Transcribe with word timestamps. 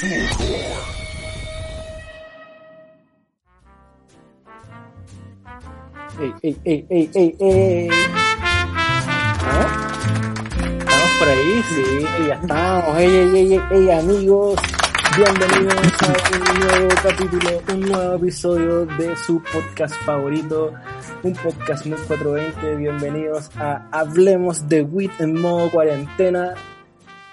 Ey, 0.00 0.14
ey, 6.42 6.56
ey, 6.64 6.86
ey, 6.88 7.10
ey, 7.14 7.36
ey. 7.40 7.88
¿Ah? 9.42 9.66
¿Estamos 10.78 11.10
por 11.18 11.28
ahí? 11.28 11.62
Sí, 11.68 11.82
ya 12.28 12.34
estamos. 12.34 12.96
Ey, 12.96 13.10
ey, 13.10 13.36
ey, 13.36 13.60
ey, 13.72 13.90
amigos. 13.90 14.60
Bienvenidos 15.16 15.74
a 15.74 16.14
un 16.36 16.60
nuevo 16.60 16.94
capítulo, 17.02 17.62
un 17.72 17.80
nuevo 17.80 18.14
episodio 18.14 18.86
de 18.86 19.16
su 19.16 19.42
podcast 19.52 19.96
favorito, 20.04 20.74
un 21.24 21.32
podcast 21.32 21.86
muy 21.86 21.98
420. 21.98 22.76
Bienvenidos 22.76 23.50
a 23.56 23.88
Hablemos 23.90 24.68
de 24.68 24.82
WIT 24.82 25.20
en 25.20 25.40
modo 25.40 25.68
cuarentena. 25.72 26.54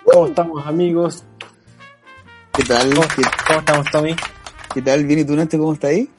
¿Cómo 0.04 0.26
estamos, 0.26 0.66
amigos? 0.66 1.26
¿Qué 2.66 2.74
tal? 2.74 2.96
¿Cómo, 2.96 3.08
¿Qué, 3.16 3.22
cómo 3.48 3.60
estamos, 3.60 3.92
Tommy? 3.92 4.16
qué 4.74 4.82
tal? 4.82 5.06
¿Bien 5.06 5.20
y 5.20 5.24
tú, 5.24 5.36
Nacho? 5.36 5.60
¿Cómo 5.60 5.74
está 5.74 5.88
ahí? 5.88 6.10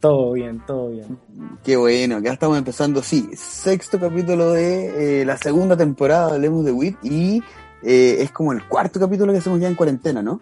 Todo 0.00 0.32
bien, 0.32 0.62
todo 0.66 0.88
bien. 0.88 1.18
Qué 1.62 1.76
bueno, 1.76 2.16
acá 2.16 2.32
estamos 2.32 2.56
empezando, 2.56 3.02
sí, 3.02 3.28
sexto 3.36 4.00
capítulo 4.00 4.52
de 4.52 5.20
eh, 5.20 5.24
la 5.26 5.36
segunda 5.36 5.76
temporada 5.76 6.28
de 6.28 6.34
Hablemos 6.36 6.64
de 6.64 6.72
WIT 6.72 6.96
y 7.04 7.42
eh, 7.82 8.16
es 8.20 8.30
como 8.30 8.52
el 8.52 8.66
cuarto 8.66 8.98
capítulo 8.98 9.30
que 9.32 9.40
hacemos 9.40 9.60
ya 9.60 9.68
en 9.68 9.74
cuarentena, 9.74 10.22
¿no? 10.22 10.40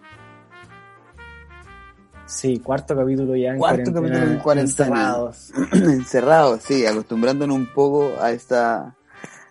Sí, 2.25 2.59
cuarto 2.59 2.95
capítulo 2.95 3.35
ya 3.35 3.49
en 3.51 3.57
Cuarto 3.57 3.91
cuarentena. 3.91 4.01
capítulo 4.01 4.31
en 4.31 4.39
cuarentena. 4.39 4.87
encerrados. 4.87 5.51
Encerrados, 5.73 6.61
sí, 6.63 6.85
acostumbrándonos 6.85 7.57
un 7.57 7.65
poco 7.73 8.13
a 8.21 8.31
esta, 8.31 8.95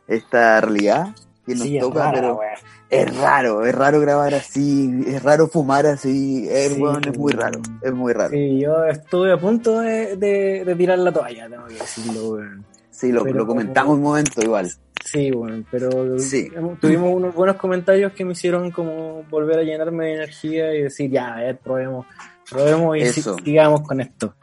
esta 0.06 0.60
realidad 0.62 1.08
que 1.44 1.54
nos 1.54 1.64
Sí, 1.64 1.78
toca, 1.78 2.04
rara, 2.04 2.12
pero 2.14 2.36
wea. 2.36 2.54
Es 2.90 3.16
raro, 3.18 3.64
es 3.66 3.74
raro 3.74 4.00
grabar 4.00 4.34
así, 4.34 5.02
es 5.06 5.22
raro 5.22 5.48
fumar 5.48 5.86
así, 5.86 6.48
es, 6.50 6.72
Sí, 6.74 6.80
weón, 6.82 7.02
es 7.06 7.18
muy 7.18 7.32
raro, 7.32 7.60
es 7.82 7.92
muy 7.92 8.12
raro. 8.12 8.30
Sí, 8.30 8.60
yo 8.60 8.84
estuve 8.84 9.32
a 9.32 9.36
punto 9.38 9.80
de, 9.80 10.16
de, 10.16 10.64
de 10.64 10.74
tirar 10.74 10.98
la 10.98 11.12
toalla, 11.12 11.48
tengo 11.48 11.66
que 11.66 11.74
decirlo, 11.74 12.30
weón. 12.30 12.64
Sí, 12.90 13.12
lo, 13.12 13.24
lo 13.24 13.46
comentamos 13.46 13.96
un 13.96 14.02
momento 14.02 14.40
igual. 14.42 14.70
Sí, 15.04 15.30
bueno, 15.30 15.64
pero 15.70 16.18
Sí. 16.18 16.50
hemos- 16.54 16.80
tuvimos 16.80 17.14
unos 17.14 17.34
buenos 17.34 17.56
comentarios 17.56 18.12
que 18.12 18.24
me 18.24 18.32
hicieron 18.32 18.70
como 18.72 19.22
volver 19.30 19.60
a 19.60 19.62
llenarme 19.62 20.06
de 20.06 20.14
energía 20.14 20.74
y 20.74 20.82
decir, 20.82 21.10
ya, 21.10 21.34
a 21.34 21.40
ver, 21.40 21.58
probemos, 21.58 22.06
probemos 22.50 22.96
y 22.96 23.02
Eso. 23.02 23.36
sigamos 23.44 23.82
con 23.82 24.00
esto. 24.00 24.34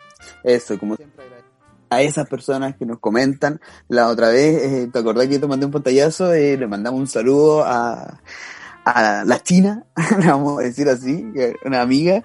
Eso, 0.44 0.80
como 0.80 0.95
siempre 0.95 1.25
a 1.95 2.01
esas 2.01 2.27
personas 2.27 2.75
que 2.75 2.85
nos 2.85 2.99
comentan. 2.99 3.59
La 3.88 4.07
otra 4.09 4.29
vez, 4.29 4.61
eh, 4.63 4.89
¿te 4.91 4.99
acordás 4.99 5.27
que 5.27 5.33
yo 5.35 5.41
te 5.41 5.47
mandé 5.47 5.65
un 5.65 5.71
pantallazo? 5.71 6.33
Eh, 6.33 6.57
le 6.57 6.67
mandamos 6.67 6.99
un 6.99 7.07
saludo 7.07 7.63
a, 7.63 8.21
a 8.85 9.23
la 9.25 9.39
China, 9.41 9.85
vamos 10.25 10.59
a 10.59 10.63
decir 10.63 10.88
así, 10.89 11.25
una 11.66 11.81
amiga 11.81 12.23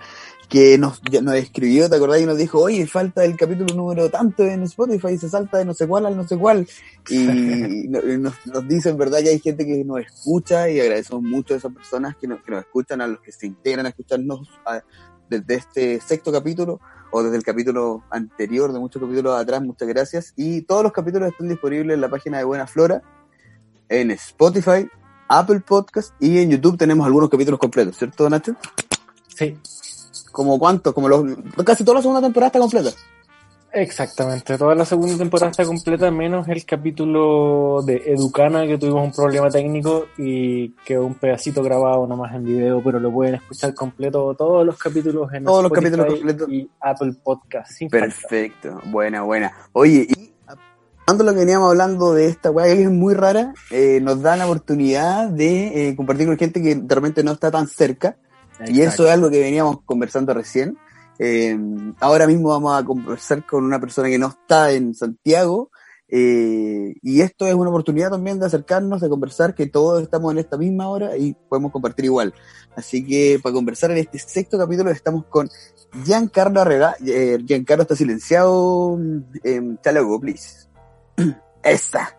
que 0.48 0.76
nos, 0.78 1.00
ya 1.08 1.20
nos 1.22 1.36
escribió, 1.36 1.88
¿te 1.88 1.94
acordás? 1.94 2.20
Y 2.20 2.26
nos 2.26 2.36
dijo, 2.36 2.58
oye, 2.60 2.84
falta 2.84 3.24
el 3.24 3.36
capítulo 3.36 3.72
número 3.72 4.10
tanto 4.10 4.42
en 4.42 4.64
Spotify, 4.64 5.16
se 5.16 5.28
salta 5.28 5.58
de 5.58 5.64
no 5.64 5.74
sé 5.74 5.86
cuál 5.86 6.06
al 6.06 6.16
no 6.16 6.26
sé 6.26 6.36
cuál. 6.36 6.66
Y 7.08 7.86
no- 7.88 8.02
nos, 8.18 8.34
nos 8.46 8.66
dice, 8.66 8.91
en 8.91 8.98
verdad, 8.98 9.20
que 9.20 9.28
hay 9.28 9.38
gente 9.38 9.64
que 9.64 9.84
nos 9.84 10.00
escucha 10.00 10.68
y 10.68 10.80
agradecemos 10.80 11.22
mucho 11.22 11.54
a 11.54 11.58
esas 11.58 11.72
personas 11.72 12.16
que 12.16 12.26
nos, 12.26 12.42
que 12.42 12.50
nos 12.50 12.62
escuchan, 12.64 13.00
a 13.00 13.06
los 13.06 13.20
que 13.20 13.30
se 13.30 13.46
integran 13.46 13.86
a 13.86 13.91
escucharnos 13.91 14.48
a- 14.66 14.82
desde 15.28 15.54
este 15.54 16.00
sexto 16.00 16.32
capítulo 16.32 16.80
o 17.11 17.22
desde 17.22 17.36
el 17.36 17.42
capítulo 17.42 18.05
anterior, 18.11 18.72
de 18.72 18.78
muchos 18.78 19.00
capítulos 19.00 19.39
atrás, 19.39 19.62
muchas 19.62 19.89
gracias. 19.89 20.33
Y 20.36 20.62
todos 20.62 20.83
los 20.83 20.92
capítulos 20.92 21.30
están 21.30 21.48
disponibles 21.48 21.94
en 21.94 22.00
la 22.00 22.08
página 22.08 22.39
de 22.39 22.44
Buena 22.44 22.66
Flora, 22.66 23.03
en 23.89 24.11
Spotify, 24.12 24.89
Apple 25.28 25.61
Podcast 25.61 26.14
y 26.20 26.38
en 26.38 26.50
YouTube 26.50 26.77
tenemos 26.77 27.06
algunos 27.06 27.31
capítulos 27.31 27.61
completos, 27.61 27.97
¿cierto, 27.97 28.28
Nacho? 28.28 28.55
Sí, 29.28 29.56
¿Como 30.33 30.58
cuántos? 30.58 30.94
Como 30.94 31.08
los, 31.08 31.25
casi 31.64 31.84
toda 31.84 31.97
la 31.97 32.03
segunda 32.03 32.20
temporada 32.20 32.48
está 32.48 32.58
completa. 32.58 32.91
Exactamente. 33.72 34.56
Toda 34.58 34.74
la 34.74 34.84
segunda 34.84 35.16
temporada 35.16 35.50
está 35.50 35.64
completa, 35.64 36.10
menos 36.10 36.48
el 36.48 36.64
capítulo 36.64 37.82
de 37.82 38.03
Educana, 38.06 38.66
que 38.66 38.78
tuvimos 38.78 39.04
un 39.04 39.12
problema 39.12 39.50
técnico 39.50 40.06
y 40.19 40.70
quedó 40.84 41.06
un 41.06 41.14
pedacito 41.14 41.62
grabado 41.62 42.06
nomás 42.06 42.34
en 42.34 42.44
video, 42.44 42.82
pero 42.82 43.00
lo 43.00 43.12
pueden 43.12 43.36
escuchar 43.36 43.75
completo 43.75 44.34
todos 44.34 44.64
los 44.66 44.78
capítulos 44.78 45.32
en 45.32 45.44
Todos 45.44 45.64
los 45.64 45.72
capítulos 45.72 46.06
completos. 46.06 46.48
y 46.48 46.70
Apple 46.80 47.12
Podcast. 47.22 47.72
Sin 47.72 47.91
falta. 47.91 48.06
Perfecto, 48.06 48.80
buena, 48.86 49.22
buena. 49.22 49.53
Oye, 49.72 50.06
y 50.09 50.32
hablando 51.06 51.25
lo 51.25 51.32
que 51.32 51.41
veníamos 51.41 51.70
hablando 51.70 52.14
de 52.14 52.26
esta 52.26 52.50
weá 52.50 52.66
que 52.75 52.82
es 52.82 52.91
muy 52.91 53.14
rara, 53.14 53.53
eh, 53.70 54.00
nos 54.00 54.22
da 54.22 54.36
la 54.36 54.47
oportunidad 54.47 55.28
de 55.28 55.88
eh, 55.88 55.97
compartir 55.97 56.26
con 56.26 56.38
gente 56.38 56.62
que 56.62 56.75
de 56.76 56.94
repente 56.94 57.25
no 57.25 57.32
está 57.32 57.50
tan 57.50 57.66
cerca. 57.66 58.16
Y 58.66 58.82
eso 58.82 59.06
es 59.06 59.10
algo 59.10 59.30
que 59.30 59.41
veníamos 59.41 59.78
conversando 59.86 60.34
recién. 60.34 60.76
Eh, 61.22 61.54
ahora 62.00 62.26
mismo 62.26 62.48
vamos 62.48 62.81
a 62.81 62.82
conversar 62.82 63.44
con 63.44 63.62
una 63.62 63.78
persona 63.78 64.08
que 64.08 64.19
no 64.19 64.28
está 64.28 64.72
en 64.72 64.94
Santiago. 64.94 65.70
eh, 66.08 66.94
y 67.03 67.20
esto 67.20 67.47
es 67.47 67.54
una 67.54 67.69
oportunidad 67.70 68.10
también 68.10 68.41
de 68.41 68.47
acercarnos, 68.47 69.00
de 69.00 69.08
conversar, 69.08 69.54
que 69.54 69.66
todos 69.66 70.03
estamos 70.03 70.32
en 70.32 70.38
esta 70.38 70.56
misma 70.56 70.88
hora 70.88 71.16
y 71.16 71.34
podemos 71.48 71.70
compartir 71.70 72.06
igual. 72.06 72.34
Así 72.75 73.06
que 73.06 73.38
para 73.42 73.53
conversar 73.53 73.91
en 73.91 73.98
este 73.98 74.19
sexto 74.19 74.59
capítulo 74.59 74.91
estamos 74.91 75.26
con 75.26 75.48
Giancarlo 76.04 76.62
Arrega. 76.62 76.97
Eh, 77.06 77.38
Giancarlo 77.47 77.82
está 77.82 77.94
silenciado. 77.97 78.98
Eh, 79.44 79.60
please. 80.20 80.69
Esta. 81.62 82.16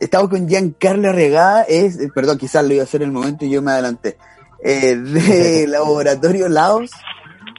Estamos 0.00 0.30
con 0.30 0.48
Giancarlo 0.48 1.08
Arregada, 1.08 1.64
es, 1.64 1.98
eh, 1.98 2.08
perdón, 2.14 2.38
quizás 2.38 2.64
lo 2.64 2.72
iba 2.72 2.82
a 2.82 2.84
hacer 2.84 3.02
en 3.02 3.08
el 3.08 3.14
momento 3.14 3.44
y 3.44 3.50
yo 3.50 3.62
me 3.62 3.72
adelanté. 3.72 4.16
Eh, 4.62 4.96
de 4.96 5.66
Laboratorio 5.68 6.48
Laos. 6.48 6.90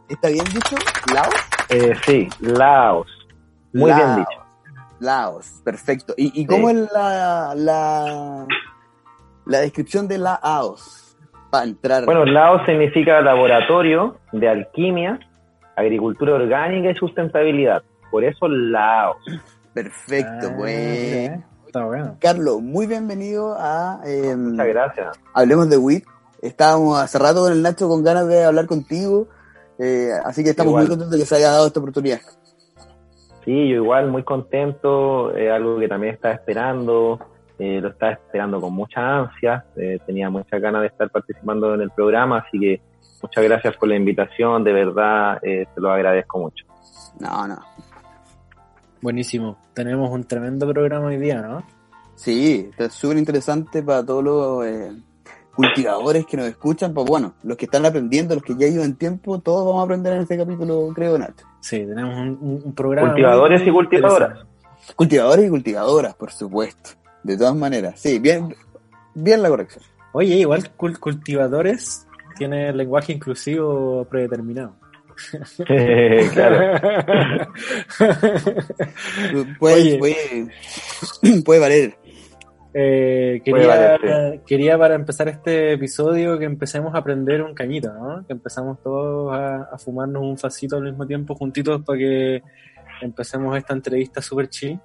¿Está 0.09 0.30
bien 0.30 0.46
dicho? 0.46 0.75
¿Laos? 1.14 1.34
Eh, 1.70 1.94
sí, 2.06 2.28
Laos. 2.40 3.08
Muy 3.74 3.86
bien 3.94 3.97
Laos. 4.00 4.18
dicho. 4.18 4.46
Laos, 5.00 5.62
perfecto. 5.64 6.14
¿Y, 6.18 6.42
y 6.42 6.46
cómo 6.46 6.70
Sí. 6.70 6.75
es 6.78 6.92
la, 6.92 7.53
la, 7.56 8.46
la 9.46 9.59
descripción 9.59 10.08
de 10.08 10.18
Laos? 10.18 11.18
Para 11.52 11.66
entrar. 11.66 12.06
Bueno, 12.06 12.25
Laos 12.25 12.62
significa 12.66 13.22
laboratorio 13.22 14.18
de 14.34 14.50
alquimia, 14.50 15.20
agricultura 15.75 16.34
orgánica 16.36 16.91
y 16.91 16.96
sustentabilidad. 16.96 17.84
Por 18.12 18.24
eso 18.24 18.47
Laos. 18.47 19.18
perfecto, 19.74 20.47
Ah, 20.52 20.56
bueno. 20.58 20.74
ya, 21.36 21.46
Está 21.68 21.86
bueno. 21.86 22.18
Carlos, 22.20 22.62
muy 22.62 22.88
bienvenido 22.88 23.56
a 23.59 24.02
eh, 24.06 24.36
Muchas 24.36 24.68
gracias. 24.68 25.20
Hablemos 25.34 25.70
de 25.70 25.78
WIT. 25.78 26.03
Estábamos 26.41 26.97
hace 27.00 27.20
rato 27.20 27.41
con 27.44 27.52
el 27.52 27.62
Nacho 27.62 27.88
con 27.88 28.03
ganas 28.03 28.28
de 28.28 28.44
hablar 28.44 28.66
contigo. 28.66 29.28
Eh, 29.79 30.12
así 30.25 30.44
que 30.44 30.51
estamos 30.51 30.72
Igual. 30.72 30.84
muy 30.84 30.90
contentos 30.90 31.12
de 31.12 31.19
que 31.19 31.25
se 31.25 31.35
haya 31.35 31.51
dado 31.51 31.67
esta 31.67 31.79
oportunidad. 31.79 32.19
Sí, 33.45 33.69
yo 33.69 33.75
igual 33.78 34.12
muy 34.12 34.23
contento, 34.23 35.35
eh, 35.35 35.50
algo 35.50 35.79
que 35.79 35.88
también 35.88 36.13
estaba 36.13 36.35
esperando, 36.35 37.19
eh, 37.57 37.81
lo 37.81 37.90
estaba 37.90 38.13
esperando 38.13 38.62
con 38.62 38.73
mucha 38.73 39.01
ansia, 39.01 39.66
eh, 39.75 40.00
tenía 40.06 40.29
muchas 40.29 40.62
ganas 40.62 40.81
de 40.81 40.88
estar 40.88 41.09
participando 41.09 41.73
en 41.73 41.81
el 41.81 41.91
programa, 41.91 42.40
así 42.40 42.59
que 42.59 42.81
muchas 43.22 43.44
gracias 43.44 43.75
por 43.78 43.90
la 43.90 43.95
invitación, 43.95 44.63
de 44.63 44.73
verdad, 44.73 45.40
eh, 45.41 45.66
se 45.73 45.81
lo 45.81 45.91
agradezco 45.91 46.40
mucho. 46.40 46.66
No, 47.19 47.47
no. 47.47 47.57
Buenísimo. 49.01 49.57
Tenemos 49.73 50.09
un 50.11 50.25
tremendo 50.25 50.72
programa 50.72 51.07
hoy 51.07 51.17
día, 51.17 51.41
¿no? 51.41 51.63
Sí, 52.16 52.69
está 52.69 52.90
súper 52.90 53.17
interesante 53.17 53.81
para 53.81 54.06
todos 54.06 54.23
los 54.23 54.66
eh, 54.66 54.91
cultivadores 55.59 56.25
que 56.25 56.38
nos 56.38 56.47
escuchan. 56.47 56.94
Pues 56.94 57.06
bueno, 57.06 57.34
los 57.44 57.58
que 57.58 57.66
están 57.66 57.86
aprendiendo, 57.86 58.34
los 58.34 58.44
que 58.44 58.56
ya 58.56 58.68
llevan 58.68 58.96
tiempo, 58.96 59.40
todos 59.40 59.66
vamos 59.66 59.81
a 59.81 59.84
aprender 59.84 60.14
en 60.14 60.22
este 60.22 60.38
capítulo, 60.38 60.90
creo, 60.96 61.18
Nacho. 61.18 61.46
Sí, 61.59 61.80
tenemos 61.80 62.16
un, 62.40 62.74
programa. 62.74 63.09
Cultivadores 63.09 63.68
y 63.68 63.72
cultivadoras. 63.72 64.40
Cultivadores 64.96 65.46
y 65.46 65.50
cultivadoras, 65.50 66.16
por 66.16 66.31
supuesto. 66.31 66.92
De 67.24 67.36
todas 67.36 67.56
maneras. 67.56 68.00
Sí, 68.00 68.20
bien, 68.20 68.56
bien 69.14 69.44
la 69.44 69.50
corrección. 69.50 69.84
Oye, 70.14 70.36
igual 70.36 70.72
cul- 70.78 70.97
cultivadores 70.97 72.08
tiene 72.38 72.72
lenguaje 72.72 73.12
inclusivo 73.12 74.05
predeterminado. 74.05 74.76
claro. 76.34 76.79
Puede, 79.59 79.97
puede, 80.00 80.47
puede 81.46 81.59
valer. 81.59 81.97
Eh, 82.81 83.41
quería, 83.43 83.97
quería 84.46 84.78
para 84.78 84.96
empezar 84.96 85.28
este 85.28 85.73
episodio 85.73 86.37
que 86.40 86.46
empecemos 86.46 86.96
a 86.96 87.03
prender 87.03 87.41
un 87.41 87.53
cañito, 87.53 87.91
¿no? 87.93 88.26
Que 88.26 88.31
empezamos 88.34 88.81
todos 88.81 89.34
a, 89.34 89.64
a 89.64 89.78
fumarnos 89.78 90.22
un 90.23 90.37
facito 90.37 90.78
al 90.78 90.84
mismo 90.84 91.05
tiempo 91.05 91.35
juntitos 91.35 91.81
para 91.84 91.99
que 91.99 92.41
empecemos 93.02 93.58
esta 93.58 93.73
entrevista 93.73 94.22
super 94.22 94.47
chill. 94.47 94.79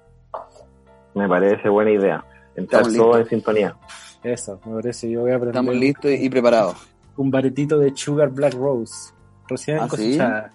Me 1.13 1.27
parece 1.29 1.69
buena 1.69 1.91
idea. 1.91 2.25
Entrar 2.55 2.81
Estamos 2.81 2.97
todos 2.97 3.19
en 3.21 3.27
sintonía. 3.29 3.75
Eso, 4.23 4.59
me 4.65 4.75
parece. 4.75 5.09
Yo 5.09 5.21
voy 5.21 5.31
a 5.31 5.35
prender 5.35 5.49
Estamos 5.55 5.75
listos 5.75 6.11
y 6.11 6.29
preparados. 6.29 6.75
un 7.15 7.31
baretito 7.31 7.79
de 7.79 7.95
Sugar 7.95 8.29
Black 8.29 8.53
Rose. 8.55 9.13
Recién 9.47 9.77
¿Ah, 9.79 9.83
sí? 9.83 9.89
cosechada. 9.89 10.53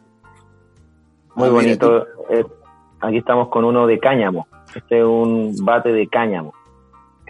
Muy 1.36 1.48
Ah, 1.48 1.52
bonito. 1.52 2.06
Eh, 2.28 2.44
aquí 3.00 3.18
estamos 3.18 3.48
con 3.48 3.64
uno 3.64 3.86
de 3.86 3.98
cáñamo. 3.98 4.46
Este 4.74 4.98
es 4.98 5.04
un 5.04 5.54
bate 5.64 5.90
de 5.92 6.06
cáñamo. 6.08 6.52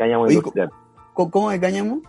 Cáñamo 0.00 0.25
Oye, 0.25 0.37
industrial. 0.37 0.70
¿Cómo, 1.12 1.31
cómo 1.31 1.50
de 1.50 1.61
cáñamo? 1.61 2.00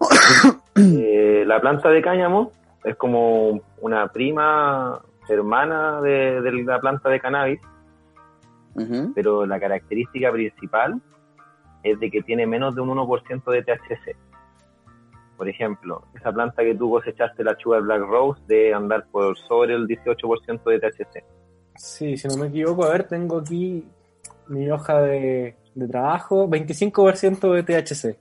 Eh, 0.74 1.44
la 1.46 1.60
planta 1.60 1.90
de 1.90 2.00
cáñamo 2.00 2.50
es 2.82 2.96
como 2.96 3.60
una 3.82 4.08
prima 4.10 5.02
hermana 5.28 6.00
de, 6.00 6.40
de 6.40 6.64
la 6.64 6.80
planta 6.80 7.10
de 7.10 7.20
cannabis, 7.20 7.60
pero 9.14 9.44
la 9.44 9.60
característica 9.60 10.32
principal 10.32 10.98
es 11.82 12.00
de 12.00 12.10
que 12.10 12.22
tiene 12.22 12.46
menos 12.46 12.74
de 12.74 12.80
un 12.80 12.88
1% 12.88 13.50
de 13.50 13.62
THC. 13.62 14.16
Por 15.36 15.46
ejemplo, 15.46 16.04
esa 16.14 16.32
planta 16.32 16.62
que 16.62 16.74
tú 16.74 16.90
cosechaste, 16.90 17.44
la 17.44 17.54
Sugar 17.56 17.82
Black 17.82 18.00
Rose, 18.00 18.40
de 18.46 18.72
andar 18.72 19.04
por 19.10 19.36
sobre 19.36 19.74
el 19.74 19.86
18% 19.86 20.62
de 20.64 20.80
THC. 20.80 21.24
Sí, 21.76 22.16
si 22.16 22.28
no 22.28 22.38
me 22.38 22.46
equivoco, 22.46 22.84
a 22.84 22.92
ver, 22.92 23.04
tengo 23.08 23.40
aquí 23.40 23.86
mi 24.48 24.70
hoja 24.70 25.02
de, 25.02 25.61
de 25.74 25.88
trabajo, 25.88 26.48
25% 26.48 27.52
de 27.52 27.62
THC. 27.62 28.16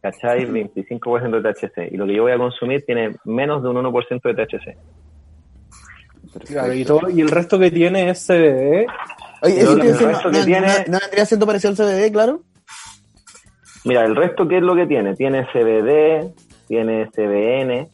¿Cachai? 0.00 0.46
25% 0.46 1.40
de 1.40 1.52
THC. 1.52 1.92
Y 1.92 1.96
lo 1.96 2.06
que 2.06 2.14
yo 2.16 2.22
voy 2.22 2.32
a 2.32 2.38
consumir 2.38 2.84
tiene 2.84 3.14
menos 3.24 3.62
de 3.62 3.68
un 3.68 3.76
1% 3.76 4.22
de 4.22 4.34
THC. 4.46 4.76
Claro, 6.46 6.72
y, 6.72 6.84
todo, 6.84 7.10
y 7.10 7.20
el 7.20 7.30
resto 7.30 7.58
que 7.58 7.70
tiene 7.70 8.08
es 8.10 8.26
CBD. 8.26 8.86
Oye, 9.42 9.54
Pero 9.56 9.82
¿eso 9.82 10.00
el 10.00 10.06
resto 10.14 10.28
no, 10.28 10.32
que 10.32 10.38
no- 10.38 10.44
tiene- 10.44 10.66
no- 10.66 10.92
no 10.92 10.98
vendría 11.00 11.26
siendo 11.26 11.46
parecido 11.46 11.70
al 11.70 11.76
CBD, 11.76 12.10
claro? 12.12 12.42
Mira, 13.84 14.04
el 14.04 14.14
resto, 14.16 14.46
¿qué 14.48 14.56
es 14.58 14.62
lo 14.62 14.74
que 14.74 14.86
tiene? 14.86 15.14
Tiene 15.14 15.44
CBD, 15.52 16.32
tiene 16.68 17.10
CBN, 17.14 17.88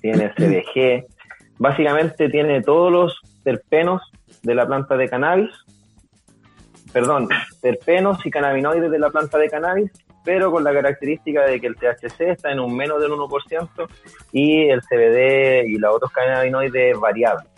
tiene 0.00 0.32
CBG. 0.36 1.06
Básicamente 1.58 2.28
tiene 2.28 2.62
todos 2.62 2.92
los 2.92 3.18
terpenos 3.42 4.02
de 4.42 4.54
la 4.54 4.66
planta 4.66 4.96
de 4.96 5.08
cannabis. 5.08 5.50
Perdón, 6.94 7.28
terpenos 7.60 8.24
y 8.24 8.30
cannabinoides 8.30 8.88
de 8.88 9.00
la 9.00 9.10
planta 9.10 9.36
de 9.36 9.50
cannabis, 9.50 9.90
pero 10.24 10.52
con 10.52 10.62
la 10.62 10.72
característica 10.72 11.44
de 11.44 11.60
que 11.60 11.66
el 11.66 11.74
THC 11.74 12.20
está 12.20 12.52
en 12.52 12.60
un 12.60 12.76
menos 12.76 13.00
del 13.00 13.10
1% 13.10 13.68
y 14.30 14.68
el 14.68 14.80
CBD 14.80 15.66
y 15.66 15.76
los 15.76 15.96
otros 15.96 16.12
cannabinoides 16.12 16.94
es 16.94 17.00
variable. 17.00 17.48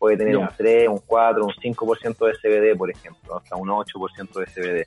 Puede 0.00 0.16
tener 0.16 0.36
un 0.36 0.48
3, 0.56 0.88
un 0.88 0.98
4, 1.06 1.44
un 1.44 1.52
5% 1.52 2.26
de 2.26 2.32
CBD, 2.32 2.76
por 2.76 2.90
ejemplo, 2.90 3.36
hasta 3.36 3.54
un 3.54 3.68
8% 3.68 4.32
de 4.32 4.46
CBD. 4.46 4.86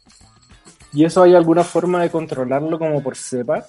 ¿Y 0.91 1.05
eso 1.05 1.23
hay 1.23 1.33
alguna 1.33 1.63
forma 1.63 2.01
de 2.01 2.09
controlarlo 2.09 2.77
como 2.77 3.01
por 3.01 3.15
cepa? 3.15 3.63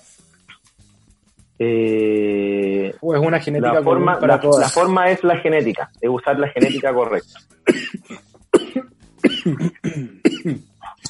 Eh, 1.57 2.93
¿O 3.01 3.15
es 3.15 3.21
una 3.21 3.39
genética 3.39 3.75
la, 3.75 3.83
forma, 3.83 4.19
para 4.19 4.35
la, 4.35 4.41
todas? 4.41 4.61
la 4.61 4.69
forma 4.69 5.09
es 5.09 5.23
la 5.23 5.37
genética, 5.37 5.89
es 6.01 6.11
usar 6.11 6.37
la 6.37 6.49
genética 6.49 6.93
correcta. 6.93 7.39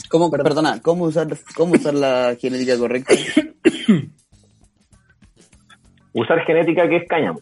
¿Cómo, 0.08 0.30
perdona, 0.30 0.80
¿cómo 0.82 1.04
usar, 1.04 1.28
cómo 1.54 1.74
usar 1.74 1.94
la 1.94 2.36
genética 2.40 2.76
correcta? 2.78 3.14
Usar 6.12 6.40
genética 6.44 6.88
que 6.88 6.96
es 6.96 7.08
cáñamo. 7.08 7.40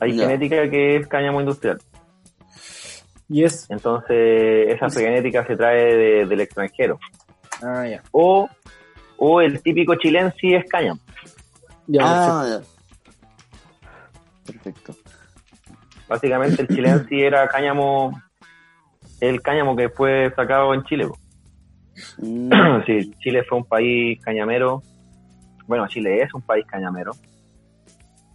Hay 0.00 0.16
Ya. 0.16 0.26
genética 0.26 0.68
que 0.70 0.96
es 0.96 1.06
cáñamo 1.06 1.40
industrial. 1.40 1.78
Y 3.28 3.44
es... 3.44 3.66
Entonces, 3.70 4.74
esa 4.74 4.90
genética 4.90 5.46
se 5.46 5.56
trae 5.56 5.96
de- 5.96 6.26
del 6.26 6.40
extranjero. 6.40 6.98
Ah, 7.62 7.86
ya. 7.88 8.02
O, 8.10 8.48
o 9.16 9.40
el 9.40 9.62
típico 9.62 9.94
chilensi 9.94 10.54
es 10.54 10.64
cáñamo. 10.68 11.00
Ya, 11.86 12.02
ah, 12.04 12.46
ya. 12.48 12.60
Perfecto. 14.52 14.94
Básicamente 16.08 16.62
el 16.62 16.68
chilensi 16.68 17.20
era 17.22 17.48
cáñamo, 17.48 18.20
el 19.22 19.40
cáñamo 19.40 19.76
que 19.76 19.88
fue 19.88 20.32
sacado 20.34 20.74
en 20.74 20.82
Chile. 20.84 21.06
Mm, 22.18 22.50
Sí, 22.86 23.12
Chile 23.20 23.44
fue 23.48 23.58
un 23.58 23.64
país 23.64 24.20
cañamero. 24.22 24.82
Bueno, 25.66 25.86
Chile 25.88 26.22
es 26.22 26.34
un 26.34 26.42
país 26.42 26.66
cañamero. 26.66 27.12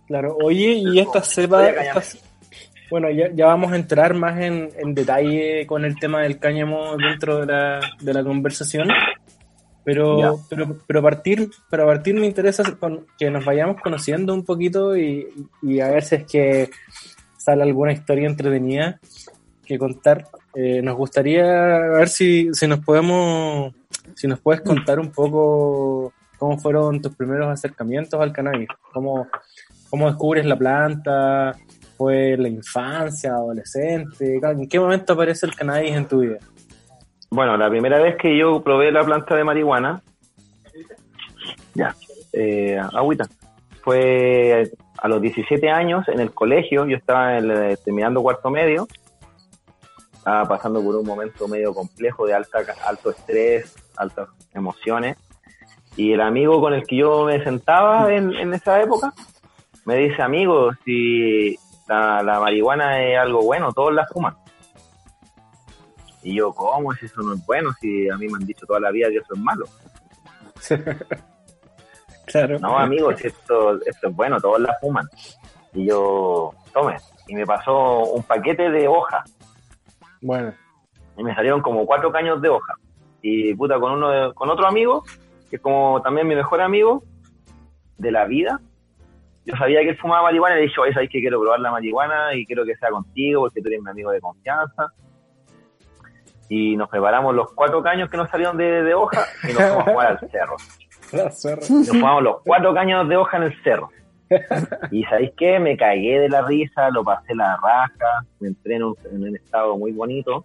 Claro, 0.08 0.38
oye, 0.42 0.72
y 0.76 1.00
esta 1.00 1.22
cepa, 1.22 1.68
estas- 1.82 2.24
bueno, 2.90 3.10
ya, 3.12 3.30
ya 3.34 3.48
vamos 3.48 3.74
a 3.74 3.76
entrar 3.76 4.14
más 4.14 4.40
en, 4.40 4.70
en 4.78 4.96
detalle 4.96 5.68
con 5.68 5.84
el 5.84 6.00
tema 6.00 6.22
del 6.22 6.40
cáñamo 6.40 6.96
dentro 6.96 7.40
de 7.42 7.46
la, 7.48 7.80
de 8.00 8.14
la 8.14 8.24
conversación, 8.24 8.88
pero, 9.84 10.40
pero, 10.50 10.78
pero 10.88 11.02
partir, 11.02 11.50
para 11.70 11.86
partir 11.86 12.16
me 12.16 12.26
interesa 12.26 12.64
con- 12.80 13.06
que 13.20 13.30
nos 13.30 13.44
vayamos 13.44 13.82
conociendo 13.82 14.34
un 14.34 14.46
poquito 14.46 14.96
y, 14.96 15.28
y 15.62 15.82
a 15.82 15.90
ver 15.90 16.04
si 16.04 16.16
es 16.16 16.24
que 16.26 16.70
sale 17.38 17.64
alguna 17.64 17.92
historia 17.92 18.28
entretenida 18.30 18.98
que 19.68 19.78
contar. 19.78 20.28
Eh, 20.56 20.82
nos 20.82 20.96
gustaría 20.96 21.44
ver 21.44 22.10
si, 22.10 22.54
si 22.54 22.68
nos 22.68 22.80
podemos, 22.80 23.74
si 24.16 24.28
nos 24.28 24.40
puedes 24.40 24.62
contar 24.62 25.00
un 25.00 25.12
poco 25.12 26.14
cómo 26.38 26.58
fueron 26.58 27.02
tus 27.02 27.16
primeros 27.16 27.48
acercamientos 27.48 28.20
al 28.20 28.32
cannabis, 28.32 28.70
cómo, 28.94 29.28
cómo 29.90 30.08
descubres 30.08 30.46
la 30.46 30.56
planta, 30.56 31.56
fue 31.98 32.38
la 32.38 32.48
infancia, 32.48 33.32
adolescente, 33.32 34.40
¿en 34.42 34.70
qué 34.70 34.80
momento 34.80 35.14
aparece 35.14 35.48
el 35.48 35.56
cannabis 35.56 35.96
en 35.96 36.08
tu 36.08 36.20
vida? 36.20 36.38
Bueno, 37.30 37.58
la 37.58 37.70
primera 37.70 38.00
vez 38.00 38.16
que 38.18 38.38
yo 38.38 38.64
probé 38.64 38.92
la 38.92 39.04
planta 39.04 39.36
de 39.36 39.44
marihuana, 39.44 40.02
ya, 41.74 41.96
eh, 42.32 42.80
agüita, 42.94 43.26
fue 43.82 44.72
a 44.98 45.08
los 45.08 45.22
17 45.22 45.70
años 45.70 46.08
en 46.08 46.20
el 46.20 46.32
colegio, 46.32 46.86
yo 46.86 46.96
estaba 46.96 47.38
en 47.38 47.78
terminando 47.84 48.22
cuarto 48.22 48.50
medio, 48.50 48.88
estaba 50.28 50.46
pasando 50.46 50.84
por 50.84 50.94
un 50.98 51.06
momento 51.06 51.48
medio 51.48 51.74
complejo 51.74 52.28
de 52.28 52.34
alta, 52.34 52.60
alto 52.86 53.12
estrés, 53.12 53.74
altas 53.96 54.28
emociones, 54.54 55.16
y 55.96 56.12
el 56.12 56.20
amigo 56.20 56.60
con 56.60 56.74
el 56.74 56.86
que 56.86 56.98
yo 56.98 57.24
me 57.24 57.42
sentaba 57.46 58.14
en, 58.14 58.34
en 58.34 58.54
esa 58.54 58.82
época 58.82 59.14
me 59.86 59.96
dice, 59.96 60.22
amigo, 60.22 60.72
si 60.84 61.58
la, 61.88 62.22
la 62.24 62.42
marihuana 62.42 63.02
es 63.02 63.18
algo 63.18 63.42
bueno, 63.42 63.72
todos 63.72 63.94
la 63.94 64.06
fuman. 64.06 64.36
Y 66.24 66.36
yo, 66.36 66.52
¿cómo? 66.52 66.94
Si 66.96 67.06
eso 67.06 67.22
no 67.22 67.34
es 67.34 67.46
bueno, 67.46 67.72
si 67.80 68.10
a 68.10 68.18
mí 68.18 68.28
me 68.28 68.36
han 68.36 68.46
dicho 68.46 68.66
toda 68.66 68.82
la 68.82 68.92
vida 68.92 69.08
que 69.10 69.20
eso 69.20 69.34
es 69.34 69.40
malo. 69.40 69.66
Claro. 72.26 72.60
No, 72.60 72.78
amigo, 72.78 73.16
si 73.16 73.28
esto, 73.28 73.82
esto 73.86 74.10
es 74.10 74.14
bueno, 74.14 74.38
todos 74.42 74.60
la 74.60 74.76
fuman. 74.82 75.08
Y 75.74 75.86
yo, 75.86 76.52
tome. 76.74 76.98
Y 77.26 77.36
me 77.36 77.46
pasó 77.46 78.04
un 78.04 78.22
paquete 78.22 78.70
de 78.70 78.86
hojas. 78.86 79.24
Bueno, 80.22 80.54
Y 81.18 81.24
me 81.24 81.34
salieron 81.34 81.62
como 81.62 81.86
cuatro 81.86 82.12
caños 82.12 82.42
de 82.42 82.50
hoja. 82.50 82.74
Y 83.22 83.54
puta, 83.56 83.80
con 83.80 83.94
uno 83.94 84.10
de- 84.10 84.34
con 84.34 84.50
otro 84.50 84.68
amigo, 84.68 85.04
que 85.50 85.56
es 85.56 85.62
como 85.62 86.02
también 86.02 86.28
mi 86.28 86.36
mejor 86.36 86.62
amigo 86.62 87.04
de 87.98 88.12
la 88.12 88.26
vida, 88.26 88.60
yo 89.46 89.56
sabía 89.58 89.82
que 89.82 89.90
él 89.90 89.98
fumaba 89.98 90.24
marihuana 90.24 90.56
y 90.56 90.60
le 90.60 90.66
dije, 90.68 90.80
oye, 90.82 90.94
¿sabes 90.94 91.10
que 91.10 91.20
quiero 91.20 91.40
probar 91.40 91.60
la 91.60 91.72
marihuana 91.72 92.36
y 92.36 92.46
quiero 92.46 92.66
que 92.66 92.76
sea 92.76 92.90
contigo 92.90 93.42
porque 93.42 93.62
tú 93.62 93.70
eres 93.70 93.82
mi 93.82 93.90
amigo 93.90 94.12
de 94.12 94.20
confianza? 94.22 94.88
Y 96.50 96.78
nos 96.78 96.90
preparamos 96.90 97.34
los 97.36 97.52
cuatro 97.54 97.82
caños 97.84 98.10
que 98.10 98.18
nos 98.18 98.30
salieron 98.30 98.56
de, 98.58 98.84
de 98.84 98.94
hoja 98.94 99.26
y 99.44 99.48
nos 99.54 99.56
fuimos 99.64 99.88
a 99.88 99.92
jugar 99.92 100.08
al 100.08 100.30
cerro. 100.32 100.56
Nos 101.70 101.90
fumamos 101.90 102.24
los 102.24 102.42
cuatro 102.44 102.74
caños 102.74 103.08
de 103.08 103.16
hoja 103.18 103.38
en 103.38 103.44
el 103.44 103.64
cerro. 103.64 103.90
Y 104.92 105.04
¿sabéis 105.06 105.32
qué? 105.38 105.60
Me 105.60 105.78
cagué 105.78 106.20
de 106.20 106.30
la 106.30 106.42
risa, 106.46 106.90
lo 106.90 107.04
pasé 107.04 107.34
la 107.36 107.58
raja, 107.62 108.26
me 108.40 108.50
entré 108.50 108.76
en 108.76 108.84
un, 108.84 108.96
en 109.12 109.24
un 109.24 109.36
estado 109.36 109.78
muy 109.78 109.92
bonito. 109.92 110.44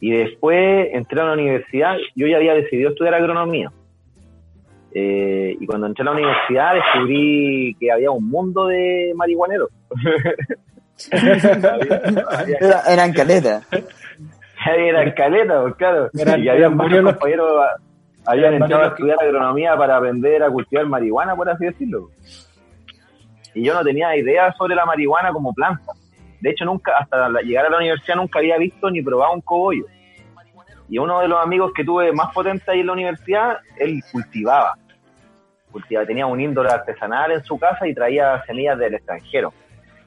Y 0.00 0.10
después 0.12 0.88
entré 0.92 1.20
a 1.20 1.24
la 1.24 1.32
universidad, 1.32 1.96
yo 2.14 2.26
ya 2.28 2.36
había 2.36 2.54
decidido 2.54 2.90
estudiar 2.90 3.14
agronomía. 3.14 3.70
Eh, 4.94 5.54
y 5.60 5.66
cuando 5.66 5.86
entré 5.86 6.02
a 6.02 6.06
la 6.06 6.12
universidad 6.12 6.74
descubrí 6.74 7.76
que 7.78 7.90
había 7.92 8.10
un 8.10 8.28
mundo 8.28 8.66
de 8.68 9.12
marihuaneros. 9.16 9.68
Eran 12.88 13.12
caletas. 13.12 13.66
era 14.66 15.02
en 15.02 15.10
caleta, 15.12 15.62
pues, 15.62 15.74
claro. 15.76 16.10
Eran- 16.18 16.42
y 16.42 16.48
había 16.48 16.66
eran 16.66 16.76
varios 16.76 17.04
compañeros 17.04 17.50
habían 18.32 18.54
entrado 18.54 18.82
a 18.84 18.88
que- 18.88 18.94
estudiar 18.94 19.18
agronomía 19.22 19.76
para 19.76 19.96
aprender 19.96 20.42
a 20.42 20.50
cultivar 20.50 20.86
marihuana, 20.86 21.34
por 21.36 21.48
así 21.48 21.64
decirlo. 21.64 22.10
Y 23.54 23.64
yo 23.64 23.74
no 23.74 23.82
tenía 23.82 24.14
idea 24.16 24.52
sobre 24.52 24.74
la 24.74 24.84
marihuana 24.86 25.32
como 25.32 25.52
planta. 25.52 25.92
De 26.40 26.50
hecho, 26.50 26.64
nunca, 26.64 26.92
hasta 26.98 27.28
llegar 27.42 27.66
a 27.66 27.70
la 27.70 27.78
universidad, 27.78 28.16
nunca 28.16 28.38
había 28.38 28.56
visto 28.58 28.90
ni 28.90 29.02
probado 29.02 29.32
un 29.32 29.40
cogollo. 29.40 29.84
Y 30.88 30.98
uno 30.98 31.20
de 31.20 31.28
los 31.28 31.42
amigos 31.42 31.72
que 31.74 31.84
tuve 31.84 32.12
más 32.12 32.32
potente 32.32 32.70
ahí 32.70 32.80
en 32.80 32.86
la 32.86 32.92
universidad, 32.92 33.58
él 33.76 34.00
cultivaba. 34.12 34.74
Cultivaba, 35.72 36.06
tenía 36.06 36.26
un 36.26 36.40
índole 36.40 36.70
artesanal 36.70 37.32
en 37.32 37.42
su 37.44 37.58
casa 37.58 37.86
y 37.86 37.94
traía 37.94 38.42
semillas 38.46 38.78
del 38.78 38.94
extranjero. 38.94 39.52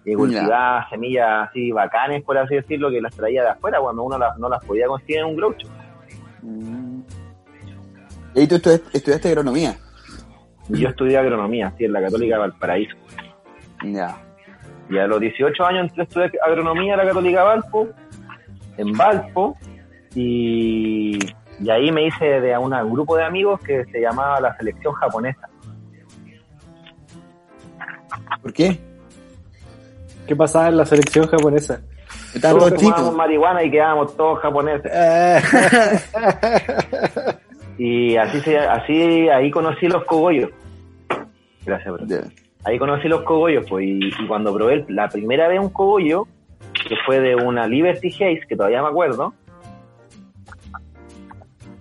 Y 0.06 0.16
cultivaba 0.16 0.88
semillas 0.90 1.50
así 1.50 1.72
bacanes, 1.72 2.24
por 2.24 2.36
así 2.38 2.56
decirlo, 2.56 2.90
que 2.90 3.00
las 3.02 3.16
traía 3.16 3.44
de 3.44 3.50
afuera 3.50 3.80
cuando 3.80 4.02
uno 4.04 4.18
las- 4.18 4.38
no 4.40 4.50
las 4.50 4.64
podía 4.66 4.88
conseguir 4.88 5.20
en 5.20 5.26
un 5.26 5.36
groucho. 5.36 5.68
Mm. 6.42 6.81
Y 8.36 8.48
tú 8.48 8.56
estudiaste, 8.56 8.98
estudiaste 8.98 9.28
agronomía. 9.30 9.76
Yo 10.70 10.90
estudié 10.90 11.18
agronomía, 11.18 11.74
sí, 11.78 11.86
en 11.86 11.94
la 11.94 12.02
Católica 12.02 12.36
de 12.36 12.40
Valparaíso. 12.40 12.96
Ya. 13.84 14.18
Y 14.90 14.98
a 14.98 15.08
los 15.08 15.20
18 15.20 15.66
años 15.66 15.84
entré 15.84 16.02
a 16.02 16.04
estudiar 16.04 16.32
agronomía 16.48 16.94
en 16.94 17.00
la 17.00 17.06
Católica 17.06 17.44
Valpo, 17.44 17.88
en 18.78 18.92
Valpo, 18.94 19.58
y, 20.16 21.18
y 21.60 21.70
ahí 21.70 21.92
me 21.92 22.08
hice 22.08 22.42
de 22.42 22.58
un 22.58 22.72
grupo 22.92 23.18
de 23.18 23.24
amigos 23.24 23.60
que 23.62 23.86
se 23.86 24.00
llamaba 24.00 24.40
la 24.40 24.56
selección 24.58 24.94
japonesa. 24.94 25.50
¿Por 28.42 28.54
qué? 28.54 28.80
¿Qué 30.28 30.36
pasaba 30.36 30.70
en 30.70 30.78
la 30.78 30.86
selección 30.86 31.28
japonesa? 31.28 31.82
Chicos. 32.78 33.14
marihuana 33.14 33.64
y 33.64 33.72
quedábamos 33.72 34.16
todos 34.16 34.40
japoneses. 34.40 34.92
y 37.84 38.16
así, 38.16 38.40
se, 38.42 38.60
así 38.60 39.28
ahí 39.30 39.50
conocí 39.50 39.88
los 39.88 40.06
cogollos. 40.06 40.52
Gracias, 41.66 41.92
bro. 41.92 42.06
Ahí 42.64 42.78
conocí 42.78 43.08
los 43.08 43.24
cogollos, 43.24 43.66
pues, 43.68 43.88
y, 43.88 44.28
cuando 44.28 44.54
probé 44.54 44.86
la 44.88 45.10
primera 45.10 45.48
vez 45.48 45.60
un 45.60 45.70
cogollo, 45.70 46.28
que 46.88 46.96
fue 47.08 47.20
de 47.20 47.36
una 47.36 47.66
Liberty 47.66 48.10
Haze, 48.10 48.42
que 48.48 48.56
todavía 48.56 48.84
me 48.84 48.90
acuerdo, 48.90 49.34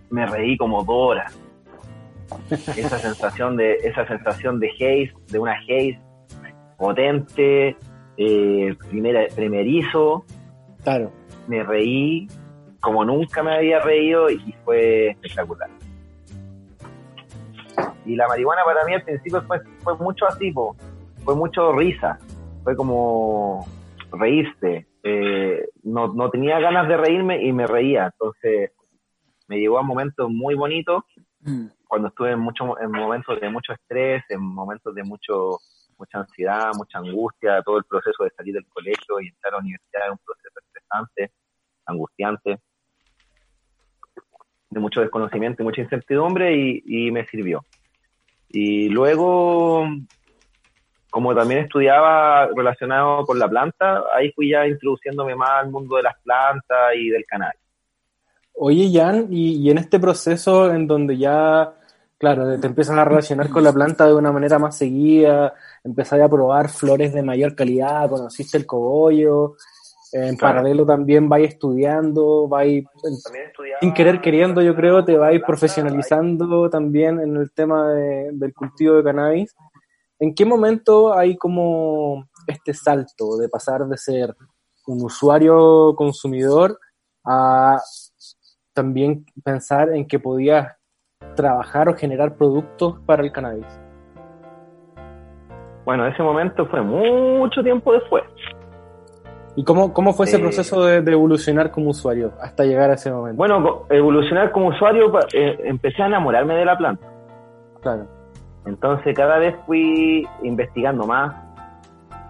me 0.08 0.24
reí 0.24 0.56
como 0.56 0.82
dos 0.84 1.10
horas. 1.10 1.38
esa 2.50 2.98
sensación 2.98 3.58
de, 3.58 3.74
esa 3.84 4.06
sensación 4.06 4.58
de 4.58 4.68
haze, 4.70 5.12
de 5.28 5.38
una 5.38 5.52
haze 5.52 6.00
potente, 6.78 7.76
eh, 8.16 8.74
primera, 8.88 9.26
primerizo. 9.36 10.24
Claro. 10.82 11.12
Me 11.46 11.62
reí 11.62 12.26
como 12.80 13.04
nunca 13.04 13.42
me 13.42 13.54
había 13.54 13.80
reído 13.80 14.30
y 14.30 14.54
fue 14.64 15.10
espectacular. 15.10 15.68
Y 18.04 18.16
la 18.16 18.28
marihuana 18.28 18.62
para 18.64 18.84
mí 18.84 18.94
al 18.94 19.02
principio 19.02 19.42
fue, 19.42 19.60
fue 19.82 19.96
mucho 19.96 20.26
así, 20.26 20.52
fue 21.24 21.34
mucho 21.34 21.72
risa, 21.72 22.18
fue 22.64 22.74
como 22.76 23.66
reírse. 24.12 24.86
Eh, 25.02 25.68
no, 25.82 26.08
no 26.08 26.30
tenía 26.30 26.58
ganas 26.60 26.88
de 26.88 26.96
reírme 26.96 27.42
y 27.42 27.52
me 27.52 27.66
reía, 27.66 28.06
entonces 28.06 28.72
me 29.48 29.58
llevó 29.58 29.78
a 29.78 29.82
momentos 29.82 30.30
muy 30.30 30.54
bonitos 30.54 31.02
mm. 31.40 31.66
cuando 31.88 32.08
estuve 32.08 32.32
en, 32.32 32.40
mucho, 32.40 32.78
en 32.80 32.90
momentos 32.90 33.40
de 33.40 33.48
mucho 33.48 33.72
estrés, 33.72 34.22
en 34.28 34.40
momentos 34.40 34.94
de 34.94 35.02
mucho 35.02 35.58
mucha 36.00 36.18
ansiedad, 36.18 36.70
mucha 36.76 36.98
angustia, 36.98 37.62
todo 37.62 37.78
el 37.78 37.84
proceso 37.84 38.24
de 38.24 38.30
salir 38.30 38.54
del 38.54 38.66
colegio 38.66 39.20
y 39.20 39.28
entrar 39.28 39.52
a 39.52 39.56
la 39.56 39.62
universidad 39.62 40.06
es 40.06 40.12
un 40.12 40.18
proceso 40.24 40.60
estresante, 40.66 41.32
angustiante, 41.86 42.58
de 44.70 44.80
mucho 44.80 45.00
desconocimiento 45.00 45.62
y 45.62 45.66
mucha 45.66 45.82
incertidumbre 45.82 46.56
y, 46.56 47.10
me 47.10 47.26
sirvió. 47.26 47.64
Y 48.52 48.88
luego, 48.88 49.86
como 51.10 51.34
también 51.34 51.64
estudiaba 51.64 52.46
relacionado 52.46 53.24
con 53.24 53.38
la 53.38 53.48
planta, 53.48 54.02
ahí 54.14 54.32
fui 54.32 54.50
ya 54.50 54.66
introduciéndome 54.66 55.34
más 55.36 55.62
al 55.62 55.70
mundo 55.70 55.96
de 55.96 56.02
las 56.02 56.18
plantas 56.22 56.94
y 56.96 57.10
del 57.10 57.24
canal. 57.26 57.52
Oye, 58.54 58.90
Jan, 58.92 59.28
y, 59.30 59.70
en 59.70 59.78
este 59.78 59.98
proceso 59.98 60.70
en 60.70 60.86
donde 60.86 61.16
ya, 61.16 61.72
claro, 62.18 62.58
te 62.60 62.66
empiezas 62.66 62.96
a 62.98 63.04
relacionar 63.04 63.48
con 63.48 63.64
la 63.64 63.72
planta 63.72 64.06
de 64.06 64.14
una 64.14 64.32
manera 64.32 64.58
más 64.58 64.76
seguida, 64.76 65.54
empezaste 65.84 66.22
a 66.22 66.28
probar 66.28 66.68
flores 66.68 67.14
de 67.14 67.22
mayor 67.22 67.54
calidad, 67.54 68.10
conociste 68.10 68.58
el 68.58 68.66
cogollo, 68.66 69.54
en 70.12 70.36
paralelo 70.36 70.84
también 70.84 71.28
vais 71.28 71.48
estudiando, 71.48 72.48
vais, 72.48 72.84
sin 73.80 73.94
querer 73.94 74.20
queriendo, 74.20 74.60
yo 74.60 74.74
creo, 74.74 75.04
te 75.04 75.16
vais 75.16 75.40
profesionalizando 75.46 76.68
también 76.68 77.20
en 77.20 77.36
el 77.36 77.52
tema 77.52 77.88
del 77.92 78.52
cultivo 78.54 78.96
de 78.96 79.04
cannabis. 79.04 79.54
¿En 80.18 80.34
qué 80.34 80.44
momento 80.44 81.16
hay 81.16 81.36
como 81.36 82.24
este 82.46 82.74
salto 82.74 83.36
de 83.38 83.48
pasar 83.48 83.86
de 83.86 83.96
ser 83.96 84.34
un 84.86 85.04
usuario 85.04 85.94
consumidor 85.96 86.78
a 87.24 87.80
también 88.74 89.24
pensar 89.44 89.90
en 89.90 90.06
que 90.06 90.18
podías 90.18 90.76
trabajar 91.36 91.88
o 91.88 91.96
generar 91.96 92.36
productos 92.36 92.98
para 93.06 93.22
el 93.22 93.32
cannabis? 93.32 93.66
Bueno, 95.84 96.06
ese 96.06 96.22
momento 96.22 96.66
fue 96.66 96.82
mucho 96.82 97.62
tiempo 97.62 97.92
después. 97.92 98.24
¿Y 99.56 99.64
cómo, 99.64 99.92
cómo 99.92 100.12
fue 100.12 100.26
ese 100.26 100.36
eh, 100.36 100.40
proceso 100.40 100.84
de, 100.84 100.98
evolucionar 100.98 101.70
como 101.70 101.90
usuario 101.90 102.32
hasta 102.40 102.64
llegar 102.64 102.90
a 102.90 102.94
ese 102.94 103.10
momento? 103.10 103.36
Bueno, 103.36 103.82
evolucionar 103.90 104.52
como 104.52 104.68
usuario, 104.68 105.12
eh, 105.32 105.58
empecé 105.64 106.02
a 106.02 106.06
enamorarme 106.06 106.54
de 106.54 106.64
la 106.64 106.78
planta. 106.78 107.06
Claro. 107.82 108.06
Entonces 108.66 109.14
cada 109.16 109.38
vez 109.38 109.54
fui 109.66 110.26
investigando 110.42 111.06
más. 111.06 111.34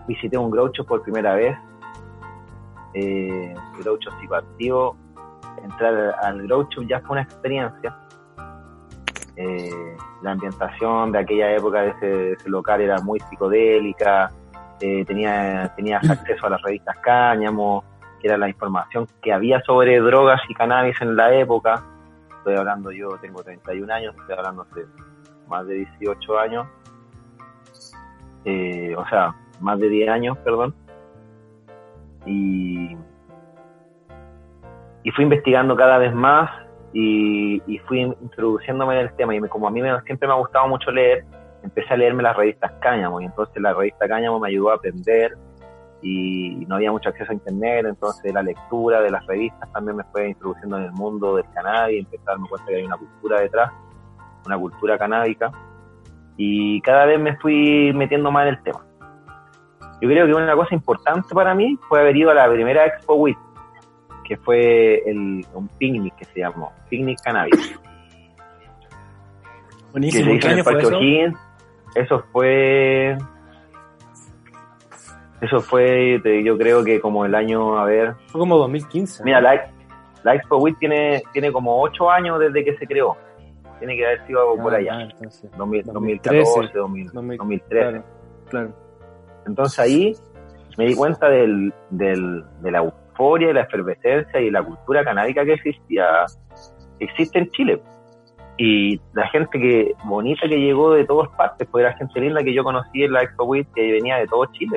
Visité 0.07 0.39
un 0.39 0.51
grow 0.51 0.71
por 0.87 1.03
primera 1.03 1.35
vez. 1.35 1.57
Eh, 2.95 3.55
grow 3.79 3.99
psicoactivo. 4.21 4.97
Entrar 5.63 6.15
al 6.23 6.43
grow 6.47 6.67
ya 6.89 7.01
fue 7.01 7.13
una 7.13 7.23
experiencia. 7.23 7.97
Eh, 9.37 9.97
la 10.23 10.33
ambientación 10.33 11.13
de 11.13 11.19
aquella 11.19 11.55
época 11.57 11.83
de 11.83 12.37
ese, 12.37 12.49
local 12.51 12.81
era 12.81 12.99
muy 13.01 13.19
psicodélica, 13.21 14.31
eh, 14.81 15.05
tenía, 15.05 15.73
tenías 15.77 16.09
acceso 16.09 16.47
a 16.47 16.51
las 16.51 16.63
revistas 16.63 16.97
Cáñamo, 16.99 17.85
que 18.21 18.29
era 18.29 18.37
la 18.37 18.49
información 18.49 19.07
que 19.23 19.33
había 19.33 19.61
sobre 19.63 19.99
drogas 20.01 20.41
y 20.49 20.55
cannabis 20.55 21.01
en 21.01 21.17
la 21.17 21.35
época. 21.35 21.83
Estoy 22.39 22.57
hablando, 22.57 22.91
yo 22.91 23.09
tengo 23.21 23.43
31 23.43 23.93
años, 23.93 24.15
estoy 24.19 24.37
hablando 24.37 24.63
hace 24.63 24.87
más 25.49 25.67
de 25.67 25.75
18 25.75 26.39
años, 26.39 26.67
eh, 28.45 28.95
o 28.97 29.07
sea, 29.09 29.35
más 29.61 29.79
de 29.79 29.89
10 29.89 30.09
años, 30.09 30.39
perdón. 30.39 30.75
Y, 32.25 32.97
y 35.03 35.11
fui 35.11 35.25
investigando 35.25 35.77
cada 35.77 35.99
vez 35.99 36.15
más 36.15 36.51
y, 36.93 37.79
fui 37.87 38.01
introduciéndome 38.01 38.95
en 38.95 39.07
el 39.07 39.15
tema 39.15 39.35
y 39.35 39.41
como 39.43 39.69
a 39.69 39.71
mí 39.71 39.81
siempre 40.05 40.27
me 40.27 40.35
ha 40.35 40.39
gustado 40.39 40.69
mucho 40.69 40.91
leer, 40.91 41.25
empecé 41.63 41.95
a 41.95 41.97
leerme 41.97 42.23
las 42.23 42.37
revistas 42.37 42.73
Cáñamo 42.81 43.21
y 43.21 43.25
entonces 43.25 43.61
la 43.63 43.75
revista 43.75 44.09
Cáñamo 44.09 44.39
me 44.39 44.49
ayudó 44.49 44.71
a 44.71 44.75
aprender 44.75 45.37
y 46.03 46.65
no 46.67 46.77
había 46.77 46.91
mucho 46.91 47.11
acceso 47.11 47.31
a 47.31 47.35
internet, 47.35 47.85
entonces 47.87 48.33
la 48.33 48.43
lectura 48.43 49.03
de 49.03 49.11
las 49.11 49.27
revistas 49.27 49.71
también 49.73 49.99
me 49.99 50.05
fue 50.05 50.29
introduciendo 50.31 50.79
en 50.79 50.85
el 50.85 50.93
mundo 50.93 51.37
del 51.37 51.45
cannabis, 51.55 51.97
y 51.97 52.01
empecé 52.01 52.23
a 52.27 52.31
darme 52.31 52.49
cuenta 52.49 52.69
que 52.69 52.77
hay 52.77 52.85
una 52.85 52.97
cultura 52.97 53.41
detrás, 53.41 53.71
una 54.47 54.59
cultura 54.59 54.99
canábica 54.99 55.53
y 56.37 56.81
cada 56.81 57.05
vez 57.05 57.21
me 57.21 57.37
fui 57.37 57.93
metiendo 57.93 58.31
más 58.31 58.47
en 58.47 58.55
el 58.55 58.63
tema. 58.63 58.81
Yo 60.01 60.09
creo 60.09 60.27
que 60.27 60.33
una 60.33 60.55
cosa 60.55 60.75
importante 60.75 61.35
para 61.35 61.55
mí 61.55 61.79
fue 61.87 62.01
haber 62.01 62.17
ido 62.17 62.31
a 62.31 62.35
la 62.35 62.51
primera 62.51 62.87
Expo 62.87 63.17
WIT, 63.17 63.37
que 64.25 64.39
fue 64.39 65.03
el, 65.05 65.45
un 65.53 65.69
picnic 65.77 66.17
que 66.17 66.25
se 66.25 66.41
llamó, 66.41 66.73
Picnic 66.89 67.21
Cannabis. 67.23 67.79
Buenísimo. 69.93 70.33
¿Qué 70.41 70.49
año 70.49 70.65
fue 70.65 70.79
eso? 70.81 70.99
Eso 71.95 72.25
fue... 72.33 73.17
Eso 75.41 75.61
fue, 75.61 76.21
yo 76.45 76.59
creo 76.59 76.85
que 76.85 77.01
como 77.01 77.25
el 77.25 77.35
año, 77.35 77.79
a 77.79 77.87
ver... 77.87 78.15
Fue 78.27 78.41
como 78.41 78.59
2015. 78.59 79.25
Mira, 79.25 79.41
la, 79.41 79.71
la 80.23 80.35
Expo 80.35 80.59
WIT 80.59 80.79
tiene, 80.79 81.23
tiene 81.33 81.51
como 81.51 81.81
8 81.81 82.11
años 82.11 82.39
desde 82.39 82.63
que 82.63 82.77
se 82.77 82.87
creó. 82.87 83.17
Tiene 83.79 83.97
que 83.97 84.05
haber 84.05 84.27
sido 84.27 84.55
por 84.57 84.75
ah, 84.75 84.77
allá. 84.77 85.01
entonces, 85.01 85.51
2014, 85.57 86.73
2013. 86.75 88.03
Claro, 88.51 88.75
Entonces 89.47 89.79
ahí 89.79 90.15
me 90.77 90.87
di 90.87 90.95
cuenta 90.95 91.31
del, 91.31 91.73
del, 91.89 92.45
de 92.61 92.71
la 92.71 92.83
y 93.21 93.53
la 93.53 93.61
efervescencia 93.63 94.41
y 94.41 94.51
la 94.51 94.63
cultura 94.63 95.05
canábica 95.05 95.45
que 95.45 95.53
existía, 95.55 96.25
existe 96.99 97.39
en 97.39 97.51
Chile. 97.51 97.83
Y 98.63 99.01
la 99.15 99.27
gente 99.29 99.59
que 99.59 99.95
bonita 100.05 100.47
que 100.47 100.61
llegó 100.61 100.93
de 100.93 101.07
todas 101.07 101.31
partes, 101.31 101.67
pues 101.71 101.83
era 101.83 101.97
gente 101.97 102.21
linda 102.21 102.43
que 102.43 102.53
yo 102.53 102.63
conocí 102.63 103.03
en 103.03 103.15
la 103.15 103.23
Expo 103.23 103.45
Week 103.45 103.67
que 103.75 103.93
venía 103.93 104.17
de 104.17 104.27
todo 104.27 104.45
Chile. 104.53 104.77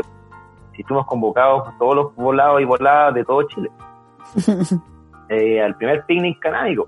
Si 0.74 0.84
estuvimos 0.84 1.06
convocados 1.06 1.68
todos 1.78 1.94
los 1.94 2.16
volados 2.16 2.62
y 2.62 2.64
voladas 2.64 3.14
de 3.14 3.26
todo 3.26 3.44
Chile. 3.44 3.70
eh, 5.30 5.62
al 5.62 5.76
primer 5.76 6.06
picnic 6.06 6.40
canábico. 6.40 6.88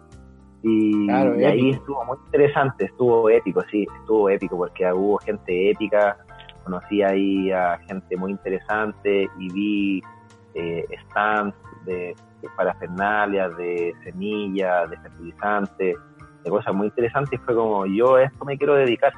Y, 0.63 1.11
ahí 1.11 1.71
estuvo 1.71 2.01
muy 2.05 2.17
interesante, 2.27 2.85
estuvo 2.85 3.29
épico, 3.29 3.61
sí, 3.69 3.85
estuvo 3.99 4.29
épico 4.29 4.55
porque 4.55 4.89
hubo 4.93 5.17
gente 5.17 5.71
épica, 5.71 6.15
conocí 6.63 7.03
ahí 7.03 7.51
a 7.51 7.77
gente 7.89 8.15
muy 8.15 8.31
interesante 8.31 9.29
y 9.37 9.51
vi 9.51 10.03
eh, 10.53 10.85
stands 11.09 11.53
de, 11.83 12.15
de 12.41 12.49
parafernalias, 12.55 13.55
de 13.57 13.93
semillas, 14.05 14.89
de 14.89 14.97
fertilizantes, 14.97 15.97
de 16.45 16.51
cosas 16.51 16.73
muy 16.73 16.87
interesantes 16.87 17.39
y 17.39 17.43
fue 17.43 17.55
como 17.55 17.85
yo 17.87 18.15
a 18.15 18.23
esto 18.23 18.45
me 18.45 18.57
quiero 18.57 18.75
dedicar. 18.75 19.11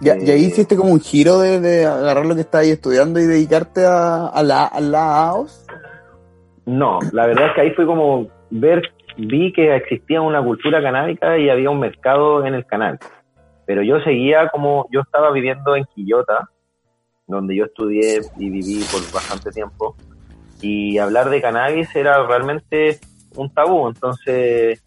¿Y, 0.00 0.10
ahí 0.10 0.28
eh, 0.28 0.38
hiciste 0.38 0.76
como 0.76 0.92
un 0.92 1.00
giro 1.00 1.38
de, 1.38 1.86
agarrar 1.86 2.26
lo 2.26 2.34
que 2.34 2.40
estabas 2.40 2.66
estudiando 2.66 3.20
y 3.20 3.26
dedicarte 3.26 3.86
a, 3.86 4.42
la, 4.42 4.64
a 4.64 4.80
la 4.80 5.28
AOS? 5.28 5.66
No, 6.66 6.98
la 7.12 7.26
verdad 7.26 7.48
es 7.48 7.54
que 7.54 7.60
ahí 7.60 7.70
fue 7.70 7.86
como 7.86 8.26
ver, 8.50 8.82
vi 9.16 9.52
que 9.52 9.74
existía 9.76 10.20
una 10.20 10.42
cultura 10.42 10.82
canábica 10.82 11.38
y 11.38 11.48
había 11.48 11.70
un 11.70 11.78
mercado 11.78 12.44
en 12.44 12.54
el 12.54 12.66
canal. 12.66 12.98
Pero 13.66 13.82
yo 13.82 14.00
seguía 14.00 14.48
como, 14.48 14.86
yo 14.90 15.00
estaba 15.00 15.30
viviendo 15.30 15.76
en 15.76 15.84
Quillota, 15.94 16.50
donde 17.26 17.56
yo 17.56 17.66
estudié 17.66 18.20
y 18.36 18.50
viví 18.50 18.84
por 18.90 19.00
bastante 19.12 19.50
tiempo, 19.50 19.96
y 20.60 20.98
hablar 20.98 21.30
de 21.30 21.40
cannabis 21.40 21.94
era 21.94 22.26
realmente 22.26 22.98
un 23.36 23.52
tabú. 23.52 23.88
Entonces, 23.88 24.82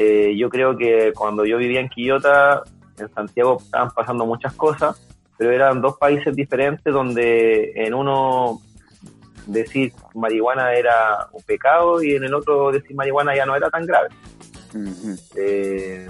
eh, 0.00 0.36
yo 0.36 0.48
creo 0.48 0.76
que 0.76 1.12
cuando 1.12 1.44
yo 1.44 1.58
vivía 1.58 1.80
en 1.80 1.88
Quillota, 1.88 2.62
en 2.98 3.12
Santiago 3.12 3.58
estaban 3.60 3.90
pasando 3.90 4.24
muchas 4.26 4.54
cosas, 4.54 5.04
pero 5.36 5.50
eran 5.50 5.80
dos 5.80 5.98
países 5.98 6.36
diferentes 6.36 6.94
donde 6.94 7.72
en 7.74 7.94
uno 7.94 8.60
decir 9.46 9.92
marihuana 10.14 10.72
era 10.74 11.26
un 11.32 11.42
pecado 11.42 12.00
y 12.00 12.14
en 12.14 12.22
el 12.22 12.32
otro 12.32 12.70
decir 12.70 12.94
marihuana 12.94 13.34
ya 13.34 13.44
no 13.44 13.56
era 13.56 13.70
tan 13.70 13.86
grave. 13.86 14.08
Eh, 15.34 16.08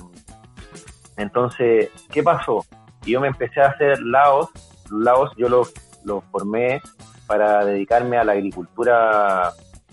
entonces, 1.17 1.89
¿qué 2.11 2.23
pasó? 2.23 2.67
Yo 3.07 3.23
me 3.23 3.29
empecé 3.29 3.63
a 3.63 3.69
hacer 3.69 4.03
laos. 4.03 4.51
Laos 4.91 5.33
yo 5.39 5.49
los 5.49 5.73
lo 6.05 6.23
formé 6.31 6.83
para 7.27 7.65
dedicarme 7.65 8.19
a 8.19 8.25
la 8.25 8.33
agricultura 8.33 9.51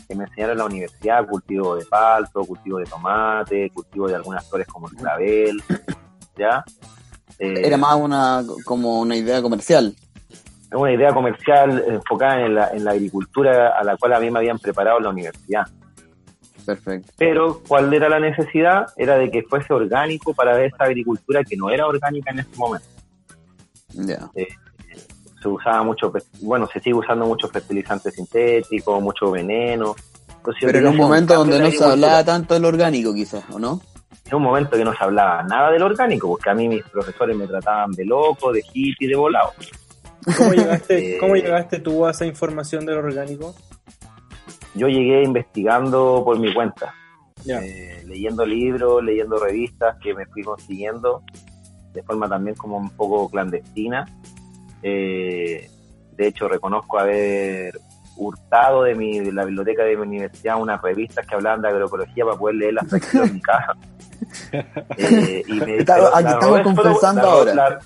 que 0.07 0.15
me 0.15 0.23
enseñaron 0.25 0.53
en 0.53 0.57
la 0.59 0.65
universidad, 0.65 1.27
cultivo 1.27 1.75
de 1.75 1.85
palto, 1.85 2.41
cultivo 2.45 2.79
de 2.79 2.85
tomate, 2.85 3.69
cultivo 3.71 4.07
de 4.07 4.15
algunas 4.15 4.47
flores 4.47 4.67
como 4.67 4.87
el 4.89 4.95
clavel, 4.95 5.63
¿ya? 6.37 6.63
Eh, 7.39 7.67
Era 7.67 7.77
más 7.77 7.95
una 7.95 8.43
como 8.63 9.01
una 9.01 9.15
idea 9.15 9.41
comercial. 9.41 9.95
Una 10.71 10.91
idea 10.91 11.13
comercial 11.13 11.83
enfocada 11.87 12.45
en 12.45 12.55
la, 12.55 12.69
en 12.69 12.83
la 12.83 12.91
agricultura 12.91 13.77
a 13.77 13.83
la 13.83 13.97
cual 13.97 14.13
a 14.13 14.19
mí 14.19 14.29
me 14.29 14.39
habían 14.39 14.59
preparado 14.59 14.97
en 14.97 15.03
la 15.03 15.09
universidad. 15.09 15.63
Perfecto. 16.65 17.13
Pero, 17.17 17.61
¿cuál 17.67 17.93
era 17.93 18.09
la 18.09 18.19
necesidad? 18.19 18.87
Era 18.97 19.17
de 19.17 19.29
que 19.29 19.43
fuese 19.43 19.71
orgánico 19.71 20.33
para 20.33 20.63
esa 20.65 20.85
agricultura 20.85 21.43
que 21.43 21.55
no 21.55 21.69
era 21.69 21.85
orgánica 21.85 22.31
en 22.31 22.39
ese 22.39 22.57
momento. 22.57 22.87
Ya. 23.93 24.29
Eh, 24.35 24.47
se 25.45 25.49
usaba 25.49 25.83
mucho, 25.83 26.11
bueno, 26.41 26.67
se 26.67 26.79
sigue 26.79 26.95
usando 26.95 27.25
mucho 27.27 27.47
fertilizante 27.47 28.09
sintético, 28.09 28.99
mucho 28.99 29.29
veneno. 29.29 29.95
Pero 30.59 30.79
en 30.79 30.87
un 30.87 30.97
momento 30.97 31.35
donde 31.35 31.59
no 31.59 31.71
se 31.71 31.83
hablaba 31.83 32.23
tanto 32.23 32.55
del 32.55 32.65
orgánico, 32.65 33.13
quizás, 33.13 33.43
¿o 33.51 33.59
no? 33.59 33.79
En 34.25 34.35
un 34.35 34.41
momento 34.41 34.75
que 34.75 34.83
no 34.83 34.93
se 34.93 35.03
hablaba 35.03 35.43
nada 35.43 35.71
del 35.71 35.83
orgánico, 35.83 36.27
porque 36.29 36.49
a 36.49 36.55
mí 36.55 36.67
mis 36.67 36.83
profesores 36.83 37.37
me 37.37 37.47
trataban 37.47 37.91
de 37.91 38.05
loco, 38.05 38.51
de 38.51 38.63
hippie, 38.73 39.07
de 39.07 39.15
volado. 39.15 39.53
¿Cómo 40.37 40.53
llegaste, 40.53 41.17
¿Cómo 41.19 41.35
eh, 41.35 41.41
llegaste 41.41 41.79
tú 41.79 42.05
a 42.05 42.11
esa 42.11 42.25
información 42.25 42.85
del 42.85 42.97
orgánico? 42.97 43.55
Yo 44.73 44.87
llegué 44.87 45.23
investigando 45.23 46.23
por 46.25 46.39
mi 46.39 46.53
cuenta, 46.53 46.93
eh, 47.47 48.03
leyendo 48.07 48.45
libros, 48.45 49.03
leyendo 49.03 49.37
revistas 49.37 49.97
que 50.01 50.13
me 50.13 50.25
fui 50.25 50.43
consiguiendo 50.43 51.21
de 51.93 52.03
forma 52.03 52.27
también 52.27 52.55
como 52.55 52.77
un 52.77 52.89
poco 52.89 53.29
clandestina 53.29 54.05
eh, 54.83 55.69
de 56.11 56.27
hecho, 56.27 56.47
reconozco 56.47 56.99
haber 56.99 57.73
hurtado 58.17 58.83
de, 58.83 58.95
mi, 58.95 59.19
la 59.31 59.43
biblioteca 59.43 59.83
de 59.83 59.95
mi 59.97 60.03
universidad 60.03 60.59
unas 60.59 60.81
revistas 60.81 61.25
que 61.27 61.35
hablaban 61.35 61.61
de 61.61 61.67
agroecología 61.67 62.23
para 62.23 62.37
poder 62.37 62.55
leerlas 62.55 62.85
en 63.13 63.33
mi 63.33 63.41
casa. 63.41 63.73
Eh, 64.97 65.43
y 65.47 65.53
me, 65.59 65.73
aquí 65.79 66.31
estamos 66.31 66.61
confesando 66.61 67.21
ahora. 67.21 67.79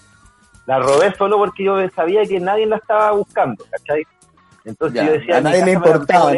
La, 0.68 0.80
robé 0.80 1.12
solo 1.16 1.38
porque 1.38 1.64
yo 1.64 1.76
sabía 1.96 2.24
que 2.26 2.40
nadie 2.40 2.68
la 2.68 2.76
estaba 2.76 3.12
buscando, 3.12 3.66
¿cachai? 3.72 4.06
Entonces 4.66 5.04
yo 5.04 5.12
decía, 5.14 5.38
a 5.38 5.42
nadie 5.42 5.66
le 5.66 5.72
importaba 5.72 6.32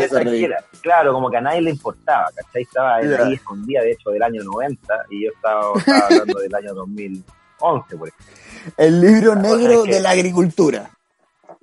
Claro, 0.81 1.11
como 1.11 1.29
que 1.29 1.37
a 1.37 1.41
nadie 1.41 1.61
le 1.61 1.71
importaba, 1.71 2.29
¿cachai? 2.33 2.61
Estaba 2.61 2.95
ahí 2.95 3.33
escondida, 3.33 3.81
de 3.81 3.91
hecho, 3.91 4.11
del 4.11 4.23
año 4.23 4.41
90 4.43 5.05
y 5.09 5.25
yo 5.25 5.31
estaba, 5.35 5.77
estaba 5.77 6.05
hablando 6.05 6.39
del 6.39 6.55
año 6.55 6.73
2011, 6.73 7.97
por 7.97 8.07
ejemplo. 8.07 8.40
El 8.77 9.01
libro 9.01 9.35
negro 9.35 9.83
de 9.83 9.99
la 9.99 10.11
agricultura. 10.11 10.91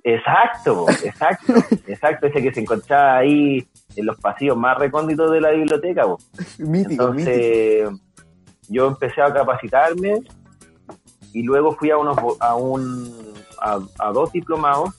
Exacto, 0.03 0.85
exacto, 1.03 1.53
exacto, 1.87 2.27
ese 2.27 2.41
que 2.41 2.53
se 2.53 2.61
encontraba 2.61 3.17
ahí 3.17 3.67
en 3.95 4.05
los 4.05 4.17
pasillos 4.19 4.57
más 4.57 4.77
recónditos 4.77 5.31
de 5.31 5.41
la 5.41 5.51
biblioteca. 5.51 6.05
Entonces, 6.59 7.89
yo 8.69 8.87
empecé 8.87 9.21
a 9.21 9.33
capacitarme 9.33 10.21
y 11.33 11.43
luego 11.43 11.75
fui 11.75 11.91
a 11.91 11.97
unos 11.97 12.17
a 12.39 12.55
un 12.55 13.33
a, 13.61 14.11
dos 14.11 14.31
diplomados 14.31 14.95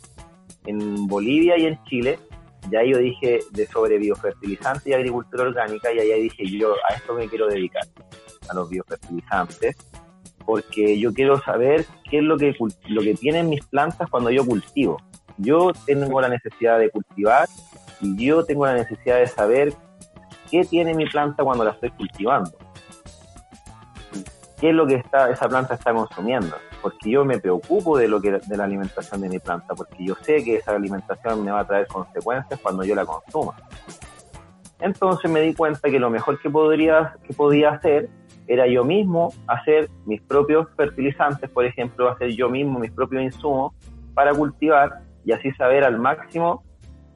en 0.67 1.07
Bolivia 1.07 1.57
y 1.59 1.67
en 1.67 1.83
Chile. 1.85 2.19
Y 2.71 2.77
ahí 2.77 2.93
yo 2.93 2.99
dije 2.99 3.41
de 3.53 3.67
sobre 3.67 3.97
biofertilizante 3.97 4.91
y 4.91 4.93
agricultura 4.93 5.45
orgánica 5.45 5.93
y 5.95 5.99
ahí 5.99 6.23
dije 6.25 6.47
yo 6.47 6.75
a 6.89 6.95
esto 6.95 7.15
me 7.15 7.27
quiero 7.27 7.47
dedicar, 7.47 7.85
a 8.51 8.55
los 8.55 8.69
biofertilizantes 8.69 9.77
porque 10.51 10.99
yo 10.99 11.15
quiero 11.15 11.41
saber 11.41 11.87
qué 12.11 12.19
es 12.19 12.25
lo 12.25 12.37
que, 12.37 12.57
lo 12.89 13.03
que 13.03 13.15
tienen 13.15 13.49
mis 13.49 13.65
plantas 13.67 14.11
cuando 14.11 14.31
yo 14.31 14.45
cultivo. 14.45 14.97
Yo 15.37 15.71
tengo 15.87 16.21
la 16.21 16.29
necesidad 16.29 16.77
de 16.81 16.91
cultivar 16.91 17.49
y 18.01 18.27
yo 18.27 18.45
tengo 18.45 18.67
la 18.67 18.75
necesidad 18.75 19.19
de 19.19 19.29
saber 19.29 19.73
qué 20.51 20.65
tiene 20.65 20.93
mi 20.93 21.07
planta 21.07 21.45
cuando 21.45 21.63
la 21.63 21.71
estoy 21.71 21.91
cultivando. 21.91 22.51
¿Qué 24.59 24.71
es 24.71 24.75
lo 24.75 24.89
que 24.89 24.97
está, 24.97 25.31
esa 25.31 25.49
planta 25.49 25.75
está 25.75 25.95
consumiendo? 25.95 26.57
Porque 26.83 27.09
yo 27.09 27.25
me 27.25 27.39
preocupo 27.39 27.97
de 27.97 28.09
lo 28.09 28.21
que 28.21 28.33
de 28.33 28.57
la 28.57 28.65
alimentación 28.65 29.21
de 29.21 29.29
mi 29.29 29.39
planta, 29.39 29.77
porque 29.77 30.05
yo 30.05 30.17
sé 30.21 30.43
que 30.43 30.57
esa 30.57 30.73
alimentación 30.73 31.45
me 31.45 31.53
va 31.53 31.61
a 31.61 31.65
traer 31.65 31.87
consecuencias 31.87 32.59
cuando 32.59 32.83
yo 32.83 32.97
la 32.97 33.07
consuma. 33.07 33.55
Entonces 34.81 35.31
me 35.31 35.43
di 35.43 35.55
cuenta 35.55 35.89
que 35.89 36.01
lo 36.01 36.11
mejor 36.11 36.41
que 36.41 36.51
podría 36.51 37.15
que 37.23 37.35
podía 37.35 37.71
hacer 37.71 38.11
era 38.51 38.67
yo 38.67 38.85
mismo 38.85 39.33
hacer 39.47 39.89
mis 40.07 40.21
propios 40.23 40.67
fertilizantes, 40.77 41.49
por 41.51 41.65
ejemplo, 41.65 42.09
hacer 42.09 42.31
yo 42.33 42.51
mismo 42.51 42.81
mis 42.81 42.91
propios 42.91 43.23
insumos 43.23 43.73
para 44.13 44.35
cultivar 44.35 45.03
y 45.25 45.31
así 45.31 45.53
saber 45.53 45.85
al 45.85 46.01
máximo 46.01 46.65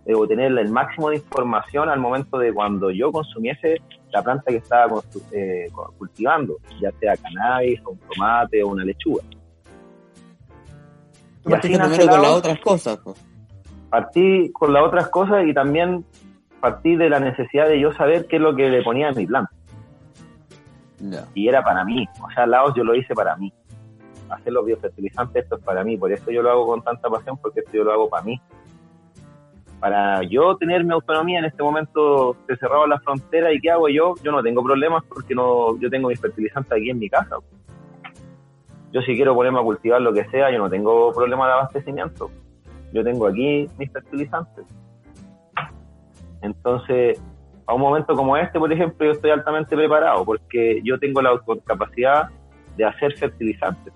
eh, 0.06 0.14
o 0.14 0.28
tener 0.28 0.56
el 0.56 0.68
máximo 0.70 1.10
de 1.10 1.16
información 1.16 1.88
al 1.88 1.98
momento 1.98 2.38
de 2.38 2.54
cuando 2.54 2.88
yo 2.92 3.10
consumiese 3.10 3.82
la 4.12 4.22
planta 4.22 4.44
que 4.46 4.58
estaba 4.58 5.02
eh, 5.32 5.66
cultivando, 5.98 6.58
ya 6.80 6.92
sea 7.00 7.16
cannabis, 7.16 7.80
o 7.84 7.90
un 7.90 7.98
tomate 7.98 8.62
o 8.62 8.68
una 8.68 8.84
lechuga. 8.84 9.24
Y 11.46 11.52
así 11.52 11.68
primero 11.68 12.06
con 12.06 12.22
las 12.22 12.30
otras 12.30 12.60
cosas. 12.60 13.00
Pues. 13.02 13.26
Partí 13.90 14.52
con 14.52 14.72
las 14.72 14.84
otras 14.84 15.08
cosas 15.08 15.44
y 15.48 15.52
también 15.52 16.04
partí 16.60 16.94
de 16.94 17.10
la 17.10 17.18
necesidad 17.18 17.66
de 17.66 17.80
yo 17.80 17.92
saber 17.92 18.28
qué 18.28 18.36
es 18.36 18.42
lo 18.42 18.54
que 18.54 18.68
le 18.68 18.84
ponía 18.84 19.08
en 19.08 19.16
mi 19.16 19.26
planta. 19.26 19.50
Y 21.34 21.48
era 21.48 21.62
para 21.62 21.84
mí, 21.84 22.06
o 22.22 22.30
sea, 22.30 22.46
Laos 22.46 22.74
yo 22.76 22.84
lo 22.84 22.94
hice 22.94 23.14
para 23.14 23.36
mí. 23.36 23.52
Hacer 24.30 24.52
los 24.52 24.64
biofertilizantes, 24.64 25.42
esto 25.42 25.56
es 25.56 25.62
para 25.62 25.84
mí, 25.84 25.96
por 25.96 26.12
eso 26.12 26.30
yo 26.30 26.42
lo 26.42 26.50
hago 26.50 26.66
con 26.66 26.82
tanta 26.82 27.08
pasión, 27.08 27.36
porque 27.36 27.60
esto 27.60 27.72
yo 27.72 27.84
lo 27.84 27.92
hago 27.92 28.08
para 28.08 28.24
mí. 28.24 28.40
Para 29.80 30.22
yo 30.22 30.56
tener 30.56 30.82
mi 30.84 30.94
autonomía 30.94 31.40
en 31.40 31.44
este 31.44 31.62
momento 31.62 32.36
se 32.46 32.56
cerraba 32.56 32.86
la 32.86 32.98
frontera 33.00 33.52
y 33.52 33.60
¿qué 33.60 33.70
hago 33.70 33.88
yo? 33.88 34.14
Yo 34.22 34.32
no 34.32 34.42
tengo 34.42 34.62
problemas 34.62 35.04
porque 35.04 35.34
no 35.34 35.78
yo 35.78 35.90
tengo 35.90 36.08
mis 36.08 36.18
fertilizantes 36.18 36.72
aquí 36.72 36.88
en 36.88 36.98
mi 36.98 37.10
casa. 37.10 37.36
Yo 38.92 39.02
si 39.02 39.14
quiero 39.14 39.34
ponerme 39.34 39.58
a 39.58 39.62
cultivar 39.62 40.00
lo 40.00 40.12
que 40.12 40.24
sea, 40.30 40.50
yo 40.50 40.58
no 40.58 40.70
tengo 40.70 41.12
problema 41.12 41.46
de 41.48 41.52
abastecimiento. 41.52 42.30
Yo 42.92 43.04
tengo 43.04 43.26
aquí 43.26 43.68
mis 43.76 43.92
fertilizantes. 43.92 44.64
Entonces, 46.40 47.20
a 47.66 47.74
un 47.74 47.80
momento 47.80 48.14
como 48.14 48.36
este, 48.36 48.58
por 48.58 48.72
ejemplo, 48.72 49.06
yo 49.06 49.12
estoy 49.12 49.30
altamente 49.30 49.74
preparado 49.74 50.24
porque 50.24 50.80
yo 50.84 50.98
tengo 50.98 51.22
la 51.22 51.40
capacidad 51.64 52.28
de 52.76 52.84
hacer 52.84 53.16
fertilizantes 53.16 53.92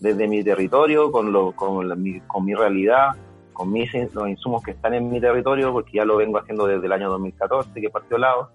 desde 0.00 0.28
mi 0.28 0.44
territorio, 0.44 1.10
con, 1.10 1.32
lo, 1.32 1.52
con, 1.52 2.02
mi, 2.02 2.20
con 2.20 2.44
mi 2.44 2.54
realidad, 2.54 3.10
con 3.52 3.72
mis, 3.72 3.92
los 4.14 4.28
insumos 4.28 4.62
que 4.62 4.72
están 4.72 4.94
en 4.94 5.10
mi 5.10 5.20
territorio, 5.20 5.72
porque 5.72 5.92
ya 5.94 6.04
lo 6.04 6.16
vengo 6.16 6.38
haciendo 6.38 6.66
desde 6.66 6.86
el 6.86 6.92
año 6.92 7.10
2014, 7.10 7.80
que 7.80 7.90
partió 7.90 8.18
lado. 8.18 8.50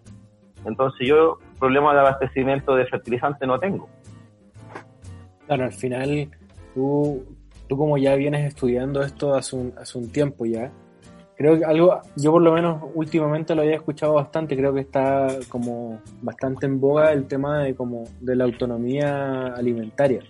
Entonces 0.65 1.07
yo 1.07 1.39
problema 1.59 1.93
de 1.93 1.99
abastecimiento 1.99 2.75
de 2.75 2.85
fertilizantes 2.85 3.47
no 3.47 3.59
tengo. 3.59 3.89
Claro, 5.47 5.65
al 5.65 5.73
final 5.73 6.29
tú, 6.73 7.25
tú 7.67 7.77
como 7.77 7.97
ya 7.97 8.15
vienes 8.15 8.45
estudiando 8.47 9.01
esto 9.01 9.33
hace 9.33 9.55
un, 9.57 9.73
hace 9.77 9.97
un 9.97 10.09
tiempo 10.09 10.45
ya, 10.45 10.71
creo 11.35 11.57
que 11.57 11.65
algo, 11.65 12.01
yo 12.15 12.31
por 12.31 12.41
lo 12.41 12.53
menos 12.53 12.83
últimamente 12.93 13.55
lo 13.55 13.61
había 13.61 13.75
escuchado 13.75 14.13
bastante, 14.13 14.55
creo 14.55 14.73
que 14.73 14.81
está 14.81 15.27
como 15.49 16.01
bastante 16.21 16.65
en 16.65 16.79
boga 16.79 17.11
el 17.11 17.27
tema 17.27 17.63
de 17.63 17.75
como 17.75 18.03
de 18.19 18.35
la 18.35 18.43
autonomía 18.45 19.47
alimentaria. 19.47 20.21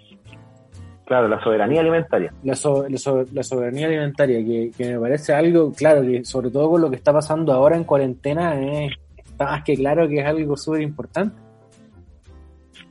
Claro, 1.05 1.27
la 1.27 1.41
soberanía 1.43 1.81
alimentaria. 1.81 2.33
La, 2.43 2.53
la, 2.53 3.43
soberanía 3.43 3.87
alimentaria, 3.87 4.39
que, 4.75 4.85
me 4.85 4.99
parece 4.99 5.33
algo, 5.33 5.73
claro, 5.73 6.01
que 6.01 6.23
sobre 6.23 6.49
todo 6.49 6.71
con 6.71 6.81
lo 6.81 6.89
que 6.89 6.95
está 6.95 7.11
pasando 7.11 7.51
ahora 7.51 7.75
en 7.75 7.83
cuarentena, 7.83 8.59
es, 8.59 8.93
está 9.17 9.45
más 9.45 9.63
que 9.63 9.75
claro 9.75 10.07
que 10.07 10.19
es 10.21 10.25
algo 10.25 10.55
súper 10.55 10.81
importante. 10.81 11.35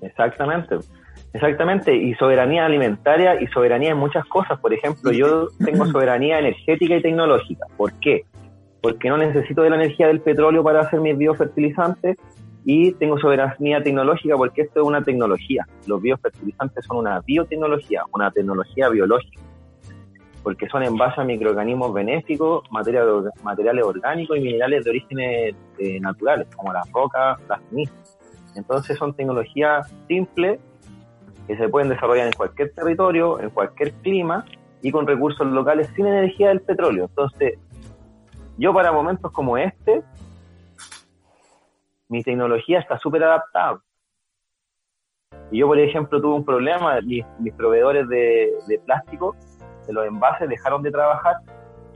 Exactamente. 0.02 0.76
Exactamente, 1.34 1.96
y 1.96 2.14
soberanía 2.14 2.66
alimentaria 2.66 3.40
y 3.40 3.46
soberanía 3.46 3.92
en 3.92 3.96
muchas 3.96 4.24
cosas. 4.26 4.58
Por 4.60 4.74
ejemplo, 4.74 5.12
yo 5.12 5.48
tengo 5.64 5.86
soberanía 5.86 6.38
energética 6.38 6.96
y 6.96 7.02
tecnológica. 7.02 7.66
¿Por 7.76 7.92
qué? 8.00 8.24
Porque 8.82 9.08
no 9.08 9.16
necesito 9.16 9.62
de 9.62 9.70
la 9.70 9.76
energía 9.76 10.08
del 10.08 10.20
petróleo 10.20 10.62
para 10.62 10.80
hacer 10.80 11.00
mis 11.00 11.16
biofertilizantes 11.16 12.18
y 12.64 12.92
tengo 12.92 13.18
soberanía 13.18 13.82
tecnológica 13.82 14.36
porque 14.36 14.62
esto 14.62 14.80
es 14.80 14.86
una 14.86 15.02
tecnología. 15.02 15.66
Los 15.86 16.02
biofertilizantes 16.02 16.84
son 16.84 16.98
una 16.98 17.20
biotecnología, 17.20 18.02
una 18.12 18.30
tecnología 18.30 18.90
biológica, 18.90 19.40
porque 20.42 20.68
son 20.68 20.82
en 20.82 20.96
base 20.96 21.20
a 21.20 21.24
microorganismos 21.24 21.94
benéficos, 21.94 22.62
materiales 22.70 23.84
orgánicos 23.84 24.36
y 24.36 24.40
minerales 24.40 24.84
de 24.84 24.90
orígenes 24.90 25.54
eh, 25.78 25.98
naturales, 25.98 26.46
como 26.54 26.74
las 26.74 26.90
rocas, 26.92 27.40
las 27.48 27.60
cenizas. 27.70 28.18
Entonces 28.54 28.98
son 28.98 29.14
tecnologías 29.14 29.90
simples 30.08 30.60
que 31.46 31.56
se 31.56 31.68
pueden 31.68 31.88
desarrollar 31.88 32.26
en 32.26 32.32
cualquier 32.32 32.72
territorio, 32.72 33.40
en 33.40 33.50
cualquier 33.50 33.92
clima 33.94 34.44
y 34.80 34.90
con 34.90 35.06
recursos 35.06 35.46
locales 35.46 35.88
sin 35.94 36.06
energía 36.06 36.48
del 36.48 36.60
petróleo. 36.60 37.06
Entonces, 37.06 37.58
yo 38.58 38.72
para 38.74 38.92
momentos 38.92 39.30
como 39.32 39.56
este, 39.56 40.02
mi 42.08 42.22
tecnología 42.22 42.80
está 42.80 42.98
súper 42.98 43.24
adaptada. 43.24 43.80
Y 45.50 45.58
yo, 45.58 45.66
por 45.66 45.78
ejemplo, 45.78 46.20
tuve 46.20 46.34
un 46.34 46.44
problema, 46.44 47.00
mis, 47.00 47.24
proveedores 47.56 48.08
de, 48.08 48.80
plástico, 48.84 49.36
de 49.86 49.92
los 49.92 50.06
envases, 50.06 50.48
dejaron 50.48 50.82
de 50.82 50.90
trabajar. 50.90 51.36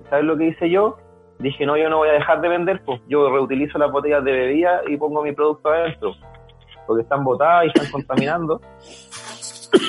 ¿Sabes 0.08 0.24
lo 0.24 0.36
que 0.36 0.46
hice 0.48 0.70
yo? 0.70 0.96
Dije, 1.38 1.66
no, 1.66 1.76
yo 1.76 1.90
no 1.90 1.98
voy 1.98 2.08
a 2.08 2.12
dejar 2.12 2.40
de 2.40 2.48
vender, 2.48 2.82
pues 2.84 3.00
yo 3.08 3.28
reutilizo 3.30 3.78
las 3.78 3.90
botellas 3.90 4.24
de 4.24 4.32
bebida 4.32 4.80
y 4.86 4.96
pongo 4.96 5.22
mi 5.22 5.32
producto 5.32 5.68
adentro, 5.68 6.14
porque 6.86 7.02
están 7.02 7.24
botadas 7.24 7.66
y 7.66 7.68
están 7.68 7.90
contaminando. 7.90 8.60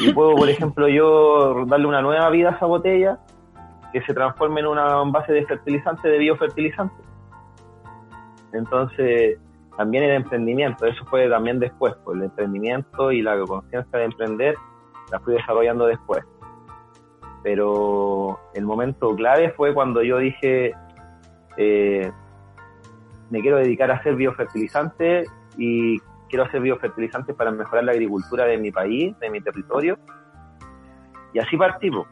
Y 0.01 0.13
puedo, 0.13 0.35
por 0.35 0.49
ejemplo, 0.49 0.87
yo 0.87 1.65
darle 1.65 1.87
una 1.87 2.01
nueva 2.01 2.29
vida 2.29 2.49
a 2.49 2.51
esa 2.53 2.65
botella 2.65 3.19
que 3.91 4.01
se 4.01 4.13
transforme 4.13 4.61
en 4.61 4.67
una 4.67 5.03
base 5.05 5.33
de 5.33 5.45
fertilizante, 5.45 6.09
de 6.09 6.17
biofertilizante. 6.17 7.03
Entonces, 8.53 9.39
también 9.77 10.03
el 10.05 10.11
emprendimiento, 10.11 10.85
eso 10.85 11.05
fue 11.05 11.29
también 11.29 11.59
después, 11.59 11.93
pues 12.03 12.17
el 12.17 12.25
emprendimiento 12.25 13.11
y 13.11 13.21
la 13.21 13.37
conciencia 13.39 13.99
de 13.99 14.05
emprender 14.05 14.55
la 15.11 15.19
fui 15.19 15.35
desarrollando 15.35 15.85
después. 15.85 16.23
Pero 17.43 18.39
el 18.55 18.65
momento 18.65 19.15
clave 19.15 19.51
fue 19.51 19.73
cuando 19.73 20.01
yo 20.01 20.17
dije, 20.17 20.73
eh, 21.57 22.11
me 23.29 23.41
quiero 23.41 23.57
dedicar 23.57 23.91
a 23.91 23.95
hacer 23.95 24.15
biofertilizante 24.15 25.25
y 25.57 25.99
quiero 26.29 26.45
hacer 26.45 26.61
biofertilizantes 26.61 27.35
para 27.35 27.51
mejorar 27.51 27.83
la 27.83 27.91
agricultura 27.91 28.45
de 28.45 28.57
mi 28.57 28.71
país, 28.71 29.17
de 29.19 29.29
mi 29.29 29.41
territorio. 29.41 29.97
Y 31.33 31.39
así 31.39 31.57
partimos. 31.57 32.07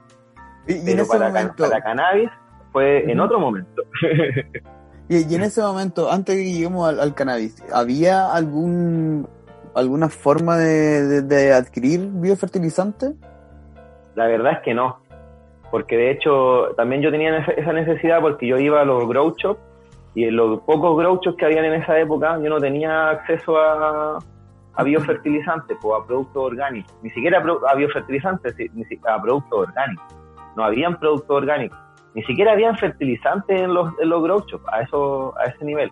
Pero 0.65 1.07
para, 1.07 1.31
para, 1.53 1.81
cannabis 1.81 2.29
fue 2.71 3.09
en 3.09 3.19
otro 3.19 3.39
momento. 3.39 3.83
y, 5.09 5.35
en 5.35 5.43
ese 5.43 5.61
momento, 5.61 6.11
antes 6.11 6.35
de 6.35 6.43
que 6.43 6.51
lleguemos 6.51 6.87
al, 6.99 7.13
cannabis, 7.13 7.63
¿había 7.71 8.33
algún 8.33 9.27
alguna 9.75 10.09
forma 10.09 10.57
de, 10.57 11.53
adquirir 11.53 12.09
biofertilizante? 12.11 13.13
La 14.15 14.27
verdad 14.27 14.53
es 14.53 14.59
que 14.59 14.73
no. 14.73 14.99
Porque 15.69 15.97
de 15.97 16.11
hecho, 16.11 16.73
también 16.77 17.01
yo 17.01 17.11
tenía 17.11 17.37
esa 17.37 17.73
necesidad 17.73 18.21
porque 18.21 18.47
yo 18.47 18.57
iba 18.57 18.81
a 18.81 18.85
los 18.85 19.07
grow 19.07 19.35
shops 19.37 19.59
y 20.15 20.23
en 20.23 20.35
los 20.37 20.61
pocos 20.61 20.97
grouchos 20.97 21.35
que 21.35 21.45
habían 21.45 21.65
en 21.65 21.81
esa 21.81 21.99
época, 21.99 22.39
yo 22.41 22.49
no 22.49 22.57
tenía 22.57 23.09
acceso 23.09 23.57
a, 23.57 24.17
a 24.73 24.83
biofertilizantes 24.83 25.77
o 25.83 25.95
a 25.95 26.05
productos 26.05 26.37
orgánicos, 26.37 26.93
ni 27.03 27.09
siquiera 27.11 27.43
a 27.67 27.75
biofertilizantes, 27.75 28.55
ni 28.73 28.85
siquiera 28.85 29.15
a 29.15 29.21
productos 29.21 29.67
orgánicos. 29.67 30.05
No 30.55 30.63
habían 30.63 30.97
productos 30.97 31.29
orgánicos, 31.29 31.77
ni 32.13 32.23
siquiera 32.23 32.53
habían 32.53 32.77
fertilizantes 32.77 33.61
en 33.61 33.73
los, 33.73 33.93
en 33.99 34.09
los 34.09 34.23
grow 34.23 34.43
a, 34.71 34.81
eso, 34.81 35.37
a 35.37 35.43
ese 35.45 35.65
nivel. 35.65 35.91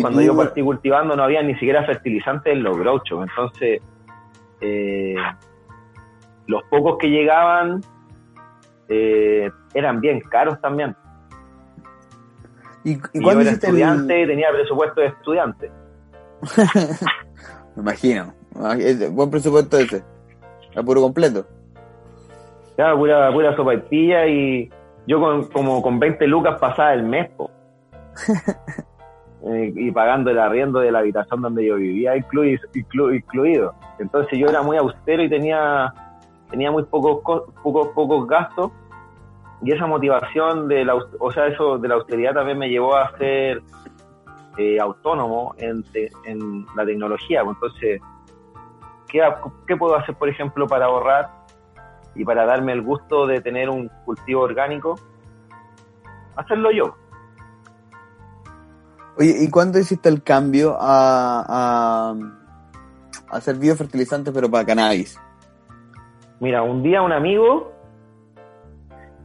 Cuando 0.00 0.20
yo 0.22 0.36
partí 0.36 0.60
cultivando 0.62 1.16
no 1.16 1.22
había 1.22 1.42
ni 1.42 1.54
siquiera 1.54 1.84
fertilizantes 1.84 2.52
en 2.52 2.62
los 2.62 2.76
grow 2.78 3.00
entonces 3.22 3.82
eh, 4.60 5.16
los 6.46 6.62
pocos 6.64 6.96
que 6.98 7.10
llegaban 7.10 7.80
eh, 8.88 9.50
eran 9.72 10.00
bien 10.00 10.20
caros 10.20 10.60
también. 10.60 10.96
¿Y, 12.84 12.92
y, 12.92 13.24
yo 13.24 13.40
era 13.40 13.50
estudiante 13.50 14.26
tenía 14.26 14.50
presupuesto 14.52 15.00
de 15.00 15.06
estudiante. 15.08 15.70
Me 17.76 17.82
imagino. 17.82 18.34
Buen 19.10 19.30
presupuesto 19.30 19.78
ese. 19.78 20.04
A 20.76 20.82
puro 20.82 21.00
completo. 21.00 21.46
Ya, 22.76 22.94
pura, 22.94 23.32
pura 23.32 23.56
sopa 23.56 23.74
y 23.74 23.78
pilla 23.78 24.26
y 24.26 24.70
yo 25.06 25.20
con, 25.20 25.46
como 25.48 25.82
con 25.82 25.98
20 25.98 26.26
lucas 26.26 26.58
pasaba 26.58 26.92
el 26.94 27.04
mes, 27.04 27.30
eh, 29.46 29.72
y 29.74 29.90
pagando 29.90 30.30
el 30.30 30.38
arriendo 30.38 30.80
de 30.80 30.90
la 30.90 31.00
habitación 31.00 31.42
donde 31.42 31.66
yo 31.66 31.76
vivía 31.76 32.16
incluido, 32.16 33.14
incluido. 33.14 33.74
Entonces 33.98 34.38
yo 34.38 34.48
era 34.48 34.62
muy 34.62 34.76
austero 34.76 35.22
y 35.22 35.28
tenía, 35.28 35.92
tenía 36.50 36.70
muy 36.70 36.84
pocos, 36.84 37.44
pocos, 37.62 37.88
pocos 37.88 38.26
gastos 38.26 38.72
y 39.62 39.72
esa 39.72 39.86
motivación 39.86 40.68
de 40.68 40.84
la, 40.84 40.94
o 40.94 41.32
sea, 41.32 41.46
eso 41.46 41.78
de 41.78 41.88
la 41.88 41.94
austeridad 41.94 42.34
también 42.34 42.58
me 42.58 42.68
llevó 42.68 42.96
a 42.96 43.16
ser 43.16 43.62
eh, 44.56 44.78
autónomo 44.78 45.54
en, 45.58 45.84
la 46.76 46.84
tecnología. 46.84 47.42
Entonces, 47.42 48.00
¿qué, 49.08 49.76
puedo 49.76 49.96
hacer, 49.96 50.14
por 50.16 50.28
ejemplo, 50.28 50.66
para 50.66 50.86
ahorrar 50.86 51.30
y 52.14 52.24
para 52.24 52.44
darme 52.44 52.72
el 52.72 52.82
gusto 52.82 53.26
de 53.26 53.40
tener 53.40 53.70
un 53.70 53.90
cultivo 54.04 54.42
orgánico? 54.42 54.98
Hacerlo 56.36 56.70
yo. 56.70 56.96
Oye, 59.16 59.34
¿y 59.40 59.50
cuándo 59.50 59.78
hiciste 59.78 60.08
el 60.08 60.22
cambio 60.22 60.76
a, 60.78 61.44
a 61.48 63.36
hacer 63.36 63.56
biofertilizante 63.56 64.32
pero 64.32 64.50
para 64.50 64.66
cannabis? 64.66 65.20
Mira, 66.40 66.62
un 66.62 66.82
día 66.82 67.00
un 67.00 67.12
amigo 67.12 67.73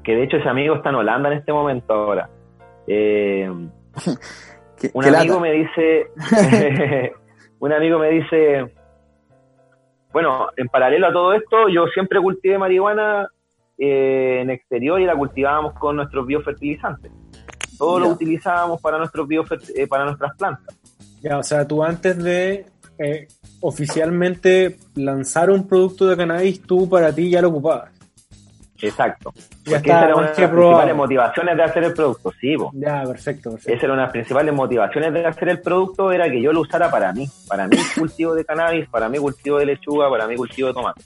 que 0.03 0.15
de 0.15 0.23
hecho 0.23 0.37
ese 0.37 0.49
amigo 0.49 0.75
está 0.75 0.89
en 0.89 0.95
Holanda 0.95 1.31
en 1.31 1.39
este 1.39 1.51
momento 1.51 1.93
ahora. 1.93 2.29
Eh, 2.87 3.49
un 4.93 5.05
amigo 5.05 5.39
me 5.39 5.51
dice, 5.51 6.07
un 7.59 7.73
amigo 7.73 7.99
me 7.99 8.09
dice, 8.09 8.73
bueno, 10.11 10.49
en 10.57 10.67
paralelo 10.67 11.07
a 11.07 11.13
todo 11.13 11.33
esto, 11.33 11.69
yo 11.69 11.85
siempre 11.87 12.19
cultivé 12.19 12.57
marihuana 12.57 13.27
eh, 13.77 14.39
en 14.41 14.49
exterior 14.49 14.99
y 14.99 15.05
la 15.05 15.15
cultivábamos 15.15 15.73
con 15.73 15.95
nuestros 15.95 16.25
biofertilizantes. 16.25 17.11
Todo 17.77 17.99
lo 17.99 18.09
utilizábamos 18.09 18.81
para 18.81 18.97
nuestros 18.97 19.27
eh, 19.75 19.87
para 19.87 20.05
nuestras 20.05 20.35
plantas. 20.35 20.77
Ya, 21.21 21.37
o 21.37 21.43
sea, 21.43 21.65
tú 21.65 21.83
antes 21.83 22.21
de 22.21 22.65
oficialmente 23.61 24.75
lanzar 24.95 25.49
un 25.49 25.65
producto 25.65 26.07
de 26.07 26.17
cannabis, 26.17 26.61
tú 26.61 26.89
para 26.89 27.13
ti 27.13 27.29
ya 27.29 27.41
lo 27.41 27.47
ocupabas. 27.47 27.98
Exacto. 28.81 29.33
Porque 29.65 29.89
esa 29.89 30.05
era 30.05 30.15
una 30.15 30.31
de 30.31 30.41
las 30.41 30.49
principales 30.49 30.95
motivaciones 30.95 31.57
de 31.57 31.63
hacer 31.63 31.83
el 31.83 31.93
producto, 31.93 32.31
sí, 32.39 32.55
Ya, 32.73 33.03
perfecto, 33.03 33.51
perfecto, 33.51 33.73
Esa 33.73 33.85
era 33.85 33.93
una 33.93 34.01
de 34.01 34.05
las 34.05 34.11
principales 34.11 34.53
motivaciones 34.53 35.13
de 35.13 35.25
hacer 35.25 35.49
el 35.49 35.61
producto, 35.61 36.11
era 36.11 36.29
que 36.29 36.41
yo 36.41 36.53
lo 36.53 36.61
usara 36.61 36.89
para 36.89 37.11
mí, 37.13 37.27
para 37.47 37.67
mi 37.67 37.77
cultivo 37.97 38.35
de 38.35 38.45
cannabis, 38.45 38.87
para 38.89 39.09
mi 39.09 39.17
cultivo 39.17 39.57
de 39.59 39.65
lechuga, 39.65 40.09
para 40.09 40.27
mi 40.27 40.35
cultivo 40.35 40.69
de 40.69 40.73
tomate. 40.73 41.03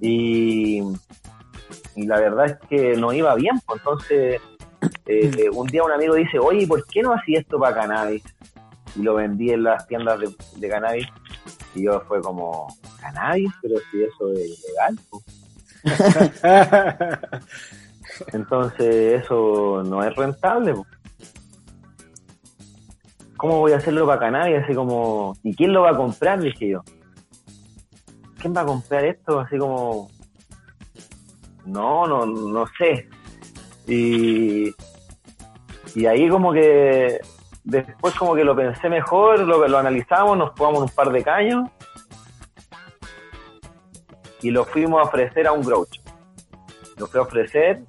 Y, 0.00 0.82
y 1.96 2.06
la 2.06 2.18
verdad 2.18 2.46
es 2.46 2.56
que 2.68 2.96
no 2.96 3.12
iba 3.12 3.34
bien, 3.34 3.58
pues 3.66 3.80
entonces 3.80 4.40
eh, 5.06 5.50
un 5.52 5.66
día 5.66 5.82
un 5.82 5.92
amigo 5.92 6.14
dice, 6.14 6.38
oye, 6.38 6.66
¿por 6.66 6.86
qué 6.86 7.02
no 7.02 7.12
hacía 7.12 7.40
esto 7.40 7.58
para 7.58 7.74
cannabis? 7.74 8.22
Y 8.96 9.02
lo 9.02 9.14
vendí 9.14 9.50
en 9.50 9.64
las 9.64 9.86
tiendas 9.86 10.18
de, 10.20 10.28
de 10.56 10.68
cannabis. 10.68 11.06
Y 11.74 11.84
yo 11.84 12.00
fue 12.08 12.20
como, 12.20 12.68
¿cannabis? 13.00 13.50
Pero 13.60 13.76
si 13.90 14.02
eso 14.02 14.32
es 14.32 14.64
ilegal. 14.64 14.98
Pues 15.10 15.37
Entonces 18.32 19.22
eso 19.22 19.82
no 19.84 20.02
es 20.02 20.14
rentable. 20.16 20.74
¿Cómo 23.36 23.60
voy 23.60 23.72
a 23.72 23.76
hacerlo 23.76 24.06
para 24.06 24.18
Canadá? 24.18 24.50
Y 24.50 24.54
así 24.54 24.74
como, 24.74 25.36
¿y 25.42 25.54
quién 25.54 25.72
lo 25.72 25.82
va 25.82 25.90
a 25.90 25.96
comprar? 25.96 26.40
Dije 26.40 26.70
yo. 26.70 26.82
¿Quién 28.38 28.54
va 28.56 28.62
a 28.62 28.66
comprar 28.66 29.04
esto? 29.04 29.40
Así 29.40 29.58
como, 29.58 30.10
no, 31.64 32.06
no, 32.06 32.26
no 32.26 32.66
sé. 32.78 33.08
Y, 33.86 34.74
y 35.94 36.06
ahí 36.06 36.28
como 36.28 36.52
que 36.52 37.20
después 37.64 38.14
como 38.14 38.34
que 38.34 38.44
lo 38.44 38.56
pensé 38.56 38.88
mejor, 38.88 39.40
lo, 39.40 39.68
lo 39.68 39.78
analizamos, 39.78 40.36
nos 40.36 40.50
jugamos 40.50 40.82
un 40.82 40.88
par 40.88 41.12
de 41.12 41.22
caños 41.22 41.70
y 44.42 44.50
lo 44.50 44.64
fuimos 44.64 45.00
a 45.00 45.04
ofrecer 45.04 45.46
a 45.46 45.52
un 45.52 45.62
groucho. 45.62 46.00
Lo 46.96 47.06
fui 47.06 47.18
a 47.20 47.22
ofrecer 47.22 47.82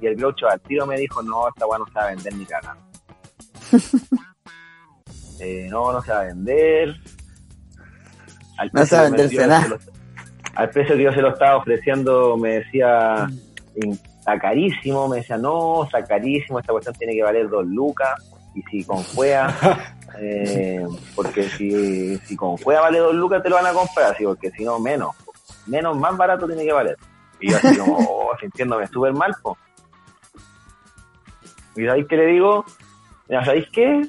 y 0.00 0.06
el 0.06 0.16
groucho 0.16 0.48
al 0.48 0.60
tiro 0.60 0.86
me 0.86 0.98
dijo, 0.98 1.22
no, 1.22 1.48
esta 1.48 1.66
weá 1.66 1.78
no 1.78 1.86
se 1.86 1.94
va 1.94 2.04
a 2.04 2.08
vender 2.08 2.34
ni 2.34 2.46
cagando. 2.46 2.82
eh, 5.40 5.68
no, 5.70 5.92
no 5.92 6.02
se 6.02 6.12
va 6.12 6.20
a 6.20 6.24
vender. 6.24 6.94
Al 8.58 8.70
no 8.72 8.86
se 8.86 8.96
va 8.96 9.02
a 9.02 9.04
venderse 9.04 9.46
nada. 9.46 9.78
al 10.54 10.70
precio 10.70 10.96
que 10.96 11.02
yo 11.02 11.12
se 11.12 11.20
lo 11.20 11.30
estaba 11.30 11.58
ofreciendo 11.58 12.36
me 12.36 12.60
decía, 12.60 13.28
está 13.74 14.38
carísimo, 14.38 15.08
me 15.08 15.18
decía, 15.18 15.36
no, 15.36 15.84
está 15.84 16.02
carísimo, 16.04 16.58
esta 16.58 16.72
cuestión 16.72 16.94
tiene 16.94 17.14
que 17.14 17.22
valer 17.22 17.48
dos 17.48 17.66
lucas 17.66 18.14
y 18.54 18.62
si 18.62 18.84
con 18.84 19.02
juega, 19.02 19.54
eh, 20.18 20.86
porque 21.14 21.42
si, 21.50 22.16
si 22.18 22.36
con 22.36 22.56
juega 22.56 22.80
vale 22.80 22.98
dos 22.98 23.14
lucas 23.14 23.42
te 23.42 23.50
lo 23.50 23.56
van 23.56 23.66
a 23.66 23.72
comprar, 23.72 24.12
así, 24.12 24.24
porque 24.24 24.50
si 24.52 24.64
no, 24.64 24.78
menos 24.78 25.14
menos 25.66 25.96
más 25.96 26.16
barato 26.16 26.46
tiene 26.46 26.64
que 26.64 26.72
valer. 26.72 26.96
Y 27.40 27.50
yo 27.50 27.56
así 27.56 27.76
como, 27.76 27.96
oh, 27.98 28.36
sintiéndome 28.40 28.86
súper 28.86 29.12
mal, 29.12 29.34
po. 29.42 29.56
¿Y 31.76 31.84
sabéis 31.84 32.06
qué 32.08 32.16
le 32.16 32.26
digo? 32.26 32.64
¿sabéis 33.28 33.68
qué? 33.72 34.02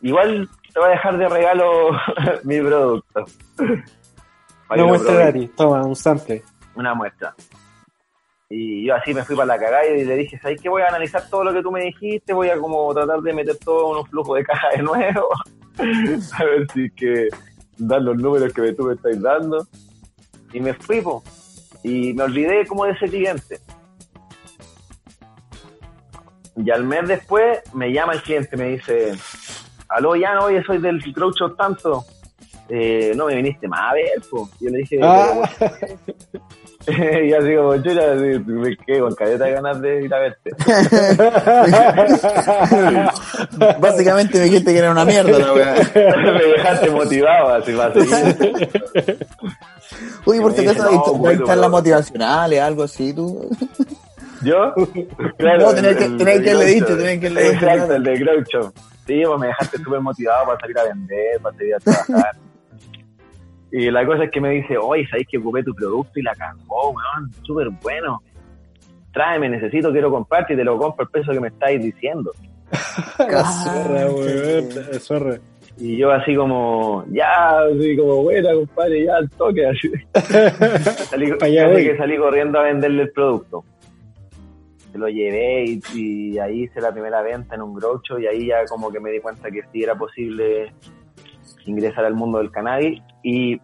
Igual 0.00 0.48
te 0.72 0.80
voy 0.80 0.88
a 0.88 0.92
dejar 0.92 1.18
de 1.18 1.28
regalo 1.28 1.90
mi 2.44 2.60
producto. 2.60 3.24
no 4.76 4.86
muestre 4.86 5.14
Dari, 5.14 5.48
toma, 5.48 5.82
un 5.82 5.96
sample. 5.96 6.42
una 6.74 6.94
muestra. 6.94 7.34
Y 8.48 8.86
yo 8.86 8.94
así 8.94 9.14
me 9.14 9.24
fui 9.24 9.34
para 9.34 9.46
la 9.46 9.58
cagada 9.58 9.86
y 9.86 10.04
le 10.04 10.14
dije, 10.14 10.38
¿sabes 10.38 10.60
qué? 10.60 10.68
Voy 10.68 10.82
a 10.82 10.88
analizar 10.88 11.28
todo 11.30 11.42
lo 11.44 11.54
que 11.54 11.62
tú 11.62 11.70
me 11.70 11.84
dijiste, 11.84 12.34
voy 12.34 12.50
a 12.50 12.58
como 12.58 12.92
tratar 12.92 13.20
de 13.20 13.32
meter 13.32 13.56
todo 13.56 13.92
en 13.92 13.98
un 14.00 14.06
flujo 14.06 14.34
de 14.34 14.44
caja 14.44 14.68
de 14.76 14.82
nuevo, 14.82 15.28
a 15.78 16.44
ver 16.44 16.66
si 16.72 16.84
es 16.84 16.92
que 16.92 17.28
dan 17.78 18.04
los 18.04 18.16
números 18.16 18.52
que 18.52 18.72
tú 18.74 18.84
me 18.84 18.94
estás 18.94 19.20
dando. 19.20 19.66
Y 20.52 20.60
me 20.60 20.74
fui, 20.74 21.00
po, 21.00 21.22
y 21.82 22.12
me 22.12 22.24
olvidé 22.24 22.66
como 22.66 22.84
de 22.84 22.92
ese 22.92 23.08
cliente. 23.08 23.60
Y 26.56 26.70
al 26.70 26.84
mes 26.84 27.08
después 27.08 27.60
me 27.72 27.92
llama 27.92 28.12
el 28.12 28.22
cliente, 28.22 28.56
me 28.56 28.68
dice, 28.68 29.14
aló, 29.88 30.14
ya 30.16 30.34
no, 30.34 30.44
oye, 30.44 30.62
soy 30.64 30.78
del 30.78 31.00
Croucho 31.12 31.52
tanto. 31.52 32.04
Eh, 32.68 33.12
no 33.16 33.26
me 33.26 33.36
viniste 33.36 33.68
más 33.68 33.90
a 33.90 33.94
ver, 33.94 34.22
po. 34.30 34.48
Yo 34.60 34.70
le 34.70 34.78
dije, 34.78 34.98
Ah, 35.02 35.42
y 36.86 37.32
así 37.32 37.54
como, 37.54 37.76
yo 37.76 37.92
ya 37.92 38.14
me 38.14 38.76
quedé 38.76 39.00
con 39.00 39.14
caleta 39.14 39.44
de 39.44 39.52
ganas 39.52 39.80
de 39.80 40.04
ir 40.04 40.14
a 40.14 40.18
verte. 40.18 40.50
Básicamente 43.78 44.38
me 44.38 44.44
dijiste 44.44 44.72
que 44.72 44.78
era 44.78 44.90
una 44.90 45.04
mierda 45.04 45.38
la 45.38 45.52
weá. 45.52 45.74
me 45.94 46.44
dejaste 46.44 46.90
motivado 46.90 47.54
así 47.54 47.72
para 47.72 47.92
seguir. 47.94 49.26
Uy, 50.26 50.40
por 50.40 50.52
si 50.54 50.66
acaso 50.66 51.14
bueno, 51.14 51.44
charlas 51.44 51.68
bro. 51.68 51.78
motivacionales, 51.78 52.60
algo 52.60 52.82
así, 52.84 53.12
tú. 53.12 53.48
¿Yo? 54.42 54.72
No, 55.38 55.74
tenés 55.74 55.96
que- 55.96 56.04
el- 56.04 56.20
el 56.20 56.28
haberle 56.28 56.64
dicho, 56.66 56.86
tenés 56.96 57.20
que 57.20 57.26
haberle 57.28 57.42
dicho, 57.42 57.54
Exacto, 57.54 57.86
claro. 57.86 57.94
el 57.94 58.02
de 58.04 58.16
Groucho. 58.18 58.72
Sí, 59.06 59.22
pues 59.26 59.40
me 59.40 59.46
dejaste 59.48 59.78
súper 59.78 60.00
motivado 60.00 60.46
para 60.46 60.60
salir 60.60 60.78
a 60.78 60.84
vender, 60.84 61.40
para 61.42 61.56
salir 61.56 61.74
a 61.74 61.78
trabajar. 61.78 62.36
y 63.72 63.90
la 63.90 64.04
cosa 64.06 64.24
es 64.24 64.30
que 64.30 64.40
me 64.40 64.50
dice, 64.50 64.76
oye, 64.78 65.06
¿sabéis 65.08 65.26
que 65.30 65.38
ocupé 65.38 65.62
tu 65.64 65.74
producto 65.74 66.18
y 66.18 66.22
la 66.22 66.34
cagó, 66.34 66.90
weón? 66.90 67.32
Súper 67.42 67.68
bueno. 67.82 68.22
Tráeme, 69.12 69.48
necesito, 69.48 69.90
quiero 69.92 70.10
comprarte 70.10 70.54
y 70.54 70.56
te 70.56 70.64
lo 70.64 70.78
compro 70.78 71.04
al 71.04 71.10
precio 71.10 71.32
que 71.32 71.40
me 71.40 71.48
estáis 71.48 71.82
diciendo. 71.82 72.32
La 73.18 73.44
zorra, 73.44 74.06
weón, 74.06 74.68
zorra. 75.00 75.36
Y 75.78 75.96
yo 75.96 76.10
así 76.10 76.36
como, 76.36 77.04
ya, 77.10 77.62
así 77.62 77.96
como, 77.96 78.22
buena, 78.22 78.52
compadre, 78.52 79.04
ya, 79.04 79.16
al 79.16 79.30
toque. 79.30 79.66
Así. 79.66 79.90
salí, 81.06 81.30
casi 81.38 81.84
que 81.84 81.96
salí 81.96 82.16
corriendo 82.18 82.58
a 82.58 82.64
venderle 82.64 83.02
el 83.02 83.10
producto. 83.10 83.64
Se 84.92 84.98
lo 84.98 85.08
llevé 85.08 85.64
y, 85.64 85.80
y 85.94 86.38
ahí 86.38 86.64
hice 86.64 86.80
la 86.80 86.92
primera 86.92 87.22
venta 87.22 87.54
en 87.54 87.62
un 87.62 87.74
groucho 87.74 88.18
y 88.18 88.26
ahí 88.26 88.48
ya 88.48 88.66
como 88.66 88.92
que 88.92 89.00
me 89.00 89.10
di 89.10 89.20
cuenta 89.20 89.50
que 89.50 89.62
sí 89.72 89.82
era 89.82 89.94
posible 89.94 90.72
ingresar 91.64 92.04
al 92.04 92.14
mundo 92.14 92.38
del 92.38 92.50
cannabis. 92.50 93.00
Y, 93.22 93.60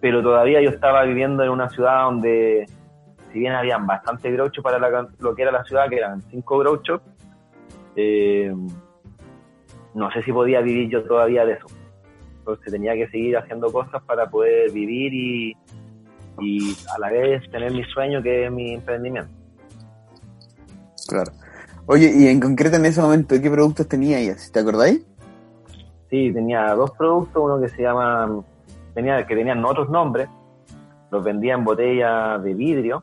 pero 0.00 0.22
todavía 0.22 0.60
yo 0.60 0.70
estaba 0.70 1.04
viviendo 1.04 1.44
en 1.44 1.50
una 1.50 1.68
ciudad 1.68 2.04
donde, 2.04 2.66
si 3.32 3.38
bien 3.38 3.52
habían 3.52 3.86
bastante 3.86 4.30
grouchos 4.32 4.64
para 4.64 4.78
la 4.78 5.08
lo 5.20 5.34
que 5.34 5.42
era 5.42 5.52
la 5.52 5.64
ciudad, 5.64 5.88
que 5.88 5.96
eran 5.96 6.20
cinco 6.22 6.58
grouchos, 6.58 7.00
eh, 7.94 8.52
no 9.98 10.10
sé 10.12 10.22
si 10.22 10.32
podía 10.32 10.60
vivir 10.60 10.88
yo 10.88 11.02
todavía 11.04 11.44
de 11.44 11.54
eso. 11.54 11.66
Entonces 12.38 12.72
tenía 12.72 12.94
que 12.94 13.08
seguir 13.08 13.36
haciendo 13.36 13.70
cosas 13.70 14.02
para 14.04 14.30
poder 14.30 14.70
vivir 14.70 15.12
y, 15.12 15.56
y 16.40 16.76
a 16.94 16.98
la 16.98 17.10
vez 17.10 17.50
tener 17.50 17.72
mi 17.72 17.84
sueño 17.84 18.22
que 18.22 18.46
es 18.46 18.52
mi 18.52 18.74
emprendimiento. 18.74 19.30
Claro. 21.08 21.32
Oye, 21.86 22.12
y 22.14 22.28
en 22.28 22.38
concreto 22.38 22.76
en 22.76 22.86
ese 22.86 23.00
momento, 23.00 23.34
¿qué 23.40 23.50
productos 23.50 23.88
tenía 23.88 24.18
ella? 24.18 24.36
¿Te 24.52 24.60
acordáis? 24.60 25.04
Sí, 26.10 26.32
tenía 26.32 26.74
dos 26.74 26.90
productos, 26.92 27.42
uno 27.42 27.60
que 27.60 27.68
se 27.68 27.82
llama, 27.82 28.42
tenía, 28.94 29.26
que 29.26 29.34
tenían 29.34 29.64
otros 29.64 29.90
nombres, 29.90 30.28
los 31.10 31.24
vendía 31.24 31.54
en 31.54 31.64
botella 31.64 32.38
de 32.38 32.54
vidrio, 32.54 33.02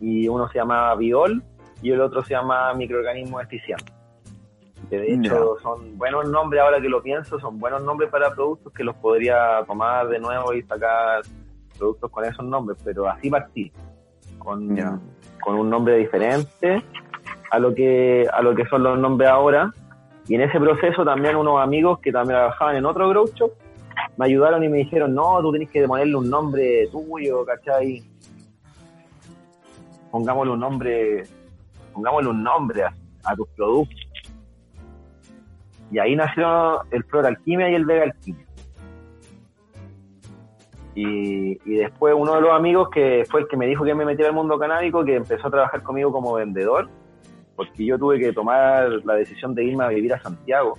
y 0.00 0.28
uno 0.28 0.48
se 0.48 0.58
llamaba 0.58 0.94
Biol 0.96 1.42
y 1.82 1.90
el 1.90 2.00
otro 2.00 2.22
se 2.24 2.34
llama 2.34 2.72
Microorganismo 2.74 3.40
Eficiente. 3.40 3.93
Que 4.88 4.98
de 4.98 5.14
hecho 5.14 5.56
son 5.62 5.96
buenos 5.96 6.28
nombres, 6.28 6.62
ahora 6.62 6.80
que 6.80 6.88
lo 6.88 7.02
pienso, 7.02 7.38
son 7.40 7.58
buenos 7.58 7.82
nombres 7.82 8.10
para 8.10 8.34
productos 8.34 8.72
que 8.72 8.84
los 8.84 8.94
podría 8.96 9.64
tomar 9.66 10.08
de 10.08 10.18
nuevo 10.18 10.52
y 10.52 10.62
sacar 10.62 11.22
productos 11.78 12.10
con 12.10 12.24
esos 12.24 12.44
nombres, 12.44 12.78
pero 12.84 13.08
así 13.08 13.30
partí, 13.30 13.72
con, 14.38 14.76
con 15.42 15.58
un 15.58 15.70
nombre 15.70 15.96
diferente 15.96 16.82
a 17.50 17.58
lo 17.58 17.74
que 17.74 18.26
a 18.32 18.42
lo 18.42 18.54
que 18.54 18.66
son 18.66 18.82
los 18.82 18.98
nombres 18.98 19.30
ahora. 19.30 19.72
Y 20.26 20.36
en 20.36 20.42
ese 20.42 20.58
proceso 20.58 21.04
también 21.04 21.36
unos 21.36 21.60
amigos 21.60 21.98
que 22.00 22.10
también 22.10 22.38
trabajaban 22.38 22.76
en 22.76 22.86
otro 22.86 23.08
grow 23.10 23.26
shop 23.34 23.52
me 24.16 24.26
ayudaron 24.26 24.62
y 24.62 24.68
me 24.68 24.78
dijeron, 24.78 25.14
no, 25.14 25.40
tú 25.40 25.52
tenés 25.52 25.70
que 25.70 25.86
ponerle 25.86 26.16
un 26.16 26.30
nombre 26.30 26.88
tuyo, 26.88 27.44
¿cachai? 27.44 28.02
Pongámosle 30.10 30.52
un 30.52 30.60
nombre, 30.60 31.24
pongámosle 31.92 32.30
un 32.30 32.42
nombre 32.42 32.82
a, 32.84 32.94
a 33.24 33.34
tus 33.34 33.48
productos. 33.48 34.03
Y 35.90 35.98
ahí 35.98 36.16
nació 36.16 36.82
el 36.90 37.04
Flor 37.04 37.26
Alquimia 37.26 37.70
y 37.70 37.74
el 37.74 37.84
Vega 37.84 38.04
Alquimia. 38.04 38.44
Y, 40.94 41.58
y 41.64 41.76
después 41.76 42.14
uno 42.16 42.34
de 42.36 42.40
los 42.40 42.52
amigos 42.52 42.88
que 42.90 43.24
fue 43.28 43.40
el 43.40 43.48
que 43.48 43.56
me 43.56 43.66
dijo 43.66 43.84
que 43.84 43.94
me 43.94 44.04
metiera 44.04 44.28
al 44.28 44.34
mundo 44.34 44.58
canábico, 44.58 45.04
que 45.04 45.16
empezó 45.16 45.48
a 45.48 45.50
trabajar 45.50 45.82
conmigo 45.82 46.12
como 46.12 46.34
vendedor, 46.34 46.88
porque 47.56 47.84
yo 47.84 47.98
tuve 47.98 48.18
que 48.18 48.32
tomar 48.32 48.88
la 49.04 49.14
decisión 49.14 49.54
de 49.54 49.64
irme 49.64 49.84
a 49.84 49.88
vivir 49.88 50.14
a 50.14 50.20
Santiago 50.20 50.78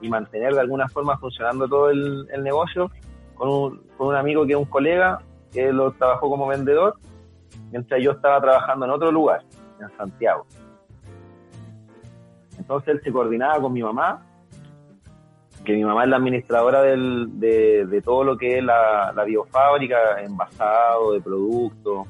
y 0.00 0.08
mantener 0.08 0.54
de 0.54 0.60
alguna 0.60 0.88
forma 0.88 1.16
funcionando 1.18 1.68
todo 1.68 1.90
el, 1.90 2.26
el 2.32 2.42
negocio 2.42 2.90
con 3.34 3.48
un, 3.48 3.82
con 3.96 4.08
un 4.08 4.16
amigo 4.16 4.44
que 4.44 4.52
es 4.52 4.58
un 4.58 4.64
colega 4.64 5.20
que 5.52 5.72
lo 5.72 5.92
trabajó 5.92 6.28
como 6.28 6.46
vendedor 6.48 6.96
mientras 7.70 8.02
yo 8.02 8.12
estaba 8.12 8.40
trabajando 8.40 8.86
en 8.86 8.92
otro 8.92 9.12
lugar, 9.12 9.42
en 9.80 9.96
Santiago. 9.96 10.46
Entonces 12.72 12.94
él 12.94 13.00
se 13.04 13.12
coordinaba 13.12 13.60
con 13.60 13.70
mi 13.70 13.82
mamá, 13.82 14.22
que 15.62 15.74
mi 15.74 15.84
mamá 15.84 16.04
es 16.04 16.08
la 16.08 16.16
administradora 16.16 16.80
del, 16.80 17.38
de, 17.38 18.00
todo 18.02 18.24
lo 18.24 18.38
que 18.38 18.56
es 18.56 18.64
la, 18.64 19.12
biofábrica, 19.26 20.22
envasado 20.22 21.12
de 21.12 21.20
productos, 21.20 22.08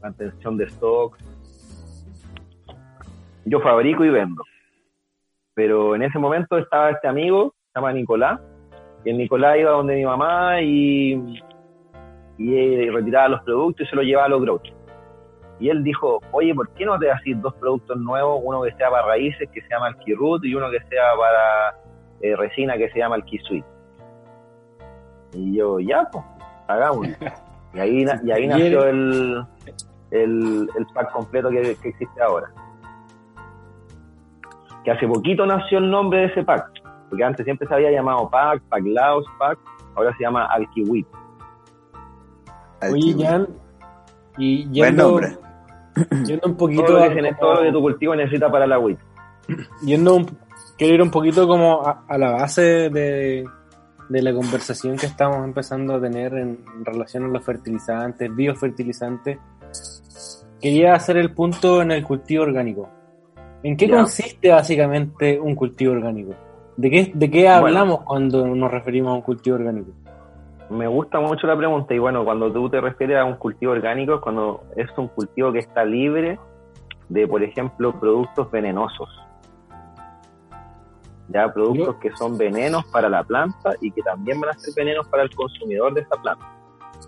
mantención 0.00 0.56
de 0.56 0.66
stock. 0.66 1.16
Yo 3.44 3.58
fabrico 3.58 4.04
y 4.04 4.10
vendo. 4.10 4.44
Pero 5.54 5.96
en 5.96 6.02
ese 6.04 6.20
momento 6.20 6.56
estaba 6.56 6.90
este 6.90 7.08
amigo, 7.08 7.52
se 7.72 7.80
llama 7.80 7.92
Nicolás, 7.92 8.40
y 9.04 9.10
el 9.10 9.18
Nicolás 9.18 9.58
iba 9.58 9.72
donde 9.72 9.96
mi 9.96 10.04
mamá 10.04 10.62
y, 10.62 11.42
y 12.38 12.56
él 12.56 12.94
retiraba 12.94 13.30
los 13.30 13.42
productos 13.42 13.88
y 13.88 13.90
se 13.90 13.96
los 13.96 14.04
llevaba 14.04 14.26
a 14.26 14.30
los 14.30 14.42
grouchos. 14.42 14.79
Y 15.60 15.68
él 15.68 15.84
dijo, 15.84 16.20
oye, 16.32 16.54
¿por 16.54 16.70
qué 16.70 16.86
no 16.86 16.98
te 16.98 17.10
haces 17.10 17.40
dos 17.42 17.54
productos 17.54 17.98
nuevos? 17.98 18.40
Uno 18.42 18.62
que 18.62 18.72
sea 18.72 18.90
para 18.90 19.06
raíces, 19.06 19.48
que 19.52 19.60
se 19.60 19.68
llama 19.68 19.88
el 19.88 19.96
Kirut, 19.98 20.42
y 20.44 20.54
uno 20.54 20.70
que 20.70 20.80
sea 20.88 21.04
para 21.18 21.76
eh, 22.22 22.34
resina, 22.34 22.78
que 22.78 22.90
se 22.90 22.98
llama 22.98 23.16
el 23.16 23.24
Kisuit. 23.24 23.64
Y 25.34 25.58
yo, 25.58 25.78
ya, 25.78 26.08
pues, 26.10 26.24
hagámoslo. 26.66 27.14
Y 27.72 27.78
ahí, 27.78 28.04
y 28.24 28.30
ahí 28.32 28.48
nació 28.48 28.84
el, 28.84 29.44
el, 30.10 30.68
el 30.76 30.86
pack 30.92 31.12
completo 31.12 31.50
que, 31.50 31.76
que 31.76 31.90
existe 31.90 32.20
ahora. 32.20 32.50
Que 34.82 34.90
hace 34.90 35.06
poquito 35.06 35.46
nació 35.46 35.78
el 35.78 35.88
nombre 35.88 36.18
de 36.18 36.26
ese 36.26 36.42
pack. 36.42 36.68
Porque 37.08 37.22
antes 37.22 37.44
siempre 37.44 37.68
se 37.68 37.74
había 37.74 37.92
llamado 37.92 38.28
pack, 38.28 38.60
pack 38.62 38.82
Laos, 38.86 39.24
pack. 39.38 39.56
Ahora 39.94 40.12
se 40.16 40.24
llama 40.24 40.46
Alkiwit. 40.46 41.06
Oye, 42.90 43.14
Jan, 43.24 43.46
y 44.36 44.66
Buen 44.80 44.96
nombre. 44.96 45.36
Yendo 46.26 46.48
un 46.48 46.56
poquito 46.56 46.84
Todo 46.84 46.98
lo, 46.98 47.04
a 47.04 47.08
que, 47.08 47.14
se- 47.14 47.20
como- 47.22 47.38
todo 47.38 47.54
lo 47.54 47.62
que 47.62 47.72
tu 47.72 47.80
cultivo 47.80 48.16
necesita 48.16 48.50
para 48.50 48.66
la 48.66 48.78
WIT. 48.78 48.98
yendo 49.82 50.14
un, 50.16 50.26
quiero 50.78 50.94
ir 50.94 51.02
un 51.02 51.10
poquito 51.10 51.46
como 51.48 51.82
a, 51.86 52.04
a 52.08 52.18
la 52.18 52.30
base 52.32 52.62
de, 52.90 53.44
de 54.08 54.22
la 54.22 54.32
conversación 54.34 54.96
que 54.96 55.06
estamos 55.06 55.44
empezando 55.44 55.94
a 55.94 56.00
tener 56.00 56.34
en, 56.34 56.58
relación 56.84 57.24
a 57.24 57.28
los 57.28 57.44
fertilizantes, 57.44 58.34
biofertilizantes. 58.34 59.38
Quería 60.60 60.94
hacer 60.94 61.16
el 61.16 61.32
punto 61.32 61.80
en 61.82 61.90
el 61.90 62.04
cultivo 62.04 62.42
orgánico. 62.42 62.88
¿En 63.62 63.76
qué 63.76 63.88
Ya. 63.88 63.96
consiste 63.96 64.50
básicamente 64.50 65.38
un 65.40 65.54
cultivo 65.54 65.92
orgánico? 65.92 66.34
¿De 66.76 66.90
qué, 66.90 67.12
de 67.14 67.30
qué 67.30 67.48
hablamos 67.48 68.02
cuando 68.02 68.46
nos 68.46 68.70
referimos 68.70 69.10
a 69.12 69.14
un 69.16 69.22
cultivo 69.22 69.56
orgánico? 69.56 69.90
Me 70.70 70.86
gusta 70.86 71.18
mucho 71.20 71.46
la 71.48 71.56
pregunta 71.56 71.92
y 71.94 71.98
bueno, 71.98 72.24
cuando 72.24 72.52
tú 72.52 72.70
te 72.70 72.80
refieres 72.80 73.18
a 73.18 73.24
un 73.24 73.34
cultivo 73.34 73.72
orgánico 73.72 74.14
es 74.14 74.20
cuando 74.20 74.62
es 74.76 74.86
un 74.96 75.08
cultivo 75.08 75.52
que 75.52 75.58
está 75.58 75.84
libre 75.84 76.38
de, 77.08 77.26
por 77.26 77.42
ejemplo, 77.42 77.92
productos 77.98 78.50
venenosos. 78.52 79.08
Ya, 81.28 81.52
productos 81.52 81.96
que 81.96 82.10
son 82.12 82.36
venenos 82.38 82.84
para 82.92 83.08
la 83.08 83.22
planta 83.24 83.70
y 83.80 83.90
que 83.92 84.02
también 84.02 84.40
van 84.40 84.50
a 84.50 84.52
ser 84.54 84.72
venenos 84.76 85.06
para 85.08 85.22
el 85.24 85.34
consumidor 85.34 85.92
de 85.94 86.00
esa 86.02 86.20
planta. 86.22 86.44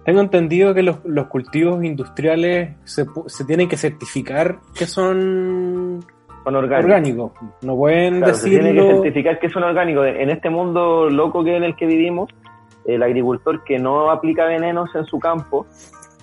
Tengo 0.05 0.21
entendido 0.21 0.75
que 0.75 0.83
los, 0.83 1.05
los 1.05 1.27
cultivos 1.27 1.85
industriales 1.85 2.77
se, 2.85 3.05
se 3.27 3.45
tienen 3.45 3.69
que 3.69 3.77
certificar 3.77 4.59
que 4.75 4.87
son 4.87 6.01
Son 6.45 6.55
orgánicos. 6.57 6.85
orgánicos. 6.85 7.33
No 7.63 7.77
pueden 7.77 8.19
Claro, 8.19 8.35
se 8.35 8.49
tiene 8.49 8.73
que 8.75 8.93
certificar 8.93 9.39
que 9.39 9.49
son 9.51 9.63
orgánicos. 9.65 10.07
En 10.07 10.31
este 10.31 10.51
mundo 10.51 11.09
loco 11.11 11.45
que 11.45 11.57
en 11.57 11.65
el 11.65 11.77
que 11.77 11.87
vivimos, 11.87 12.31
el 12.85 13.03
agricultor 13.03 13.63
que 13.65 13.79
no 13.79 14.11
aplica 14.11 14.45
venenos 14.47 14.95
en 14.95 15.05
su 15.07 15.19
campo 15.19 15.67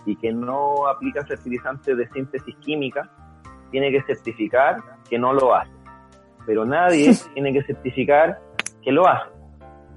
y 0.05 0.15
que 0.15 0.31
no 0.31 0.87
aplica 0.87 1.25
fertilizantes 1.25 1.97
de 1.97 2.07
síntesis 2.09 2.55
química, 2.57 3.09
tiene 3.71 3.91
que 3.91 4.01
certificar 4.03 4.77
que 5.09 5.19
no 5.19 5.33
lo 5.33 5.55
hace. 5.55 5.71
Pero 6.45 6.65
nadie 6.65 7.11
tiene 7.33 7.53
que 7.53 7.63
certificar 7.63 8.39
que 8.81 8.91
lo 8.91 9.07
hace. 9.07 9.29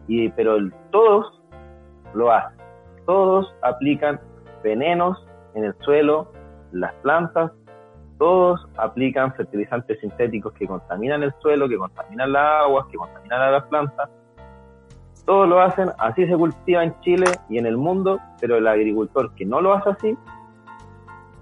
Y, 0.09 0.29
pero 0.31 0.57
todos 0.90 1.40
lo 2.14 2.33
hacen. 2.33 2.59
Todos 3.07 3.53
aplican 3.62 4.20
venenos 4.62 5.27
en 5.55 5.64
el 5.64 5.75
suelo, 5.81 6.33
las 6.72 6.92
plantas, 6.96 7.51
todos 8.18 8.68
aplican 8.77 9.35
fertilizantes 9.35 9.98
sintéticos 10.01 10.53
que 10.53 10.66
contaminan 10.66 11.25
el 11.25 11.35
suelo, 11.40 11.68
que 11.68 11.77
contaminan 11.77 12.33
las 12.33 12.64
aguas, 12.64 12.87
que 12.87 12.96
contaminan 12.96 13.40
a 13.40 13.51
las 13.51 13.64
plantas. 13.64 14.09
Todos 15.24 15.48
lo 15.48 15.61
hacen, 15.61 15.90
así 15.98 16.26
se 16.26 16.37
cultiva 16.37 16.82
en 16.82 16.98
Chile 17.00 17.38
y 17.48 17.58
en 17.58 17.66
el 17.66 17.76
mundo, 17.76 18.18
pero 18.40 18.56
el 18.56 18.66
agricultor 18.66 19.32
que 19.35 19.44
no 19.44 19.61
lo 19.61 19.72
hace 19.72 19.90
así, 19.90 20.18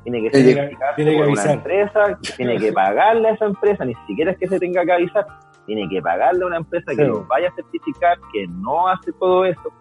tiene 0.03 0.23
que 0.23 0.31
certificarse 0.31 1.17
por 1.17 1.29
una 1.29 1.53
empresa, 1.53 2.19
tiene 2.37 2.59
que 2.59 2.73
pagarle 2.73 3.29
a 3.29 3.33
esa 3.33 3.47
empresa, 3.47 3.85
ni 3.85 3.95
siquiera 4.07 4.33
es 4.33 4.39
que 4.39 4.49
se 4.49 4.59
tenga 4.59 4.85
que 4.85 4.93
avisar, 4.93 5.27
tiene 5.67 5.89
que 5.89 6.01
pagarle 6.03 6.45
a 6.45 6.47
una 6.47 6.57
empresa 6.59 6.93
que 6.95 7.05
lo 7.05 7.25
vaya 7.27 7.49
a 7.49 7.55
certificar, 7.55 8.19
que 8.33 8.47
no 8.49 8.89
hace 8.89 9.13
todo 9.13 9.45
eso, 9.45 9.73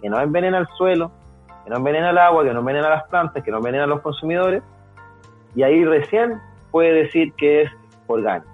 que 0.00 0.08
no 0.08 0.20
envenena 0.20 0.58
el 0.58 0.66
suelo, 0.76 1.10
que 1.64 1.70
no 1.70 1.76
envenena 1.76 2.10
el 2.10 2.18
agua, 2.18 2.44
que 2.44 2.52
no 2.52 2.60
envenena 2.60 2.90
las 2.90 3.04
plantas, 3.04 3.42
que 3.42 3.50
no 3.50 3.58
envenena 3.58 3.84
a 3.84 3.86
los 3.86 4.00
consumidores, 4.00 4.62
y 5.54 5.62
ahí 5.62 5.84
recién 5.84 6.40
puede 6.70 6.92
decir 6.92 7.32
que 7.34 7.62
es 7.62 7.70
orgánico. 8.06 8.50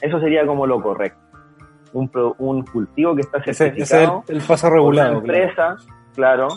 Eso 0.00 0.20
sería 0.20 0.46
como 0.46 0.66
lo 0.66 0.80
correcto. 0.80 1.27
Un, 1.92 2.10
un 2.38 2.62
cultivo 2.64 3.14
que 3.14 3.22
está 3.22 3.42
certificado. 3.42 4.24
el, 4.28 4.42
paso 4.42 4.70
regulado. 4.70 5.10
Una 5.10 5.18
empresa, 5.18 5.76
claro. 6.14 6.48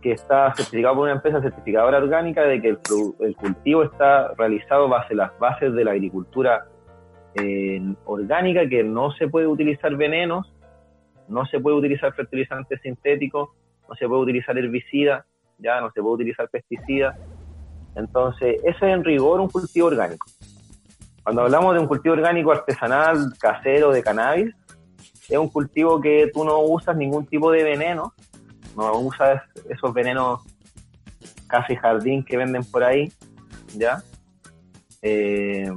que 0.00 0.12
está 0.12 0.54
certificado 0.54 0.94
por 0.94 1.04
una 1.04 1.12
empresa 1.12 1.40
certificadora 1.42 1.98
orgánica 1.98 2.42
de 2.42 2.60
que 2.60 2.68
el, 2.68 2.78
el 3.20 3.36
cultivo 3.36 3.82
está 3.82 4.32
realizado 4.34 4.88
bajo 4.88 5.14
las 5.14 5.38
bases 5.38 5.74
de 5.74 5.84
la 5.84 5.92
agricultura 5.92 6.66
eh, 7.34 7.82
orgánica, 8.06 8.66
que 8.68 8.82
no 8.82 9.12
se 9.12 9.28
puede 9.28 9.46
utilizar 9.46 9.94
venenos, 9.94 10.52
no 11.28 11.44
se 11.46 11.60
puede 11.60 11.76
utilizar 11.76 12.14
fertilizantes 12.14 12.80
sintéticos, 12.80 13.50
no 13.88 13.94
se 13.94 14.08
puede 14.08 14.22
utilizar 14.22 14.56
herbicidas, 14.56 15.24
ya 15.58 15.80
no 15.80 15.90
se 15.90 16.00
puede 16.00 16.14
utilizar 16.14 16.48
pesticidas. 16.48 17.16
Entonces, 17.94 18.56
ese 18.64 18.68
es 18.70 18.82
en 18.82 19.04
rigor 19.04 19.40
un 19.40 19.48
cultivo 19.48 19.88
orgánico. 19.88 20.26
Cuando 21.26 21.42
hablamos 21.42 21.74
de 21.74 21.80
un 21.80 21.88
cultivo 21.88 22.14
orgánico 22.14 22.52
artesanal, 22.52 23.32
casero, 23.36 23.90
de 23.90 24.00
cannabis, 24.00 24.54
es 25.28 25.36
un 25.36 25.48
cultivo 25.48 26.00
que 26.00 26.30
tú 26.32 26.44
no 26.44 26.60
usas 26.60 26.96
ningún 26.96 27.26
tipo 27.26 27.50
de 27.50 27.64
veneno, 27.64 28.14
no 28.76 28.96
usas 29.00 29.42
esos 29.68 29.92
venenos 29.92 30.42
casi 31.48 31.74
jardín 31.74 32.24
que 32.24 32.36
venden 32.36 32.62
por 32.62 32.84
ahí, 32.84 33.12
¿ya? 33.76 34.04
Eh, 35.02 35.68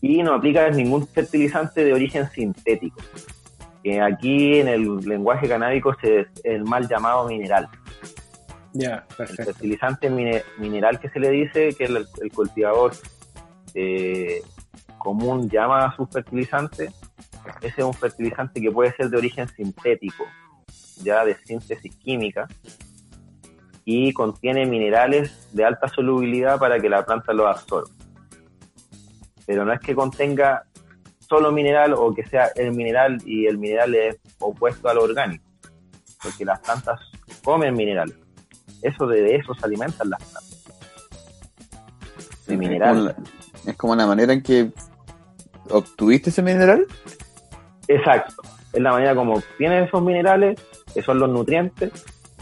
y 0.00 0.22
no 0.22 0.34
aplicas 0.34 0.76
ningún 0.76 1.04
fertilizante 1.08 1.84
de 1.84 1.94
origen 1.94 2.30
sintético 2.30 3.02
que 3.82 4.00
aquí 4.00 4.60
en 4.60 4.68
el 4.68 4.98
lenguaje 4.98 5.48
canábico 5.48 5.96
es 6.00 6.28
el 6.44 6.62
mal 6.62 6.86
llamado 6.86 7.26
mineral. 7.26 7.68
Ya, 8.72 9.04
perfecto. 9.16 9.42
El 9.42 9.46
fertilizante 9.46 10.10
mineral 10.58 11.00
que 11.00 11.10
se 11.10 11.18
le 11.18 11.30
dice, 11.30 11.74
que 11.74 11.86
el, 11.86 12.06
cultivador 12.32 12.92
eh, 13.74 14.42
común 14.98 15.48
llama 15.48 15.84
a 15.84 15.96
su 15.96 16.06
fertilizante, 16.06 16.92
ese 17.60 17.80
es 17.80 17.84
un 17.84 17.94
fertilizante 17.94 18.60
que 18.60 18.70
puede 18.70 18.92
ser 18.92 19.08
de 19.08 19.16
origen 19.16 19.48
sintético, 19.48 20.24
ya 21.02 21.24
de 21.24 21.36
síntesis 21.36 21.94
química, 21.96 22.46
y 23.84 24.12
contiene 24.12 24.64
minerales 24.66 25.48
de 25.52 25.64
alta 25.64 25.88
solubilidad 25.88 26.58
para 26.58 26.78
que 26.78 26.88
la 26.88 27.04
planta 27.04 27.32
lo 27.32 27.48
absorba. 27.48 27.90
Pero 29.44 29.64
no 29.64 29.72
es 29.72 29.80
que 29.80 29.94
contenga 29.94 30.64
solo 31.18 31.50
mineral 31.50 31.94
o 31.94 32.14
que 32.14 32.24
sea 32.26 32.50
el 32.54 32.72
mineral 32.72 33.18
y 33.24 33.46
el 33.46 33.58
mineral 33.58 33.94
es 33.94 34.18
opuesto 34.38 34.88
al 34.88 34.98
orgánico, 34.98 35.44
porque 36.22 36.44
las 36.44 36.60
plantas 36.60 37.00
comen 37.42 37.74
minerales. 37.74 38.16
Eso 38.82 39.06
de 39.06 39.36
eso 39.36 39.54
se 39.54 39.66
alimentan 39.66 40.10
las 40.10 40.22
plantas. 40.22 40.62
De 42.46 42.56
mineral. 42.56 43.16
Es 43.66 43.76
como 43.76 43.94
la 43.94 44.06
manera 44.06 44.32
en 44.32 44.42
que 44.42 44.70
obtuviste 45.70 46.30
ese 46.30 46.42
mineral. 46.42 46.86
Exacto. 47.88 48.42
Es 48.72 48.80
la 48.80 48.92
manera 48.92 49.14
como 49.14 49.34
obtienes 49.34 49.88
esos 49.88 50.02
minerales, 50.02 50.60
que 50.92 51.02
son 51.02 51.18
los 51.18 51.28
nutrientes, 51.30 51.92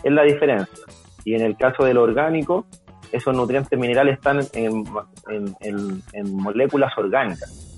es 0.02 0.12
la 0.12 0.22
diferencia. 0.22 0.84
Y 1.24 1.34
en 1.34 1.42
el 1.42 1.56
caso 1.56 1.84
del 1.84 1.98
orgánico, 1.98 2.66
esos 3.12 3.34
nutrientes 3.34 3.78
minerales 3.78 4.14
están 4.14 4.40
en 4.52 4.84
moléculas 6.32 6.96
orgánicas 6.96 7.70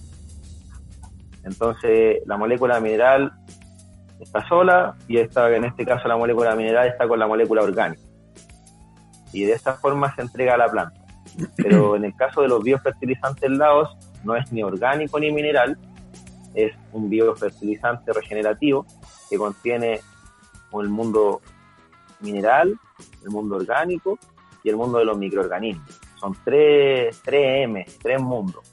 entonces, 1.45 2.19
la 2.27 2.37
molécula 2.37 2.81
mineral 2.81 3.33
está 4.21 4.47
sola 4.49 4.97
y 5.09 5.19
esta, 5.19 5.51
en 5.55 5.65
este 5.65 5.85
caso 5.85 6.07
la 6.07 6.17
molécula 6.17 6.55
mineral 6.55 6.89
está 6.89 7.09
con 7.09 7.19
la 7.19 7.27
molécula 7.27 7.63
orgánica. 7.63 8.03
Y 9.33 9.45
de 9.45 9.53
esta 9.53 9.75
forma 9.75 10.15
se 10.15 10.23
entrega 10.23 10.55
a 10.55 10.59
la 10.59 10.69
planta. 10.69 11.01
Pero 11.57 11.97
en 11.97 12.05
el 12.05 12.15
caso 12.15 12.43
de 12.43 12.49
los 12.49 12.63
biofertilizantes 12.63 13.51
laos, 13.51 13.97
no 14.25 14.37
es 14.37 14.53
ni 14.53 14.63
orgánico 14.63 15.19
ni 15.19 15.31
mineral, 15.33 15.79
es 16.55 16.73
un 16.93 17.09
biofertilizante 17.09 18.13
regenerativo 18.13 18.87
que 19.31 19.39
contiene 19.39 20.01
el 20.81 20.89
mundo 20.89 21.41
mineral, 22.21 22.79
el 23.25 23.31
mundo 23.31 23.57
orgánico 23.57 24.19
y 24.63 24.71
el 24.71 24.77
mundo 24.77 24.99
de 24.99 25.05
los 25.05 25.19
microorganismos. 25.19 26.01
Son 26.19 26.37
tres, 26.45 27.21
tres 27.25 27.65
M, 27.65 27.85
tres 28.01 28.21
mundos. 28.21 28.73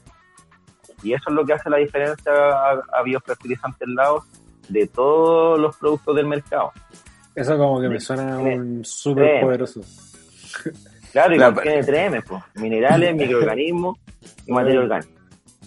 Y 1.02 1.14
eso 1.14 1.30
es 1.30 1.34
lo 1.34 1.44
que 1.44 1.54
hace 1.54 1.70
la 1.70 1.78
diferencia 1.78 2.32
a, 2.32 3.02
biofertilizantes 3.02 3.88
lados 3.88 4.24
de 4.68 4.86
todos 4.86 5.58
los 5.58 5.76
productos 5.76 6.14
del 6.14 6.26
mercado. 6.26 6.72
Eso 7.34 7.56
como 7.56 7.80
que 7.80 7.88
me 7.88 7.98
suena 7.98 8.38
un 8.38 8.84
súper 8.84 9.40
poderoso. 9.40 9.80
Claro, 11.12 11.34
y 11.34 11.38
claro, 11.38 11.60
tiene 11.60 11.82
3M, 11.82 12.24
pues. 12.24 12.42
minerales, 12.56 13.14
microorganismos 13.16 13.98
y 14.46 14.52
materia 14.52 14.80
orgánica. 14.80 15.20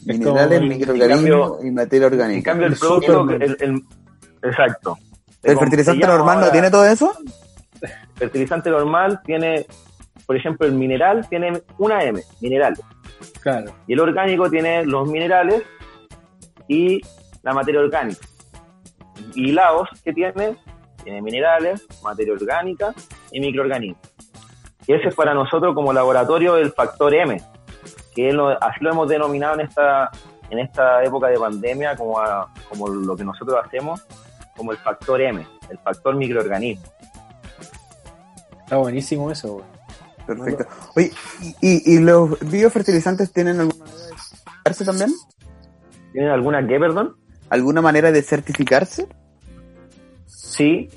Minerales, 0.05 0.61
microorganismos 0.61 1.65
y 1.65 1.71
materia 1.71 2.07
orgánica. 2.07 2.37
En 2.37 2.43
cambio, 2.43 2.67
el, 2.67 2.75
producto, 2.77 3.29
el, 3.29 3.81
exacto. 4.41 4.97
¿El 5.43 5.57
fertilizante 5.57 6.07
normal 6.07 6.39
no 6.39 6.51
tiene 6.51 6.71
todo 6.71 6.85
eso? 6.85 7.11
Fertilizante 8.15 8.69
normal 8.69 9.21
tiene, 9.25 9.65
por 10.25 10.37
ejemplo, 10.37 10.67
el 10.67 10.73
mineral 10.73 11.27
tiene 11.29 11.61
una 11.77 12.03
M, 12.03 12.21
minerales. 12.39 12.81
Y 13.87 13.93
el 13.93 13.99
orgánico 13.99 14.49
tiene 14.49 14.85
los 14.85 15.09
minerales 15.09 15.63
y 16.67 17.01
la 17.41 17.53
materia 17.53 17.81
orgánica. 17.81 18.21
Y 19.35 19.51
Laos, 19.51 19.89
que 20.03 20.13
tiene? 20.13 20.55
Tiene 21.03 21.21
minerales, 21.21 21.85
materia 22.03 22.33
orgánica 22.33 22.93
y 23.31 23.41
microorganismos. 23.41 24.12
Y 24.87 24.93
ese 24.93 25.09
es 25.09 25.15
para 25.15 25.33
nosotros 25.33 25.73
como 25.73 25.93
laboratorio 25.93 26.57
el 26.57 26.71
factor 26.71 27.13
M, 27.13 27.41
que 28.15 28.29
así 28.61 28.77
lo 28.81 28.91
hemos 28.91 29.09
denominado 29.09 29.55
en 29.55 29.61
esta, 29.61 30.11
en 30.49 30.59
esta 30.59 31.03
época 31.03 31.27
de 31.27 31.39
pandemia 31.39 31.95
como, 31.95 32.19
como 32.69 32.87
lo 32.89 33.15
que 33.15 33.23
nosotros 33.23 33.57
hacemos, 33.63 34.05
como 34.55 34.71
el 34.71 34.77
factor 34.77 35.21
M, 35.21 35.45
el 35.69 35.77
factor 35.79 36.15
microorganismo. 36.15 36.85
Está 38.63 38.77
buenísimo 38.77 39.31
eso, 39.31 39.61
Perfecto. 40.25 40.65
Oye, 40.95 41.11
¿y, 41.61 41.95
¿y, 41.95 41.99
los 41.99 42.39
biofertilizantes 42.49 43.31
tienen 43.33 43.59
alguna 43.59 43.85
manera 43.85 44.07
de 44.07 44.17
certificarse 44.17 44.85
también? 44.85 45.09
¿Tienen 46.13 46.31
alguna 46.31 46.65
qué, 46.65 46.79
perdón? 46.79 47.17
¿Alguna 47.49 47.81
manera 47.81 48.11
de 48.11 48.21
certificarse? 48.21 49.07
Sí, 50.25 50.89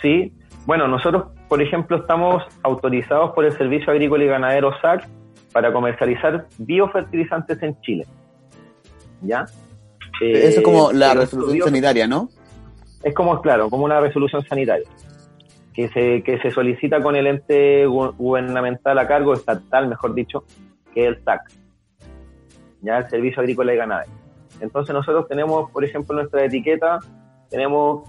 sí. 0.00 0.34
Bueno, 0.66 0.88
nosotros, 0.88 1.26
por 1.52 1.60
ejemplo, 1.60 1.98
estamos 1.98 2.42
autorizados 2.62 3.32
por 3.32 3.44
el 3.44 3.52
Servicio 3.58 3.92
Agrícola 3.92 4.24
y 4.24 4.26
Ganadero 4.26 4.72
SAC 4.80 5.06
para 5.52 5.70
comercializar 5.70 6.46
biofertilizantes 6.56 7.62
en 7.62 7.78
Chile. 7.82 8.06
¿Ya? 9.20 9.44
Eso 10.22 10.60
es 10.60 10.64
como 10.64 10.92
la 10.92 11.12
resolución 11.12 11.66
sanitaria, 11.66 12.06
¿no? 12.06 12.30
Es 13.02 13.14
como, 13.14 13.38
claro, 13.42 13.68
como 13.68 13.84
una 13.84 14.00
resolución 14.00 14.42
sanitaria 14.46 14.88
que 15.74 15.88
se, 15.88 16.22
que 16.22 16.38
se 16.38 16.50
solicita 16.52 17.02
con 17.02 17.16
el 17.16 17.26
ente 17.26 17.84
gubernamental 17.84 18.98
a 18.98 19.06
cargo, 19.06 19.34
estatal, 19.34 19.88
mejor 19.88 20.14
dicho, 20.14 20.44
que 20.94 21.02
es 21.02 21.08
el 21.08 21.22
SAC, 21.22 21.52
ya 22.80 22.96
el 22.96 23.10
Servicio 23.10 23.40
Agrícola 23.40 23.74
y 23.74 23.76
Ganadero. 23.76 24.12
Entonces 24.62 24.94
nosotros 24.94 25.28
tenemos, 25.28 25.70
por 25.70 25.84
ejemplo, 25.84 26.16
nuestra 26.16 26.46
etiqueta, 26.46 26.98
tenemos 27.50 28.08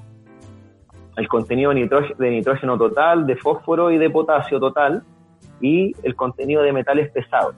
el 1.17 1.27
contenido 1.27 1.71
de 1.73 2.29
nitrógeno, 2.31 2.77
total, 2.77 3.27
de 3.27 3.35
fósforo 3.35 3.91
y 3.91 3.97
de 3.97 4.09
potasio 4.09 4.59
total, 4.59 5.03
y 5.61 5.93
el 6.03 6.15
contenido 6.15 6.63
de 6.63 6.73
metales 6.73 7.11
pesados. 7.11 7.55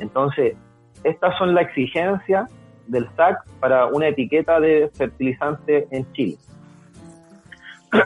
Entonces, 0.00 0.56
estas 1.04 1.36
son 1.38 1.54
las 1.54 1.66
exigencias 1.66 2.50
del 2.86 3.08
SAC 3.16 3.38
para 3.60 3.86
una 3.86 4.08
etiqueta 4.08 4.60
de 4.60 4.90
fertilizante 4.94 5.86
en 5.90 6.10
Chile. 6.12 6.36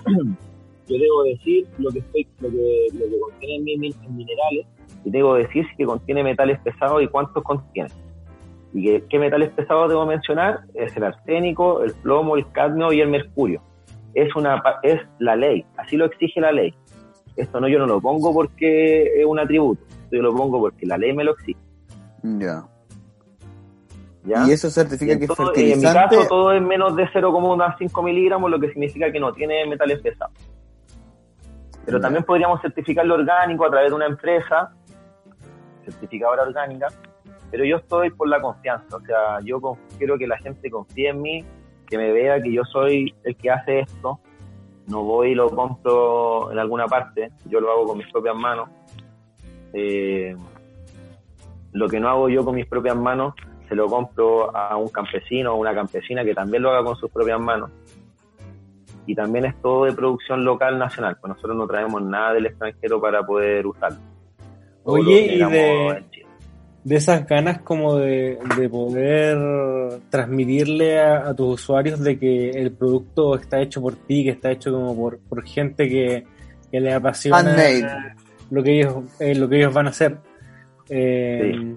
yo 0.90 0.98
debo 0.98 1.22
decir 1.24 1.66
lo 1.78 1.90
que, 1.90 2.00
estoy, 2.00 2.26
lo 2.40 2.50
que, 2.50 2.86
lo 2.92 3.06
que 3.06 3.20
contiene 3.20 3.72
en, 3.74 3.80
mis 3.80 4.10
minerales 4.10 4.66
y 5.04 5.10
debo 5.10 5.34
decir 5.34 5.66
si 5.70 5.76
que 5.76 5.86
contiene 5.86 6.22
metales 6.22 6.58
pesados 6.60 7.02
y 7.02 7.08
cuántos 7.08 7.42
contiene. 7.42 7.90
¿Y 8.72 9.00
qué 9.00 9.18
metales 9.18 9.50
pesados 9.50 9.88
debo 9.88 10.06
mencionar? 10.06 10.60
Es 10.74 10.96
el 10.96 11.04
arsénico, 11.04 11.82
el 11.82 11.92
plomo, 11.94 12.36
el 12.36 12.50
cadmio 12.52 12.92
y 12.92 13.00
el 13.00 13.08
mercurio. 13.08 13.62
Es, 14.14 14.34
una, 14.34 14.62
es 14.82 15.00
la 15.18 15.36
ley, 15.36 15.64
así 15.76 15.96
lo 15.96 16.06
exige 16.06 16.40
la 16.40 16.52
ley. 16.52 16.74
Esto 17.36 17.60
no 17.60 17.68
yo 17.68 17.78
no 17.78 17.86
lo 17.86 18.00
pongo 18.00 18.32
porque 18.32 19.20
es 19.20 19.24
un 19.24 19.38
atributo, 19.38 19.82
yo 20.10 20.22
lo 20.22 20.34
pongo 20.34 20.58
porque 20.58 20.86
la 20.86 20.98
ley 20.98 21.12
me 21.12 21.24
lo 21.24 21.32
exige. 21.32 21.60
Ya. 22.22 22.64
¿Y 24.24 24.52
eso 24.52 24.70
certifica 24.70 25.18
que 25.18 25.24
es 25.24 25.34
fertilizante? 25.34 25.72
En 25.72 25.78
mi 25.78 26.18
caso 26.18 26.28
todo 26.28 26.52
es 26.52 26.60
menos 26.60 26.94
de 26.94 27.04
0,5 27.04 28.04
miligramos, 28.04 28.50
lo 28.50 28.60
que 28.60 28.68
significa 28.68 29.10
que 29.10 29.18
no 29.18 29.32
tiene 29.32 29.66
metales 29.66 30.00
pesados. 30.00 30.34
Pero 31.86 32.00
también 32.00 32.24
podríamos 32.24 32.60
certificarlo 32.60 33.14
orgánico 33.14 33.64
a 33.66 33.70
través 33.70 33.90
de 33.90 33.96
una 33.96 34.06
empresa, 34.06 34.72
certificadora 35.84 36.42
orgánica, 36.42 36.88
pero 37.50 37.64
yo 37.64 37.78
estoy 37.78 38.10
por 38.10 38.28
la 38.28 38.40
confianza, 38.40 38.96
o 38.96 39.00
sea, 39.00 39.40
yo 39.42 39.60
quiero 39.98 40.18
que 40.18 40.26
la 40.26 40.38
gente 40.38 40.70
confíe 40.70 41.08
en 41.08 41.22
mí, 41.22 41.44
que 41.90 41.98
me 41.98 42.12
vea 42.12 42.40
que 42.40 42.52
yo 42.52 42.64
soy 42.64 43.12
el 43.24 43.36
que 43.36 43.50
hace 43.50 43.80
esto, 43.80 44.20
no 44.86 45.02
voy 45.02 45.32
y 45.32 45.34
lo 45.34 45.50
compro 45.50 46.50
en 46.52 46.58
alguna 46.58 46.86
parte, 46.86 47.30
yo 47.46 47.60
lo 47.60 47.70
hago 47.70 47.86
con 47.86 47.98
mis 47.98 48.10
propias 48.10 48.36
manos. 48.36 48.68
Eh, 49.72 50.34
lo 51.72 51.88
que 51.88 52.00
no 52.00 52.08
hago 52.08 52.28
yo 52.28 52.44
con 52.44 52.54
mis 52.54 52.66
propias 52.66 52.96
manos, 52.96 53.34
se 53.68 53.74
lo 53.74 53.86
compro 53.86 54.54
a 54.56 54.76
un 54.76 54.88
campesino 54.88 55.54
o 55.54 55.56
una 55.56 55.74
campesina 55.74 56.24
que 56.24 56.34
también 56.34 56.62
lo 56.62 56.70
haga 56.70 56.84
con 56.84 56.96
sus 56.96 57.10
propias 57.10 57.40
manos. 57.40 57.70
Y 59.06 59.14
también 59.14 59.44
es 59.44 59.60
todo 59.60 59.84
de 59.84 59.92
producción 59.92 60.44
local 60.44 60.78
nacional, 60.78 61.16
pues 61.20 61.34
nosotros 61.34 61.56
no 61.56 61.66
traemos 61.66 62.02
nada 62.02 62.34
del 62.34 62.46
extranjero 62.46 63.00
para 63.00 63.24
poder 63.24 63.66
usarlo. 63.66 63.98
Oye, 64.84 65.34
y 65.34 65.38
de, 65.38 66.04
de 66.82 66.96
esas 66.96 67.26
ganas 67.26 67.60
como 67.62 67.96
de, 67.96 68.38
poder 68.70 69.38
transmitirle 70.08 71.00
a, 71.00 71.34
tus 71.34 71.60
usuarios 71.62 72.00
de 72.00 72.18
que 72.18 72.50
el 72.50 72.72
producto 72.72 73.34
está 73.36 73.60
hecho 73.60 73.80
por 73.80 73.96
ti, 73.96 74.24
que 74.24 74.30
está 74.30 74.50
hecho 74.50 74.72
como 74.72 74.96
por, 74.96 75.18
por 75.20 75.44
gente 75.44 75.88
que, 75.88 76.24
le 76.72 76.94
apasiona 76.94 78.14
lo 78.50 78.62
que 78.62 78.78
ellos 78.78 78.94
eh, 79.18 79.34
lo 79.34 79.48
que 79.48 79.56
ellos 79.56 79.74
van 79.74 79.86
a 79.86 79.90
hacer. 79.90 80.18
Eh, 80.88 81.74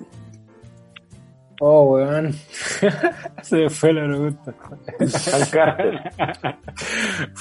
Oh, 1.66 1.94
weón. 1.94 2.34
Se 3.42 3.56
me 3.56 3.70
fue 3.70 3.94
la 3.94 4.04
pregunta. 4.04 4.54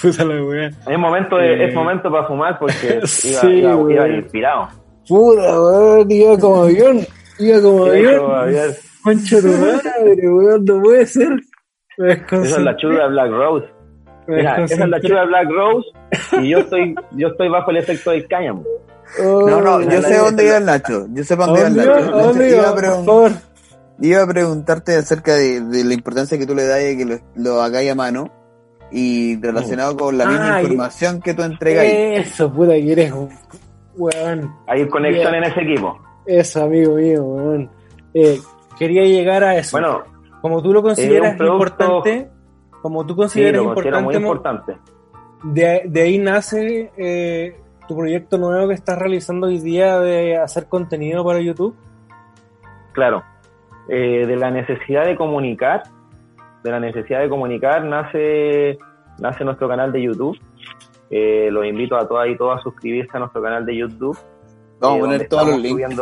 Puta 0.00 0.24
la 0.24 0.44
weón. 0.44 0.76
Es 0.88 0.98
momento, 0.98 1.38
de, 1.38 1.64
es 1.64 1.72
eh, 1.72 1.74
momento 1.74 2.08
para 2.08 2.28
fumar 2.28 2.56
porque 2.56 3.00
iba, 3.24 3.50
iba, 3.50 3.92
iba 3.92 4.08
inspirado. 4.10 4.68
Puta, 5.08 5.60
weón, 5.60 6.08
iba 6.08 6.38
como 6.38 6.62
avión. 6.62 7.00
Iba 7.42 7.60
como 7.60 7.86
avión. 7.86 8.74
Concha 9.02 9.40
tu 9.40 9.48
madre, 9.48 10.30
weón, 10.30 10.64
no 10.64 10.80
puede 10.80 11.06
ser. 11.06 11.32
Esa 11.98 12.40
es 12.40 12.58
la 12.58 12.76
chuda 12.76 13.08
Black 13.08 13.30
Rose. 13.30 13.66
Mira, 14.28 14.64
esa 14.64 14.84
es 14.84 14.88
la 14.88 15.00
chuda 15.00 15.24
Black 15.24 15.48
Rose 15.50 15.88
y 16.40 16.50
yo 16.50 16.58
estoy, 16.58 16.94
yo 17.12 17.28
estoy 17.28 17.48
bajo 17.48 17.70
el 17.72 17.78
efecto 17.78 18.12
del 18.12 18.26
cáñamo. 18.28 18.64
Oh, 19.20 19.48
no, 19.48 19.60
no, 19.60 19.82
yo 19.82 20.00
sé 20.00 20.16
dónde 20.16 20.46
iba 20.46 20.56
el 20.58 20.64
Nacho. 20.64 21.06
Yo 21.12 21.24
sé 21.24 21.36
dónde 21.36 21.58
iba 21.58 21.68
el 21.68 21.76
Nacho. 21.76 22.10
¿Dónde 22.12 22.50
iba, 22.50 22.74
por 22.74 22.84
favor? 22.84 23.32
Iba 24.00 24.22
a 24.22 24.26
preguntarte 24.26 24.96
acerca 24.96 25.34
de, 25.34 25.60
la 25.84 25.94
importancia 25.94 26.38
que 26.38 26.46
tú 26.46 26.54
le 26.54 26.66
das 26.66 26.80
y 26.82 26.96
que 26.96 27.04
lo, 27.04 27.18
lo 27.34 27.60
hagáis 27.60 27.90
a 27.90 27.94
mano 27.94 28.32
y 28.90 29.40
relacionado 29.40 29.96
con 29.96 30.16
la 30.16 30.26
misma 30.26 30.62
información 30.62 31.20
que 31.20 31.34
tú 31.34 31.42
entregas. 31.42 31.84
Eso, 31.84 32.52
puta, 32.52 32.72
que 32.72 32.92
eres 32.92 33.12
weón. 33.96 34.54
Hay 34.66 34.88
conexión 34.88 35.34
en 35.34 35.44
ese 35.44 35.60
equipo. 35.60 35.98
Eso, 36.26 36.64
amigo 36.64 36.94
mío, 36.94 37.24
weón. 37.24 37.70
Eh, 38.14 38.38
quería 38.78 39.04
llegar 39.04 39.44
a 39.44 39.56
eso. 39.56 39.78
Bueno, 39.78 40.02
como 40.40 40.62
tú 40.62 40.72
lo 40.72 40.82
consideras 40.82 41.40
importante, 41.40 42.28
como 42.82 43.06
tú 43.06 43.16
consideras 43.16 43.62
importante, 43.62 44.02
muy 44.02 44.16
importante. 44.16 44.76
De, 45.44 45.82
de 45.86 46.02
ahí 46.02 46.18
nace 46.18 46.92
eh, 46.96 47.56
tu 47.88 47.96
proyecto 47.96 48.38
nuevo 48.38 48.68
que 48.68 48.74
estás 48.74 48.98
realizando 48.98 49.46
hoy 49.46 49.58
día 49.58 49.98
de 49.98 50.36
hacer 50.36 50.66
contenido 50.66 51.24
para 51.24 51.40
YouTube. 51.40 51.76
Claro, 52.92 53.22
eh, 53.88 54.26
de 54.26 54.36
la 54.36 54.50
necesidad 54.50 55.04
de 55.04 55.16
comunicar, 55.16 55.82
de 56.62 56.70
la 56.70 56.80
necesidad 56.80 57.20
de 57.20 57.28
comunicar 57.28 57.84
nace, 57.84 58.78
nace 59.18 59.44
nuestro 59.44 59.68
canal 59.68 59.92
de 59.92 60.02
YouTube. 60.02 60.38
Eh, 61.10 61.50
los 61.50 61.66
invito 61.66 61.96
a 61.96 62.08
todas 62.08 62.28
y 62.28 62.36
todas 62.36 62.60
a 62.60 62.62
suscribirse 62.62 63.16
a 63.16 63.20
nuestro 63.20 63.42
canal 63.42 63.66
de 63.66 63.76
YouTube. 63.76 64.18
Vamos 64.82 64.96
a 64.96 64.98
eh, 64.98 65.00
poner 65.00 65.28
todos 65.28 65.48
los 65.48 65.58
links. 65.60 65.96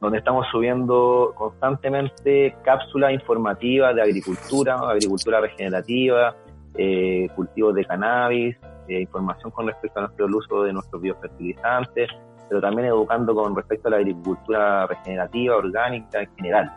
donde 0.00 0.18
estamos 0.18 0.46
subiendo 0.52 1.34
constantemente 1.36 2.56
cápsulas 2.62 3.12
informativas 3.12 3.94
de 3.94 4.02
agricultura, 4.02 4.76
agricultura 4.76 5.40
regenerativa, 5.40 6.36
eh, 6.76 7.28
cultivos 7.34 7.74
de 7.74 7.84
cannabis, 7.84 8.56
información 8.88 9.50
con 9.50 9.66
respecto 9.66 9.98
a 10.00 10.02
nuestro 10.02 10.26
uso 10.26 10.62
de 10.62 10.72
nuestros 10.72 11.00
biofertilizantes, 11.02 12.08
pero 12.48 12.60
también 12.60 12.88
educando 12.88 13.34
con 13.34 13.54
respecto 13.54 13.88
a 13.88 13.92
la 13.92 13.96
agricultura 13.98 14.86
regenerativa, 14.86 15.56
orgánica 15.56 16.22
en 16.22 16.34
general, 16.36 16.72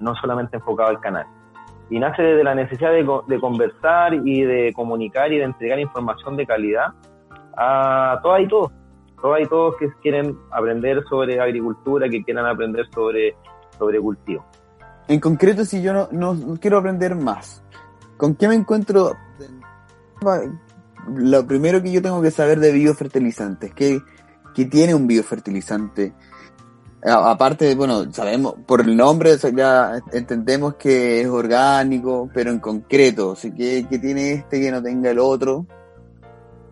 no 0.00 0.14
solamente 0.16 0.56
enfocado 0.56 0.90
al 0.90 1.00
canal. 1.00 1.26
Y 1.90 1.98
nace 1.98 2.22
desde 2.22 2.44
la 2.44 2.54
necesidad 2.54 2.92
de, 2.92 3.40
conversar 3.40 4.14
y 4.14 4.42
de 4.42 4.72
comunicar 4.74 5.32
y 5.32 5.38
de 5.38 5.44
entregar 5.44 5.78
información 5.78 6.36
de 6.36 6.46
calidad 6.46 6.88
a 7.56 8.18
todas 8.22 8.42
y 8.42 8.48
todos, 8.48 8.72
todas 9.24 9.40
y 9.40 9.46
todos 9.46 9.76
que 9.78 9.90
quieren 10.02 10.38
aprender 10.50 11.02
sobre 11.08 11.40
agricultura, 11.40 12.10
que 12.10 12.22
quieran 12.22 12.44
aprender 12.44 12.86
sobre, 12.92 13.34
sobre 13.78 13.98
cultivo. 13.98 14.44
En 15.08 15.18
concreto, 15.18 15.64
si 15.64 15.80
yo 15.80 15.94
no, 15.94 16.08
no 16.12 16.56
quiero 16.60 16.76
aprender 16.76 17.14
más, 17.14 17.64
¿con 18.18 18.34
qué 18.34 18.48
me 18.48 18.54
encuentro? 18.54 19.14
Lo 21.08 21.46
primero 21.46 21.82
que 21.82 21.90
yo 21.90 22.02
tengo 22.02 22.20
que 22.20 22.30
saber 22.30 22.60
de 22.60 22.72
biofertilizantes, 22.72 23.72
¿qué, 23.72 24.02
que 24.54 24.66
tiene 24.66 24.94
un 24.94 25.06
biofertilizante. 25.06 26.12
Aparte, 27.02 27.64
de, 27.64 27.74
bueno, 27.76 28.12
sabemos, 28.12 28.56
por 28.66 28.82
el 28.82 28.94
nombre 28.94 29.38
ya 29.56 30.02
entendemos 30.12 30.74
que 30.74 31.22
es 31.22 31.28
orgánico, 31.28 32.28
pero 32.34 32.50
en 32.50 32.60
concreto, 32.60 33.34
¿qué, 33.40 33.86
tiene 33.88 34.32
este 34.32 34.60
que 34.60 34.70
no 34.70 34.82
tenga 34.82 35.10
el 35.10 35.18
otro? 35.18 35.64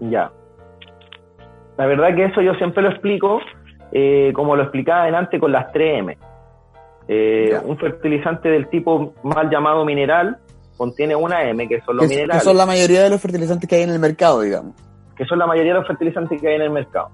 Ya. 0.00 0.30
La 1.77 1.87
verdad 1.87 2.14
que 2.14 2.27
eso 2.27 2.41
yo 2.43 2.55
siempre 2.55 2.83
lo 2.83 2.91
explico, 2.91 3.41
eh, 3.93 4.33
como 4.35 4.57
lo 4.57 4.62
explicaba 4.62 5.03
adelante 5.03 5.39
con 5.39 5.53
las 5.53 5.73
3M. 5.73 6.16
Eh, 7.09 7.59
un 7.64 7.77
fertilizante 7.79 8.49
del 8.49 8.68
tipo 8.68 9.14
mal 9.23 9.51
llamado 9.51 9.85
mineral 9.85 10.39
contiene 10.77 11.14
una 11.16 11.43
M, 11.45 11.68
que 11.68 11.81
son 11.83 11.97
los 11.97 12.09
minerales. 12.09 12.43
Que 12.43 12.45
son 12.45 12.57
la 12.57 12.66
mayoría 12.66 13.03
de 13.03 13.11
los 13.11 13.20
fertilizantes 13.20 13.68
que 13.68 13.77
hay 13.77 13.83
en 13.83 13.91
el 13.91 13.99
mercado, 13.99 14.41
digamos. 14.41 14.75
Que 15.16 15.25
son 15.25 15.39
la 15.39 15.47
mayoría 15.47 15.75
de 15.75 15.79
los 15.81 15.89
fertilizantes 15.89 16.41
que 16.41 16.49
hay 16.49 16.55
en 16.57 16.62
el 16.62 16.70
mercado. 16.70 17.11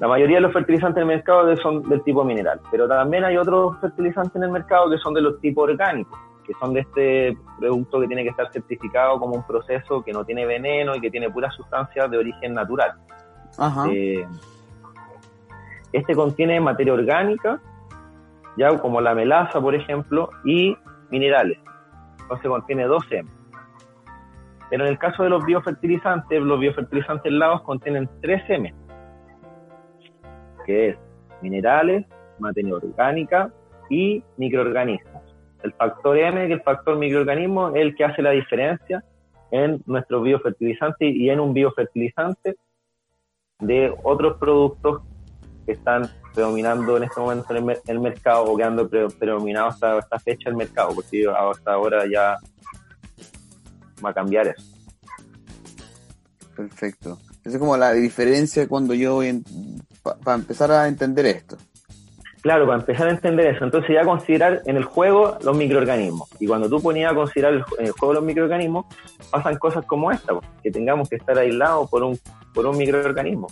La 0.00 0.08
mayoría 0.08 0.36
de 0.36 0.42
los 0.42 0.52
fertilizantes 0.52 0.96
en 1.02 1.10
el 1.10 1.16
mercado 1.16 1.54
son 1.58 1.88
del 1.88 2.02
tipo 2.02 2.24
mineral, 2.24 2.60
pero 2.70 2.88
también 2.88 3.24
hay 3.24 3.36
otros 3.36 3.78
fertilizantes 3.80 4.34
en 4.36 4.44
el 4.44 4.50
mercado 4.50 4.90
que 4.90 4.98
son 4.98 5.12
de 5.12 5.20
los 5.20 5.40
tipos 5.40 5.64
orgánicos, 5.64 6.18
que 6.46 6.54
son 6.58 6.72
de 6.72 6.80
este 6.80 7.36
producto 7.58 8.00
que 8.00 8.06
tiene 8.06 8.22
que 8.22 8.30
estar 8.30 8.50
certificado 8.50 9.18
como 9.18 9.34
un 9.34 9.46
proceso 9.46 10.02
que 10.02 10.12
no 10.12 10.24
tiene 10.24 10.46
veneno 10.46 10.96
y 10.96 11.00
que 11.00 11.10
tiene 11.10 11.30
puras 11.30 11.54
sustancias 11.54 12.10
de 12.10 12.18
origen 12.18 12.54
natural. 12.54 12.92
Eh, 13.90 14.26
este 15.92 16.14
contiene 16.14 16.60
materia 16.60 16.94
orgánica, 16.94 17.60
ya 18.56 18.78
como 18.78 19.00
la 19.00 19.14
melaza, 19.14 19.60
por 19.60 19.74
ejemplo, 19.74 20.30
y 20.44 20.76
minerales. 21.10 21.58
Entonces 22.20 22.48
contiene 22.48 22.86
12M. 22.86 23.28
Pero 24.70 24.84
en 24.84 24.90
el 24.90 24.98
caso 24.98 25.22
de 25.22 25.28
los 25.28 25.44
biofertilizantes, 25.44 26.40
los 26.40 26.58
biofertilizantes 26.58 27.30
lados 27.32 27.62
contienen 27.62 28.08
3M 28.22 28.72
que 30.64 30.88
es 30.90 30.96
minerales, 31.40 32.06
materia 32.38 32.74
orgánica 32.74 33.52
y 33.90 34.22
microorganismos. 34.36 35.22
El 35.62 35.72
factor 35.74 36.16
M, 36.16 36.46
que 36.46 36.54
el 36.54 36.62
factor 36.62 36.96
microorganismo, 36.96 37.70
es 37.70 37.82
el 37.82 37.94
que 37.94 38.04
hace 38.04 38.22
la 38.22 38.30
diferencia 38.30 39.04
en 39.50 39.82
nuestro 39.86 40.22
biofertilizante 40.22 41.06
y 41.06 41.30
en 41.30 41.40
un 41.40 41.52
biofertilizante 41.52 42.56
de 43.62 43.94
otros 44.02 44.38
productos 44.38 45.02
que 45.64 45.72
están 45.72 46.10
predominando 46.34 46.96
en 46.96 47.04
este 47.04 47.20
momento 47.20 47.54
en 47.54 47.70
el, 47.86 48.00
mercado 48.00 48.44
o 48.44 48.56
que 48.56 48.64
han 48.64 48.76
predominado 49.18 49.68
hasta 49.68 49.98
esta 49.98 50.18
fecha 50.18 50.50
el 50.50 50.56
mercado, 50.56 50.94
porque 50.94 51.24
hasta 51.28 51.72
ahora 51.72 52.04
ya 52.10 52.36
va 54.04 54.10
a 54.10 54.14
cambiar 54.14 54.48
eso. 54.48 54.64
Perfecto. 56.56 57.18
Esa 57.44 57.56
es 57.56 57.58
como 57.58 57.76
la 57.76 57.92
diferencia 57.92 58.66
cuando 58.68 58.94
yo 58.94 59.14
voy 59.14 59.42
para 60.02 60.36
empezar 60.36 60.70
a 60.72 60.88
entender 60.88 61.26
esto. 61.26 61.56
Claro, 62.42 62.66
para 62.66 62.80
empezar 62.80 63.06
a 63.06 63.12
entender 63.12 63.54
eso. 63.54 63.64
Entonces 63.64 63.90
ya 63.94 64.04
considerar 64.04 64.62
en 64.66 64.76
el 64.76 64.84
juego 64.84 65.38
los 65.42 65.56
microorganismos. 65.56 66.28
Y 66.40 66.48
cuando 66.48 66.68
tú 66.68 66.82
ponías 66.82 67.12
a 67.12 67.14
considerar 67.14 67.54
el, 67.54 67.64
en 67.78 67.86
el 67.86 67.92
juego 67.92 68.14
los 68.14 68.24
microorganismos, 68.24 68.86
pasan 69.30 69.56
cosas 69.58 69.86
como 69.86 70.10
esta, 70.10 70.34
que 70.60 70.70
tengamos 70.72 71.08
que 71.08 71.16
estar 71.16 71.38
aislados 71.38 71.88
por 71.88 72.02
un, 72.02 72.18
por 72.52 72.66
un 72.66 72.76
microorganismo, 72.76 73.46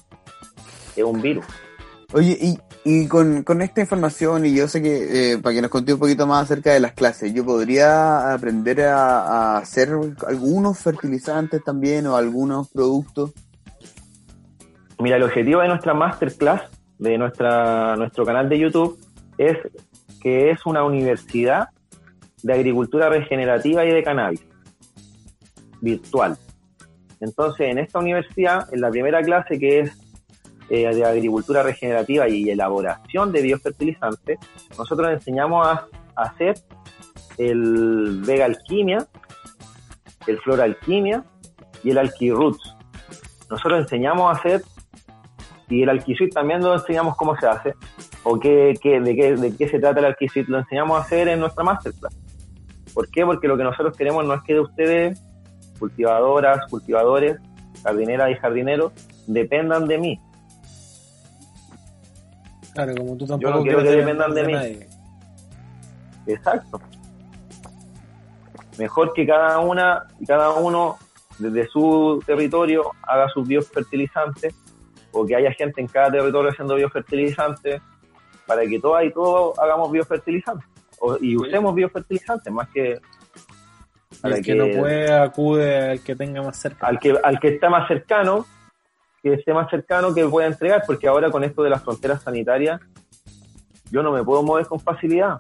que 0.94 1.02
es 1.02 1.06
un 1.06 1.22
virus. 1.22 1.44
Oye, 2.12 2.36
y, 2.40 2.58
y 2.84 3.06
con, 3.06 3.44
con 3.44 3.62
esta 3.62 3.80
información, 3.80 4.44
y 4.44 4.52
yo 4.56 4.66
sé 4.66 4.82
que, 4.82 5.34
eh, 5.34 5.38
para 5.38 5.54
que 5.54 5.62
nos 5.62 5.70
conté 5.70 5.94
un 5.94 6.00
poquito 6.00 6.26
más 6.26 6.42
acerca 6.42 6.72
de 6.72 6.80
las 6.80 6.92
clases, 6.92 7.32
yo 7.32 7.44
podría 7.44 8.32
aprender 8.32 8.80
a, 8.80 9.20
a 9.20 9.58
hacer 9.58 9.90
algunos 10.26 10.78
fertilizantes 10.78 11.62
también 11.62 12.08
o 12.08 12.16
algunos 12.16 12.68
productos. 12.70 13.30
Mira, 14.98 15.16
el 15.16 15.22
objetivo 15.22 15.60
de 15.60 15.68
nuestra 15.68 15.94
masterclass, 15.94 16.62
de 17.00 17.18
nuestra, 17.18 17.96
nuestro 17.96 18.24
canal 18.24 18.48
de 18.48 18.58
YouTube, 18.58 18.98
es 19.36 19.56
que 20.22 20.50
es 20.50 20.64
una 20.66 20.84
universidad 20.84 21.70
de 22.42 22.52
agricultura 22.52 23.08
regenerativa 23.08 23.84
y 23.84 23.90
de 23.90 24.02
cannabis, 24.02 24.46
virtual. 25.80 26.36
Entonces, 27.20 27.68
en 27.70 27.78
esta 27.78 27.98
universidad, 27.98 28.72
en 28.72 28.80
la 28.80 28.90
primera 28.90 29.22
clase 29.22 29.58
que 29.58 29.80
es 29.80 29.98
eh, 30.68 30.94
de 30.94 31.04
agricultura 31.04 31.62
regenerativa 31.62 32.28
y 32.28 32.48
elaboración 32.48 33.32
de 33.32 33.42
biofertilizantes, 33.42 34.38
nosotros 34.78 35.10
enseñamos 35.10 35.66
a, 35.66 35.88
hacer 36.16 36.54
el 37.38 38.20
Vega 38.26 38.44
Alquimia, 38.44 39.06
el 40.26 40.38
Flora 40.40 40.64
Alquimia 40.64 41.24
y 41.82 41.90
el 41.90 41.98
Alquiroots. 41.98 42.76
Nosotros 43.48 43.80
enseñamos 43.80 44.28
a 44.28 44.38
hacer, 44.38 44.62
y 45.70 45.84
el 45.84 45.88
Alquisuit 45.88 46.34
también 46.34 46.60
lo 46.60 46.74
enseñamos 46.74 47.16
cómo 47.16 47.36
se 47.36 47.46
hace, 47.46 47.74
o 48.24 48.38
qué, 48.38 48.74
qué, 48.82 49.00
de, 49.00 49.14
qué, 49.14 49.36
de 49.36 49.56
qué 49.56 49.68
se 49.68 49.78
trata 49.78 50.00
el 50.00 50.06
Alquisuit, 50.06 50.48
lo 50.48 50.58
enseñamos 50.58 50.98
a 50.98 51.02
hacer 51.02 51.28
en 51.28 51.38
nuestra 51.38 51.62
masterclass. 51.62 52.14
¿Por 52.92 53.08
qué? 53.08 53.24
Porque 53.24 53.46
lo 53.46 53.56
que 53.56 53.62
nosotros 53.62 53.96
queremos 53.96 54.24
no 54.26 54.34
es 54.34 54.42
que 54.42 54.54
de 54.54 54.60
ustedes, 54.60 55.22
cultivadoras, 55.78 56.66
cultivadores, 56.68 57.38
jardineras 57.84 58.30
y 58.32 58.34
jardineros, 58.34 58.92
dependan 59.28 59.86
de 59.86 59.98
mí. 59.98 60.20
Claro, 62.74 62.94
como 62.96 63.16
tú 63.16 63.26
Yo 63.26 63.38
tampoco 63.38 63.58
no 63.58 63.62
quiero 63.62 63.82
que 63.82 63.90
dependan 63.90 64.34
de 64.34 64.44
mí. 64.44 64.52
nadie. 64.52 64.88
Exacto. 66.26 66.80
Mejor 68.76 69.12
que 69.12 69.24
cada 69.24 69.60
una, 69.60 70.06
cada 70.26 70.54
uno 70.54 70.96
desde 71.38 71.68
su 71.68 72.22
territorio 72.26 72.90
haga 73.02 73.28
sus 73.28 73.46
biofertilizantes 73.46 74.54
o 75.12 75.26
que 75.26 75.36
haya 75.36 75.52
gente 75.52 75.80
en 75.80 75.86
cada 75.88 76.10
territorio 76.10 76.50
haciendo 76.50 76.74
biofertilizantes 76.76 77.80
para 78.46 78.62
que 78.66 78.78
todas 78.80 79.04
y 79.04 79.10
todos 79.12 79.58
hagamos 79.58 79.90
biofertilizantes 79.90 80.66
o- 81.00 81.16
y 81.20 81.36
usemos 81.36 81.74
biofertilizantes 81.74 82.52
más 82.52 82.68
que 82.70 83.00
el 84.22 84.42
que, 84.44 84.54
no 84.54 84.66
puede 84.78 85.12
acude 85.12 85.90
al 85.92 86.00
que 86.02 86.14
tenga 86.16 86.42
más 86.42 86.58
cerca. 86.58 86.86
al 86.86 86.98
que 86.98 87.16
al 87.22 87.38
que 87.40 87.48
está 87.48 87.70
más 87.70 87.88
cercano 87.88 88.44
que 89.22 89.34
esté 89.34 89.52
más 89.54 89.70
cercano 89.70 90.12
que 90.14 90.26
pueda 90.26 90.46
entregar 90.46 90.82
porque 90.86 91.06
ahora 91.08 91.30
con 91.30 91.44
esto 91.44 91.62
de 91.62 91.70
las 91.70 91.82
fronteras 91.82 92.22
sanitarias 92.22 92.80
yo 93.90 94.02
no 94.02 94.12
me 94.12 94.22
puedo 94.24 94.42
mover 94.42 94.66
con 94.66 94.80
facilidad 94.80 95.38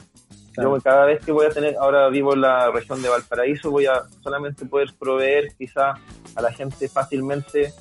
Claro. 0.52 0.76
yo 0.76 0.82
cada 0.82 1.04
vez 1.04 1.24
que 1.24 1.30
voy 1.30 1.46
a 1.46 1.50
tener, 1.50 1.76
ahora 1.76 2.08
vivo 2.08 2.34
en 2.34 2.40
la 2.40 2.72
región 2.72 3.00
de 3.00 3.08
Valparaíso, 3.08 3.70
voy 3.70 3.86
a 3.86 4.02
solamente 4.20 4.66
poder 4.66 4.88
proveer 4.98 5.54
quizá 5.56 5.94
a 6.34 6.42
la 6.42 6.52
gente 6.52 6.88
fácilmente, 6.88 7.72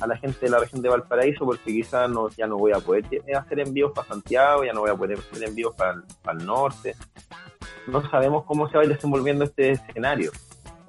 a 0.00 0.06
la 0.06 0.16
gente 0.16 0.38
de 0.40 0.50
la 0.50 0.58
región 0.58 0.82
de 0.82 0.88
Valparaíso, 0.88 1.44
porque 1.44 1.72
quizás 1.72 2.08
no, 2.10 2.28
ya 2.30 2.46
no 2.46 2.58
voy 2.58 2.72
a 2.72 2.80
poder 2.80 3.04
hacer 3.36 3.60
envíos 3.60 3.92
para 3.92 4.08
Santiago, 4.08 4.64
ya 4.64 4.72
no 4.72 4.80
voy 4.80 4.90
a 4.90 4.94
poder 4.94 5.18
hacer 5.18 5.44
envíos 5.44 5.74
para 5.74 5.92
el, 5.92 6.02
para 6.22 6.38
el 6.38 6.46
norte. 6.46 6.94
No 7.86 8.08
sabemos 8.10 8.44
cómo 8.44 8.68
se 8.68 8.76
va 8.76 8.82
a 8.82 8.86
ir 8.86 8.92
desenvolviendo 8.92 9.44
este 9.44 9.72
escenario. 9.72 10.32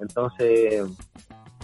Entonces, 0.00 0.84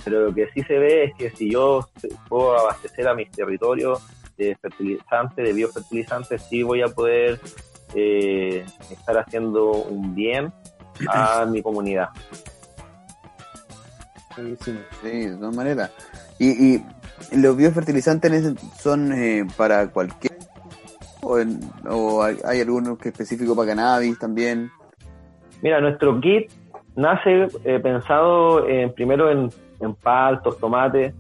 pero 0.05 0.27
lo 0.27 0.35
que 0.35 0.49
sí 0.55 0.63
se 0.63 0.79
ve 0.79 1.05
es 1.05 1.15
que 1.17 1.31
si 1.31 1.51
yo 1.51 1.89
puedo 2.29 2.59
abastecer 2.59 3.09
a 3.09 3.15
mis 3.15 3.31
territorios 3.31 4.01
de 4.37 4.57
fertilizantes, 4.57 5.45
de 5.45 5.53
biofertilizantes, 5.53 6.43
sí 6.43 6.63
voy 6.63 6.83
a 6.83 6.89
poder 6.89 7.41
eh, 7.95 8.65
estar 8.91 9.19
haciendo 9.19 9.71
un 9.71 10.15
bien 10.15 10.53
a 11.09 11.45
mi 11.51 11.63
comunidad. 11.63 12.09
Sí, 14.37 14.73
de 15.03 15.37
todas 15.37 15.55
maneras. 15.55 15.91
Y, 16.39 16.75
y 16.75 16.87
los 17.33 17.57
biofertilizantes 17.57 18.55
son 18.79 19.13
eh, 19.13 19.47
para 19.57 19.91
cualquier... 19.91 20.33
O, 21.23 21.39
en- 21.39 21.61
o 21.89 22.23
hay, 22.23 22.37
hay 22.45 22.61
algunos 22.61 22.99
que 22.99 23.09
específicos 23.09 23.57
para 23.57 23.69
cannabis 23.69 24.19
también. 24.19 24.71
Mira, 25.63 25.81
nuestro 25.81 26.21
kit 26.21 26.51
nace 26.97 27.49
eh, 27.65 27.81
pensado 27.81 28.69
en, 28.69 28.93
primero 28.93 29.31
en, 29.31 29.49
en 29.81 29.95
paltos, 29.95 30.59
tomates, 30.59 31.15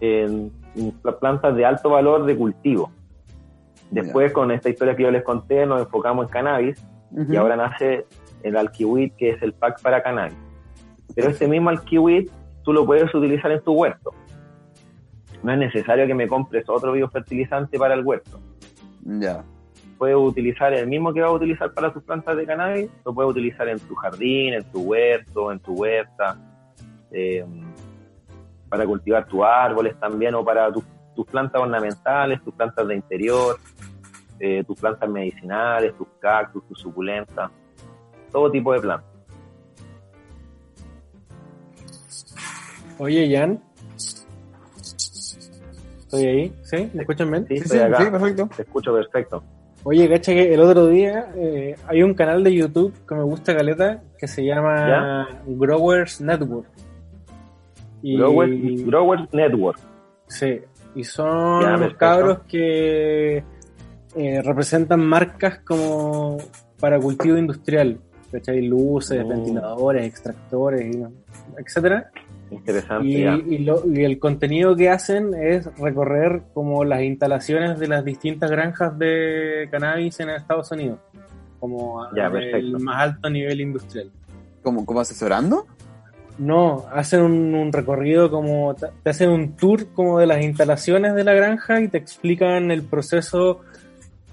en, 0.00 0.52
en 0.76 0.90
pla- 1.02 1.18
plantas 1.18 1.56
de 1.56 1.64
alto 1.64 1.90
valor 1.90 2.24
de 2.26 2.36
cultivo. 2.36 2.92
Después, 3.90 4.32
con 4.32 4.52
esta 4.52 4.68
historia 4.68 4.94
que 4.94 5.02
yo 5.02 5.10
les 5.10 5.24
conté, 5.24 5.66
nos 5.66 5.80
enfocamos 5.80 6.26
en 6.26 6.30
cannabis 6.32 6.78
y 7.32 7.36
ahora 7.36 7.56
nace 7.56 8.06
el 8.44 8.56
alkiwit, 8.56 9.16
que 9.16 9.30
es 9.30 9.42
el 9.42 9.52
pack 9.52 9.82
para 9.82 10.00
cannabis. 10.00 10.36
Pero 11.16 11.28
este 11.28 11.48
mismo 11.48 11.70
alkiwit 11.70 12.30
tú 12.62 12.72
lo 12.72 12.86
puedes 12.86 13.12
utilizar 13.12 13.50
en 13.50 13.60
tu 13.62 13.72
huerto. 13.72 14.12
No 15.42 15.52
es 15.52 15.58
necesario 15.58 16.06
que 16.06 16.14
me 16.14 16.28
compres 16.28 16.68
otro 16.68 16.92
biofertilizante 16.92 17.78
para 17.78 17.94
el 17.94 18.04
huerto. 18.04 18.38
Ya. 19.04 19.42
Puedes 19.98 20.16
utilizar 20.16 20.72
el 20.72 20.86
mismo 20.86 21.12
que 21.12 21.20
vas 21.20 21.30
a 21.30 21.34
utilizar 21.34 21.72
para 21.72 21.92
tus 21.92 22.02
plantas 22.02 22.36
de 22.36 22.46
cannabis, 22.46 22.90
lo 23.04 23.14
puedes 23.14 23.30
utilizar 23.30 23.68
en 23.68 23.78
tu 23.80 23.94
jardín, 23.94 24.54
en 24.54 24.64
tu 24.70 24.80
huerto, 24.80 25.52
en 25.52 25.60
tu 25.60 25.74
huerta, 25.74 26.38
eh, 27.10 27.44
para 28.68 28.86
cultivar 28.86 29.26
tus 29.26 29.42
árboles 29.42 29.98
también 29.98 30.34
o 30.34 30.44
para 30.44 30.72
tus, 30.72 30.84
tus 31.14 31.26
plantas 31.26 31.60
ornamentales, 31.60 32.42
tus 32.42 32.54
plantas 32.54 32.86
de 32.86 32.94
interior, 32.94 33.58
eh, 34.38 34.64
tus 34.64 34.78
plantas 34.78 35.08
medicinales, 35.08 35.94
tus 35.96 36.08
cactus, 36.18 36.66
tus 36.66 36.80
suculentas, 36.80 37.50
todo 38.32 38.50
tipo 38.50 38.72
de 38.72 38.80
plantas. 38.80 39.10
Oye, 42.98 43.34
Jan. 43.34 43.69
¿Estoy 46.12 46.26
ahí? 46.26 46.52
¿Sí? 46.62 46.90
¿Me 46.92 47.02
escuchan 47.02 47.30
bien? 47.30 47.46
Sí, 47.46 47.56
Sí, 47.58 47.62
estoy 47.62 47.78
sí, 47.78 47.84
acá. 47.84 48.04
sí, 48.04 48.10
perfecto. 48.10 48.48
Te 48.56 48.62
escucho 48.62 48.92
perfecto. 48.92 49.44
Oye, 49.84 50.08
cacha 50.08 50.32
que 50.32 50.52
el 50.52 50.60
otro 50.60 50.88
día 50.88 51.30
eh, 51.36 51.76
hay 51.86 52.02
un 52.02 52.14
canal 52.14 52.42
de 52.42 52.52
YouTube 52.52 52.92
que 53.08 53.14
me 53.14 53.22
gusta 53.22 53.56
caleta 53.56 54.02
que 54.18 54.26
se 54.26 54.44
llama 54.44 55.28
Growers 55.46 56.20
Network. 56.20 56.66
Y, 58.02 58.16
Growers, 58.16 58.84
Growers 58.86 59.22
Network. 59.32 59.78
sí, 60.26 60.60
y 60.94 61.04
son 61.04 61.62
Ya, 61.62 61.70
perfecto. 61.76 61.98
cabros 61.98 62.38
que 62.48 63.44
eh, 64.16 64.42
representan 64.42 65.00
marcas 65.06 65.60
como 65.60 66.38
para 66.80 66.98
cultivo 66.98 67.36
industrial. 67.38 67.98
¿Cachai? 68.32 68.62
Luces, 68.62 69.24
Mm. 69.24 69.28
ventiladores, 69.28 70.04
extractores, 70.06 70.96
etcétera. 71.58 72.10
Interesante. 72.50 73.08
Y, 73.48 73.58
lo- 73.58 73.82
y 73.86 74.04
el 74.04 74.18
contenido 74.18 74.74
que 74.74 74.88
hacen 74.90 75.34
es 75.34 75.66
recorrer 75.78 76.42
como 76.52 76.84
las 76.84 77.02
instalaciones 77.02 77.78
de 77.78 77.88
las 77.88 78.04
distintas 78.04 78.50
granjas 78.50 78.98
de 78.98 79.68
cannabis 79.70 80.18
en 80.20 80.30
Estados 80.30 80.70
Unidos, 80.72 80.98
como 81.60 82.02
a- 82.02 82.10
Ya, 82.14 82.26
el 82.26 82.32
perfecto. 82.32 82.78
más 82.80 82.96
alto 83.02 83.30
nivel 83.30 83.60
industrial. 83.60 84.10
¿Cómo, 84.62 84.84
cómo 84.84 85.00
asesorando? 85.00 85.66
No, 86.38 86.86
hacen 86.92 87.20
un, 87.22 87.54
un 87.54 87.72
recorrido 87.72 88.30
como, 88.30 88.74
te 88.74 88.86
te 89.02 89.10
hacen 89.10 89.30
un 89.30 89.56
tour 89.56 89.86
como 89.92 90.18
de 90.18 90.26
las 90.26 90.42
instalaciones 90.42 91.14
de 91.14 91.22
la 91.24 91.34
granja 91.34 91.80
y 91.80 91.88
te 91.88 91.98
explican 91.98 92.70
el 92.70 92.82
proceso 92.82 93.60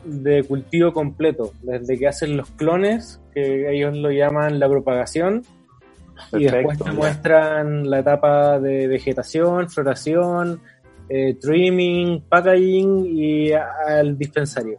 de 0.05 0.43
cultivo 0.43 0.93
completo, 0.93 1.51
desde 1.63 1.97
que 1.97 2.07
hacen 2.07 2.37
los 2.37 2.49
clones, 2.51 3.19
que 3.33 3.69
ellos 3.75 3.93
lo 3.95 4.09
llaman 4.09 4.57
la 4.57 4.69
propagación, 4.69 5.43
y 6.33 6.45
después 6.45 6.77
te 6.79 6.91
muestran 6.91 7.89
la 7.89 7.99
etapa 7.99 8.59
de 8.59 8.87
vegetación, 8.87 9.69
floración, 9.69 10.61
eh, 11.09 11.35
trimming, 11.39 12.23
packaging 12.27 13.05
y 13.05 13.51
al 13.53 14.17
dispensario. 14.17 14.77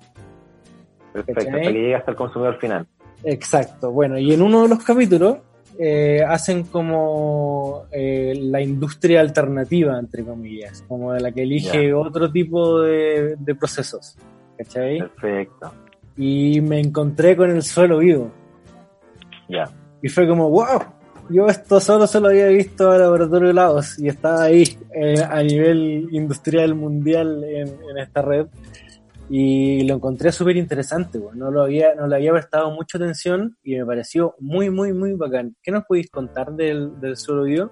Perfecto, 1.13 1.41
¿cachai? 1.45 1.61
hasta 1.61 1.73
que 1.73 1.79
llegue 1.79 1.95
hasta 1.95 2.11
el 2.11 2.17
consumidor 2.17 2.59
final. 2.59 2.87
Exacto. 3.25 3.91
Bueno, 3.91 4.19
y 4.19 4.33
en 4.33 4.43
uno 4.43 4.63
de 4.63 4.69
los 4.69 4.85
capítulos 4.85 5.39
eh, 5.79 6.23
hacen 6.27 6.65
como 6.65 7.85
eh, 7.91 8.35
la 8.37 8.61
industria 8.61 9.21
alternativa, 9.21 9.99
entre 9.99 10.25
comillas, 10.25 10.85
como 10.87 11.13
de 11.13 11.21
la 11.21 11.33
que 11.33 11.43
elige 11.43 11.93
otro 11.95 12.31
tipo 12.31 12.81
de, 12.83 13.37
de 13.39 13.55
procesos. 13.55 14.17
¿Cachai? 14.57 14.99
Perfecto. 14.99 15.73
Y 16.17 16.61
me 16.61 16.81
encontré 16.81 17.37
con 17.37 17.51
el 17.51 17.63
suelo 17.63 17.99
vivo. 17.99 18.31
Ya. 19.49 19.71
Y 20.03 20.09
fue 20.09 20.27
como, 20.27 20.51
wow, 20.51 20.81
yo 21.31 21.47
esto 21.47 21.81
solo 21.81 22.07
se 22.07 22.21
lo 22.21 22.29
había 22.29 22.49
visto 22.49 22.91
al 22.91 23.01
laboratorio 23.01 23.53
Laos 23.53 23.99
y 23.99 24.09
estaba 24.09 24.45
ahí 24.45 24.65
eh, 24.95 25.23
a 25.29 25.43
nivel 25.43 26.09
industrial 26.11 26.75
mundial 26.75 27.45
en, 27.45 27.69
en 27.69 27.99
esta 27.99 28.23
red. 28.23 28.47
y 29.31 29.87
lo 29.87 29.95
encontré 29.95 30.33
súper 30.33 30.57
interesante, 30.57 31.21
no, 31.35 31.51
lo 31.51 31.63
había, 31.63 31.95
no 31.95 32.07
le 32.07 32.17
había 32.17 32.33
prestado 32.33 32.71
mucha 32.71 32.97
atención 32.97 33.57
y 33.63 33.77
me 33.77 33.85
pareció 33.85 34.35
muy, 34.41 34.71
muy, 34.71 34.93
muy 34.93 35.13
bacán. 35.15 35.55
¿Qué 35.63 35.71
nos 35.71 35.85
podéis 35.85 36.11
contar 36.11 36.53
del, 36.53 36.99
del 37.01 37.17
suelo 37.17 37.43
vivo? 37.43 37.71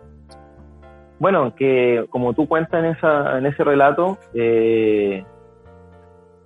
Bueno, 1.19 1.55
que 1.55 2.05
como 2.11 2.35
tú 2.35 2.47
cuentas 2.47 2.85
en, 2.85 2.91
esa, 2.91 3.39
en 3.39 3.47
ese 3.47 3.65
relato, 3.65 4.19
eh, 4.35 5.25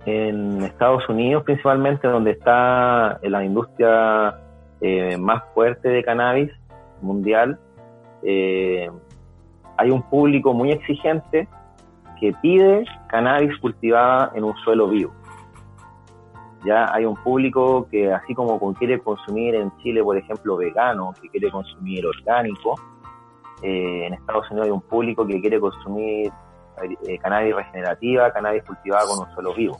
en 0.05 0.63
Estados 0.63 1.07
Unidos 1.09 1.43
principalmente, 1.43 2.07
donde 2.07 2.31
está 2.31 3.19
la 3.21 3.43
industria 3.43 4.39
eh, 4.79 5.17
más 5.17 5.43
fuerte 5.53 5.89
de 5.89 6.03
cannabis 6.03 6.51
mundial, 7.01 7.59
eh, 8.23 8.89
hay 9.77 9.91
un 9.91 10.01
público 10.03 10.53
muy 10.53 10.71
exigente 10.71 11.47
que 12.19 12.33
pide 12.41 12.85
cannabis 13.07 13.57
cultivada 13.59 14.31
en 14.35 14.43
un 14.43 14.55
suelo 14.57 14.87
vivo. 14.87 15.11
Ya 16.63 16.85
hay 16.93 17.05
un 17.05 17.15
público 17.15 17.87
que 17.89 18.13
así 18.13 18.35
como 18.35 18.59
quiere 18.75 18.99
consumir 18.99 19.55
en 19.55 19.75
Chile, 19.77 20.03
por 20.03 20.15
ejemplo, 20.15 20.55
vegano, 20.57 21.13
que 21.19 21.27
quiere 21.29 21.49
consumir 21.49 22.05
orgánico, 22.05 22.75
eh, 23.63 24.05
en 24.05 24.13
Estados 24.13 24.49
Unidos 24.51 24.67
hay 24.67 24.71
un 24.71 24.81
público 24.81 25.25
que 25.25 25.41
quiere 25.41 25.59
consumir 25.59 26.31
eh, 27.07 27.17
cannabis 27.19 27.55
regenerativa, 27.55 28.31
cannabis 28.31 28.63
cultivada 28.63 29.05
con 29.07 29.27
un 29.27 29.33
suelo 29.33 29.53
vivo. 29.53 29.77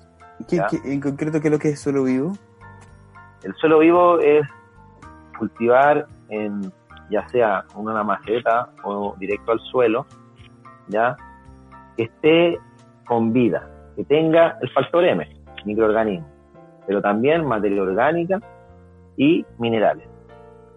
en 0.50 1.00
concreto 1.00 1.40
qué 1.40 1.48
es 1.48 1.52
lo 1.52 1.60
que 1.60 1.70
es 1.70 1.80
suelo 1.80 2.04
vivo? 2.04 2.34
El 3.44 3.54
suelo 3.56 3.80
vivo 3.80 4.20
es 4.20 4.48
cultivar 5.38 6.08
en 6.30 6.72
ya 7.12 7.28
sea 7.28 7.66
una 7.76 8.04
maceta 8.04 8.70
o 8.84 9.16
directo 9.20 9.52
al 9.52 9.60
suelo, 9.60 10.08
ya 10.88 11.16
que 11.98 12.04
esté 12.04 12.58
con 13.06 13.34
vida, 13.34 13.70
que 13.96 14.04
tenga 14.06 14.58
el 14.62 14.70
factor 14.72 15.04
M, 15.04 15.28
microorganismo, 15.66 16.28
pero 16.88 17.02
también 17.02 17.46
materia 17.46 17.82
orgánica 17.84 18.40
y 19.18 19.46
minerales. 19.60 20.08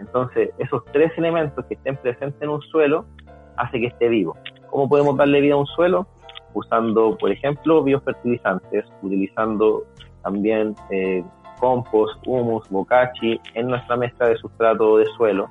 Entonces, 0.01 0.51
esos 0.59 0.85
tres 0.93 1.12
elementos 1.16 1.64
que 1.66 1.74
estén 1.74 1.97
presentes 1.97 2.43
en 2.43 2.49
un 2.51 2.61
suelo 2.62 3.07
hace 3.57 3.78
que 3.78 3.87
esté 3.87 4.09
vivo. 4.09 4.37
¿Cómo 4.70 4.89
podemos 4.89 5.16
darle 5.16 5.41
vida 5.41 5.55
a 5.55 5.59
un 5.59 5.66
suelo? 5.66 6.07
Usando, 6.53 7.16
por 7.16 7.30
ejemplo, 7.30 7.82
biofertilizantes, 7.82 8.85
utilizando 9.03 9.85
también 10.22 10.74
eh, 10.91 11.24
compost, 11.61 12.16
humus, 12.26 12.68
bocachi 12.68 13.41
en 13.55 13.68
nuestra 13.68 13.97
mezcla 13.97 14.28
de 14.28 14.37
sustrato 14.37 14.99
de 14.99 15.07
suelo. 15.16 15.49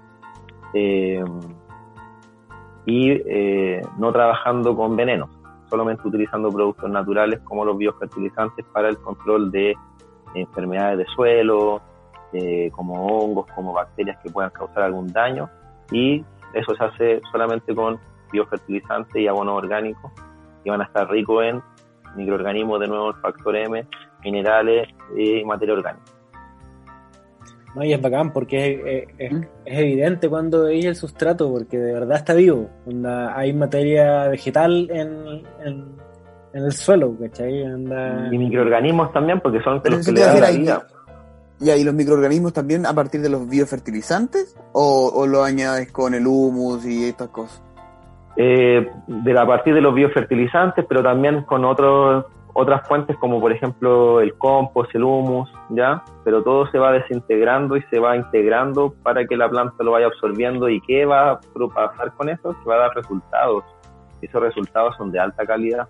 Eh, 0.73 1.23
y 2.85 3.11
eh, 3.11 3.81
no 3.97 4.11
trabajando 4.11 4.75
con 4.75 4.95
venenos, 4.95 5.29
solamente 5.69 6.07
utilizando 6.07 6.49
productos 6.49 6.89
naturales 6.89 7.39
como 7.41 7.63
los 7.63 7.77
biofertilizantes 7.77 8.65
para 8.73 8.89
el 8.89 8.97
control 8.97 9.51
de 9.51 9.75
enfermedades 10.35 10.97
de 10.97 11.05
suelo, 11.15 11.81
eh, 12.33 12.71
como 12.71 13.05
hongos, 13.05 13.45
como 13.55 13.73
bacterias 13.73 14.17
que 14.23 14.29
puedan 14.29 14.51
causar 14.51 14.83
algún 14.83 15.07
daño 15.07 15.49
y 15.91 16.25
eso 16.53 16.75
se 16.75 16.83
hace 16.83 17.21
solamente 17.31 17.73
con 17.75 17.99
biofertilizantes 18.31 19.15
y 19.15 19.27
abonos 19.27 19.55
orgánicos 19.55 20.11
que 20.63 20.69
van 20.71 20.81
a 20.81 20.85
estar 20.85 21.09
ricos 21.09 21.43
en 21.43 21.61
microorganismos, 22.15 22.79
de 22.79 22.87
nuevo 22.87 23.09
el 23.09 23.15
factor 23.15 23.55
M, 23.55 23.87
minerales 24.23 24.89
y 25.15 25.43
materia 25.43 25.75
orgánica. 25.75 26.11
No, 27.75 27.83
y 27.83 27.93
es 27.93 28.01
bacán 28.01 28.31
porque 28.31 29.07
es, 29.17 29.31
¿Mm? 29.31 29.41
evidente 29.65 30.29
cuando 30.29 30.63
veis 30.65 30.85
el 30.85 30.95
sustrato, 30.95 31.51
porque 31.51 31.77
de 31.77 31.93
verdad 31.93 32.17
está 32.17 32.33
vivo. 32.33 32.69
hay 33.35 33.53
materia 33.53 34.27
vegetal 34.27 34.89
en, 34.91 35.43
en, 35.65 36.03
el 36.53 36.71
suelo, 36.71 37.15
¿cachai? 37.19 37.63
Y 38.31 38.37
microorganismos 38.37 39.11
también, 39.11 39.39
porque 39.39 39.61
son 39.63 39.81
los 39.83 40.05
que 40.05 40.11
le 40.11 40.21
dan 40.21 40.41
la 40.41 40.51
vida. 40.51 40.87
¿Y 41.59 41.69
ahí 41.69 41.83
los 41.83 41.93
microorganismos 41.93 42.53
también 42.53 42.85
a 42.85 42.93
partir 42.93 43.21
de 43.21 43.29
los 43.29 43.47
biofertilizantes? 43.47 44.55
¿O, 44.73 45.25
lo 45.25 45.43
añades 45.43 45.91
con 45.91 46.13
el 46.13 46.27
humus 46.27 46.85
y 46.85 47.05
estas 47.05 47.29
cosas? 47.29 47.63
Eh, 48.35 48.89
de 49.07 49.39
a 49.39 49.45
partir 49.45 49.73
de 49.73 49.81
los 49.81 49.95
biofertilizantes, 49.95 50.85
pero 50.87 51.01
también 51.01 51.43
con 51.43 51.63
otros 51.63 52.25
otras 52.53 52.87
fuentes 52.87 53.17
como 53.17 53.41
por 53.41 53.51
ejemplo 53.51 54.21
el 54.21 54.33
compost, 54.35 54.93
el 54.95 55.03
humus, 55.03 55.51
¿ya? 55.69 56.03
Pero 56.23 56.43
todo 56.43 56.67
se 56.67 56.77
va 56.77 56.91
desintegrando 56.91 57.75
y 57.75 57.81
se 57.83 57.99
va 57.99 58.15
integrando 58.15 58.93
para 59.03 59.25
que 59.25 59.35
la 59.35 59.49
planta 59.49 59.83
lo 59.83 59.91
vaya 59.91 60.07
absorbiendo 60.07 60.69
y 60.69 60.79
¿qué 60.81 61.05
va 61.05 61.31
a 61.31 61.39
pasar 61.73 62.13
con 62.13 62.29
eso? 62.29 62.55
Que 62.63 62.69
va 62.69 62.75
a 62.75 62.79
dar 62.79 62.95
resultados. 62.95 63.63
Esos 64.21 64.41
resultados 64.41 64.95
son 64.97 65.11
de 65.11 65.19
alta 65.19 65.45
calidad, 65.45 65.87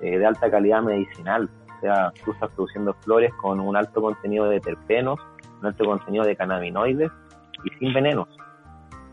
eh, 0.00 0.18
de 0.18 0.26
alta 0.26 0.50
calidad 0.50 0.82
medicinal. 0.82 1.48
O 1.76 1.80
sea, 1.80 2.12
tú 2.24 2.32
estás 2.32 2.50
produciendo 2.54 2.94
flores 2.94 3.32
con 3.40 3.58
un 3.58 3.76
alto 3.76 4.00
contenido 4.00 4.48
de 4.48 4.60
terpenos, 4.60 5.18
un 5.60 5.66
alto 5.66 5.84
contenido 5.84 6.24
de 6.24 6.36
cannabinoides 6.36 7.10
y 7.64 7.70
sin 7.78 7.92
venenos. 7.92 8.28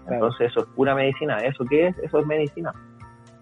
Entonces 0.08 0.52
eso 0.52 0.60
es 0.62 0.66
pura 0.76 0.94
medicina. 0.94 1.38
¿Eso 1.38 1.64
qué 1.66 1.88
es? 1.88 1.98
Eso 2.00 2.20
es 2.20 2.26
medicina. 2.26 2.74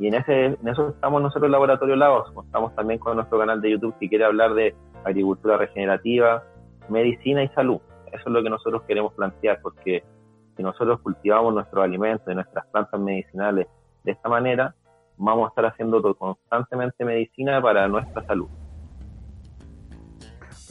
Y 0.01 0.07
en, 0.07 0.15
ese, 0.15 0.45
en 0.45 0.67
eso 0.67 0.89
estamos 0.89 1.21
nosotros 1.21 1.45
en 1.45 1.51
Laboratorio 1.51 1.95
Lagos. 1.95 2.33
Estamos 2.43 2.73
también 2.73 2.97
con 2.97 3.17
nuestro 3.17 3.37
canal 3.37 3.61
de 3.61 3.69
YouTube 3.69 3.93
si 3.99 4.09
quiere 4.09 4.25
hablar 4.25 4.55
de 4.55 4.73
agricultura 5.03 5.57
regenerativa, 5.57 6.43
medicina 6.89 7.43
y 7.43 7.49
salud. 7.49 7.79
Eso 8.07 8.23
es 8.25 8.31
lo 8.31 8.41
que 8.41 8.49
nosotros 8.49 8.81
queremos 8.87 9.13
plantear, 9.13 9.59
porque 9.61 10.03
si 10.57 10.63
nosotros 10.63 11.01
cultivamos 11.01 11.53
nuestros 11.53 11.83
alimentos 11.83 12.27
y 12.31 12.33
nuestras 12.33 12.65
plantas 12.71 12.99
medicinales 12.99 13.67
de 14.03 14.11
esta 14.13 14.27
manera, 14.27 14.73
vamos 15.17 15.45
a 15.45 15.49
estar 15.49 15.65
haciendo 15.67 16.01
constantemente 16.15 17.05
medicina 17.05 17.61
para 17.61 17.87
nuestra 17.87 18.25
salud. 18.25 18.47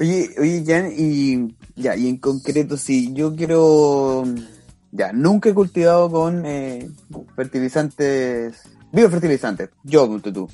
Oye, 0.00 0.26
oye, 0.40 0.64
Jan, 0.66 0.90
y 0.90 1.54
ya, 1.76 1.94
y 1.94 2.08
en 2.08 2.18
concreto, 2.18 2.76
si 2.76 3.14
yo 3.14 3.36
quiero, 3.36 4.24
ya, 4.90 5.12
nunca 5.12 5.50
he 5.50 5.54
cultivado 5.54 6.10
con 6.10 6.44
eh, 6.44 6.88
fertilizantes 7.36 8.79
Biofertilizante, 8.92 9.70
yo, 9.84 10.20
tú. 10.20 10.48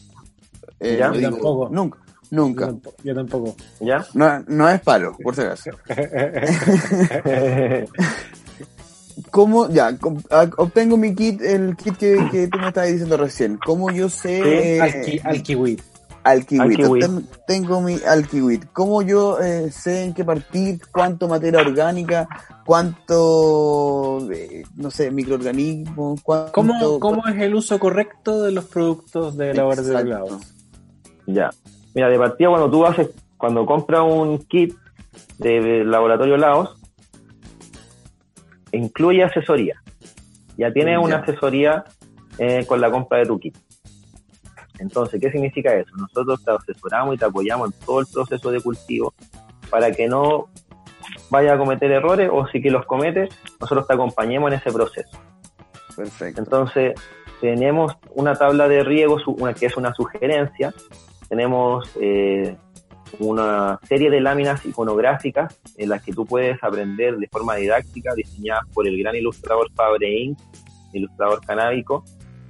Eh, 0.81 0.97
¿Ya? 0.99 1.13
Yo 1.13 1.31
tampoco. 1.31 1.69
Nunca, 1.71 1.99
nunca. 2.31 2.75
Yo 3.03 3.15
tampoco. 3.15 3.57
¿Ya? 3.81 4.07
No, 4.15 4.45
no 4.47 4.69
es 4.69 4.81
palo, 4.81 5.17
por 5.23 5.35
si 5.35 5.43
acaso. 5.43 5.71
¿Cómo, 9.31 9.69
ya, 9.71 9.97
obtengo 10.59 10.97
mi 10.97 11.15
kit, 11.15 11.41
el 11.41 11.77
kit 11.77 11.97
que, 11.97 12.29
que 12.31 12.49
tú 12.49 12.59
me 12.59 12.69
estabas 12.69 12.91
diciendo 12.91 13.17
recién? 13.17 13.59
¿Cómo 13.65 13.91
yo 13.91 14.11
sé? 14.11 15.03
Sí, 15.05 15.21
al, 15.25 15.43
kiwi. 15.43 15.81
Alkiwit. 16.27 17.07
Tengo 17.47 17.81
mi 17.81 17.97
Alkiwit. 18.07 18.67
¿Cómo 18.73 19.03
yo 19.03 19.41
eh, 19.41 19.71
sé 19.71 20.05
en 20.05 20.15
qué 20.15 20.25
partir? 20.25 20.81
¿Cuánto 20.93 21.29
materia 21.29 21.61
orgánica? 21.61 22.29
¿Cuánto, 22.65 24.29
eh, 24.33 24.65
no 24.75 24.91
sé, 24.91 25.13
microorganismos? 25.13 26.21
¿Cómo, 26.53 26.99
¿Cómo 26.99 27.27
es 27.29 27.41
el 27.41 27.55
uso 27.55 27.79
correcto 27.79 28.43
de 28.43 28.51
los 28.51 28.65
productos 28.65 29.37
de 29.37 29.55
laboratorio 29.55 30.05
Laos? 30.05 30.55
Ya. 31.27 31.51
Mira, 31.95 32.09
de 32.09 32.19
partida 32.19 32.49
cuando 32.49 32.71
tú 32.71 32.85
haces, 32.85 33.11
cuando 33.37 33.65
compras 33.65 34.03
un 34.03 34.39
kit 34.39 34.75
de 35.39 35.85
laboratorio 35.85 36.37
Laos, 36.37 36.77
incluye 38.73 39.23
asesoría. 39.23 39.81
Ya 40.59 40.73
tienes 40.73 40.99
una 40.99 41.19
asesoría 41.19 41.85
eh, 42.39 42.65
con 42.67 42.81
la 42.81 42.91
compra 42.91 43.19
de 43.19 43.27
tu 43.27 43.39
kit. 43.39 43.57
Entonces, 44.79 45.21
¿qué 45.21 45.31
significa 45.31 45.75
eso? 45.75 45.91
Nosotros 45.97 46.45
te 46.45 46.51
asesoramos 46.51 47.15
y 47.15 47.19
te 47.19 47.25
apoyamos 47.25 47.73
en 47.73 47.87
todo 47.87 48.01
el 48.01 48.07
proceso 48.13 48.51
de 48.51 48.61
cultivo 48.61 49.15
para 49.71 49.91
que 49.93 50.09
no 50.09 50.49
vaya 51.31 51.55
a 51.55 51.59
cometer 51.59 51.91
errores 51.91 52.31
o 52.33 52.47
si 52.49 52.61
que 52.61 52.71
los 52.71 52.87
comete, 52.87 53.29
nosotros 53.61 53.87
te 53.87 53.95
acompañemos 53.95 54.53
en 54.53 54.59
ese 54.59 54.73
proceso. 54.73 55.19
Perfecto. 55.97 56.41
Entonces, 56.41 56.95
tenemos 57.41 57.93
una 58.15 58.35
tabla 58.35 58.69
de 58.69 58.85
riego, 58.85 59.19
una, 59.27 59.55
que 59.55 59.67
es 59.67 59.77
una 59.77 59.95
sugerencia, 59.95 60.73
tenemos 61.29 61.91
eh, 62.01 62.57
una 63.19 63.79
serie 63.85 64.11
de 64.11 64.21
láminas 64.21 64.65
iconográficas 64.65 65.59
en 65.77 65.89
las 65.89 66.03
que 66.03 66.13
tú 66.13 66.27
puedes 66.27 66.63
aprender 66.63 67.17
de 67.17 67.29
forma 67.29 67.57
didáctica, 67.57 68.15
diseñadas 68.15 68.65
por 68.73 68.87
el 68.87 68.99
gran 68.99 69.17
ilustrador 69.17 69.71
Fabre 69.75 70.11
Inc., 70.11 70.39
ilustrador 70.93 71.41
canábico, 71.45 72.05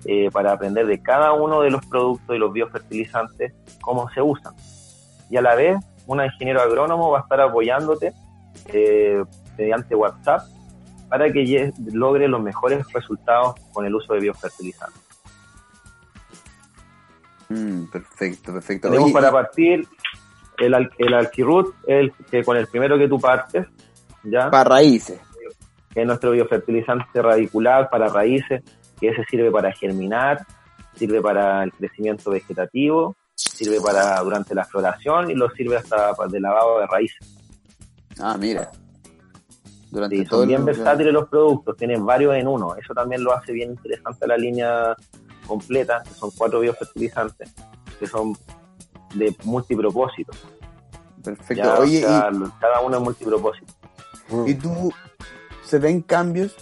eh, 0.09 0.31
para 0.31 0.53
aprender 0.53 0.87
de 0.87 1.03
cada 1.03 1.33
uno 1.33 1.63
de 1.63 1.71
los 1.71 1.85
productos 1.85 2.37
y 2.37 2.39
los 2.39 2.53
biofertilizantes 2.53 3.53
cómo 3.81 4.09
se 4.11 4.23
usan. 4.23 4.55
Y 5.29 5.37
a 5.37 5.43
la 5.43 5.57
vez, 5.57 5.77
un 6.07 6.23
ingeniero 6.23 6.63
agrónomo 6.63 7.11
va 7.11 7.19
a 7.19 7.23
estar 7.23 7.41
apoyándote 7.41 8.13
eh, 8.67 9.25
mediante 9.59 9.97
WhatsApp 9.97 10.43
para 11.09 11.33
que 11.33 11.73
logre 11.93 12.29
los 12.29 12.41
mejores 12.41 12.87
resultados 12.93 13.57
con 13.73 13.85
el 13.85 13.95
uso 13.97 14.15
de 14.15 14.21
biofertilizantes. 14.21 15.03
Mm, 17.49 17.87
perfecto, 17.87 18.53
perfecto. 18.53 18.89
Tenemos 18.89 19.11
para 19.11 19.33
partir 19.33 19.89
el, 20.59 20.91
el 20.99 21.15
alquirut, 21.15 21.75
el, 21.89 22.13
que 22.31 22.45
con 22.45 22.57
el 22.57 22.69
primero 22.69 22.97
que 22.97 23.09
tú 23.09 23.19
partes, 23.19 23.67
¿ya? 24.23 24.51
Para 24.51 24.71
raíces. 24.71 25.21
Que 25.93 26.03
es 26.03 26.07
nuestro 26.07 26.31
biofertilizante 26.31 27.23
radicular 27.23 27.91
para 27.91 28.09
raíces 28.09 28.63
que 28.99 29.09
ese 29.09 29.25
sirve 29.31 29.51
para 29.51 29.73
germinar, 29.73 30.47
sirve 30.95 31.21
para 31.21 31.63
el 31.65 31.73
crecimiento 31.73 32.31
vegetativo 32.31 33.17
sirve 33.37 33.81
para 33.81 34.21
durante 34.21 34.55
la 34.55 34.65
floración 34.65 35.31
y 35.31 35.35
lo 35.35 35.51
sirve 35.51 35.77
hasta 35.77 36.15
para 36.15 36.31
de 36.31 36.41
lavado 36.41 36.81
de 36.81 36.87
raíces. 36.87 37.37
Ah, 38.19 38.37
mira. 38.39 38.71
Durante 39.91 40.17
sí, 40.17 40.27
son 40.27 40.49
bien 40.49 40.65
versátiles 40.65 41.13
los 41.13 41.29
productos, 41.29 41.77
tienen 41.77 42.05
varios 42.05 42.35
en 42.35 42.49
uno. 42.49 42.75
Eso 42.77 42.93
también 42.93 43.23
lo 43.23 43.33
hace 43.33 43.53
bien 43.53 43.71
interesante 43.71 44.27
la 44.27 44.37
línea 44.37 44.97
completa, 45.47 46.03
que 46.03 46.13
son 46.13 46.31
cuatro 46.37 46.61
biofertilizantes, 46.61 47.55
que 47.99 48.07
son 48.07 48.37
de 49.15 49.35
multipropósito. 49.45 50.33
Perfecto. 51.23 51.81
Oye, 51.81 52.03
cada 52.03 52.81
uno 52.81 52.97
es 52.97 53.03
multipropósito. 53.03 53.73
¿Y 54.47 54.55
tú 54.55 54.93
se 55.63 55.79
ven 55.79 56.03
cambios 56.03 56.55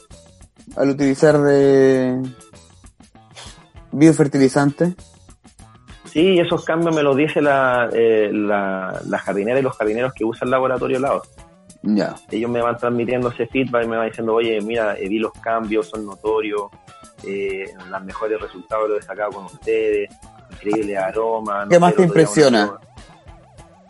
al 0.77 0.91
utilizar 0.91 1.41
eh, 1.49 2.21
biofertilizantes? 3.93 4.95
Sí, 6.15 6.39
esos 6.39 6.65
cambios 6.65 6.95
me 6.95 7.03
los 7.03 7.17
dice 7.17 7.43
la, 7.43 7.91
eh, 7.93 8.31
la, 8.33 9.19
jardinera 9.19 9.59
y 9.59 9.63
los 9.63 9.77
jardineros 9.77 10.13
que 10.15 10.25
usan 10.25 10.47
el 10.47 10.53
laboratorio 10.53 11.01
Laos. 11.01 11.29
Ya. 11.83 12.15
Ellos 12.31 12.49
me 12.51 12.63
van 12.63 12.77
transmitiendo 12.77 13.31
ese 13.31 13.49
feedback 13.49 13.85
y 13.85 13.89
me 13.89 13.97
van 13.97 14.09
diciendo, 14.09 14.35
oye, 14.35 14.61
mira, 14.61 14.97
eh, 14.97 15.09
vi 15.09 15.19
los 15.19 15.33
cambios, 15.33 15.89
son 15.89 16.07
notorios, 16.07 16.71
eh, 17.27 17.65
los 17.91 18.05
mejores 18.05 18.41
resultados 18.41 18.89
los 18.89 19.01
he 19.01 19.03
sacado 19.03 19.33
con 19.33 19.47
ustedes, 19.47 20.09
increíble 20.53 20.97
aroma. 20.97 21.67
¿Qué 21.69 21.81
más 21.81 21.97
te 21.97 22.05
impresiona? 22.05 22.79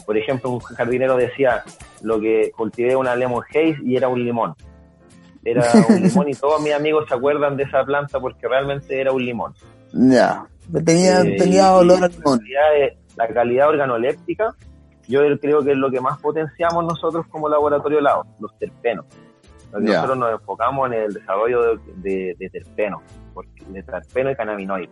Por 0.07 0.16
ejemplo, 0.16 0.51
un 0.51 0.61
jardinero 0.61 1.16
decía, 1.16 1.62
lo 2.01 2.18
que 2.20 2.53
cultivé 2.57 2.97
una 2.97 3.14
lemon 3.14 3.45
haze 3.51 3.77
y 3.85 3.97
era 3.97 4.09
un 4.09 4.25
limón. 4.25 4.55
Era 5.45 5.70
un 5.88 5.97
limón 6.03 6.28
y 6.28 6.34
todos 6.34 6.61
mis 6.62 6.72
amigos 6.72 7.05
se 7.09 7.14
acuerdan 7.14 7.57
de 7.57 7.64
esa 7.64 7.84
planta 7.84 8.18
porque 8.20 8.49
realmente 8.49 9.01
era 9.01 9.12
un 9.12 9.24
limón. 9.24 9.55
Ya, 9.92 10.47
tenía, 10.84 11.20
eh, 11.20 11.36
tenía 11.38 11.72
olor 11.74 12.05
a 12.05 12.09
limón. 12.09 12.40
La 13.16 13.28
calidad, 13.28 13.68
organoléptica, 13.68 14.57
yo 15.07 15.20
creo 15.38 15.62
que 15.62 15.72
es 15.72 15.76
lo 15.76 15.90
que 15.90 16.01
más 16.01 16.18
potenciamos 16.18 16.84
nosotros 16.84 17.26
como 17.28 17.49
laboratorio 17.49 18.01
lado, 18.01 18.26
los 18.40 18.57
terpenos. 18.59 19.07
Nosotros 19.72 20.18
nos 20.18 20.32
enfocamos 20.32 20.86
en 20.86 20.95
el 20.95 21.14
desarrollo 21.14 21.76
de, 21.97 22.36
de, 22.38 22.51
terpenos, 22.51 23.03
de 23.68 23.82
terpeno 23.82 24.30
y 24.30 24.36
cannabinoides. 24.36 24.90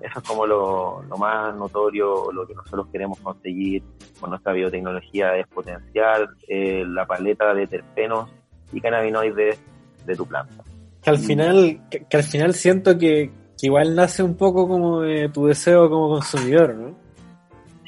Eso 0.00 0.18
es 0.18 0.26
como 0.26 0.46
lo, 0.46 1.02
más 1.18 1.54
notorio, 1.56 2.32
lo 2.32 2.46
que 2.46 2.54
nosotros 2.54 2.86
queremos 2.90 3.18
conseguir 3.20 3.82
con 4.18 4.30
nuestra 4.30 4.52
biotecnología 4.52 5.36
es 5.36 5.46
potenciar 5.46 6.28
eh, 6.48 6.84
la 6.86 7.06
paleta 7.06 7.52
de 7.52 7.66
terpenos 7.66 8.30
y 8.72 8.80
cannabinoides 8.80 9.60
de 10.06 10.16
tu 10.16 10.26
planta. 10.26 10.62
Que 11.02 11.10
al 11.10 11.18
final, 11.18 11.80
que, 11.90 12.16
al 12.16 12.22
final 12.22 12.54
siento 12.54 12.98
que, 12.98 13.30
igual 13.62 13.94
nace 13.94 14.22
un 14.22 14.36
poco 14.36 14.68
como 14.68 15.00
de 15.00 15.28
tu 15.28 15.46
deseo 15.46 15.88
como 15.88 16.08
consumidor, 16.10 16.74
¿no? 16.74 16.94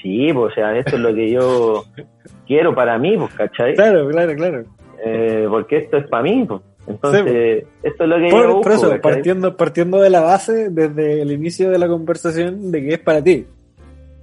Sí, 0.01 0.31
pues, 0.33 0.53
o 0.53 0.55
sea, 0.55 0.77
esto 0.77 0.97
es 0.97 1.03
lo 1.03 1.15
que 1.15 1.31
yo 1.31 1.85
quiero 2.47 2.75
para 2.75 2.99
mí, 2.99 3.17
pues, 3.17 3.33
¿cachai? 3.35 3.75
Claro, 3.75 4.09
claro, 4.09 4.35
claro. 4.35 4.65
Eh, 5.05 5.47
porque 5.49 5.79
esto 5.79 5.99
es 5.99 6.07
para 6.09 6.23
mí, 6.23 6.45
pues. 6.47 6.61
Entonces, 6.87 7.65
esto 7.83 8.05
es 8.05 8.11
lo 8.11 8.17
que 8.17 8.31
yo 8.31 8.57
busco, 8.57 8.71
eso, 8.73 9.01
partiendo, 9.01 9.57
partiendo 9.57 10.01
de 10.01 10.11
la 10.11 10.21
base, 10.21 10.69
desde 10.69 11.23
el 11.23 11.31
inicio 11.31 11.71
de 11.71 11.79
la 11.79 11.87
conversación, 11.87 12.73
de 12.73 12.83
que 12.83 12.95
es 12.95 12.99
para 12.99 13.23
ti. 13.23 13.47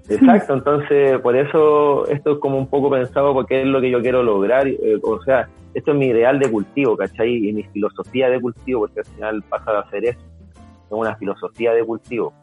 Exacto, 0.10 0.56
entonces 0.56 1.20
por 1.20 1.38
eso 1.38 2.08
esto 2.08 2.32
es 2.34 2.40
como 2.40 2.58
un 2.58 2.68
poco 2.68 2.90
pensado 2.90 3.32
porque 3.34 3.62
es 3.62 3.68
lo 3.68 3.80
que 3.80 3.92
yo 3.92 4.02
quiero 4.02 4.24
lograr, 4.24 4.68
eh, 4.68 5.00
o 5.04 5.22
sea, 5.22 5.48
esto 5.74 5.92
es 5.92 5.98
mi 5.98 6.08
ideal 6.08 6.40
de 6.40 6.50
cultivo, 6.52 6.98
¿cachai? 6.98 7.50
Y 7.50 7.54
mi 7.54 7.64
filosofía 7.64 8.30
de 8.30 8.42
cultivo, 8.42 8.82
porque 8.82 9.00
al 9.02 9.06
final 9.06 9.44
pasa 9.44 9.72
de 9.72 9.78
hacer 9.80 10.06
eso, 10.06 10.20
es 10.52 10.92
una 10.92 11.16
filosofía 11.16 11.74
de 11.74 11.86
cultivo, 11.86 12.34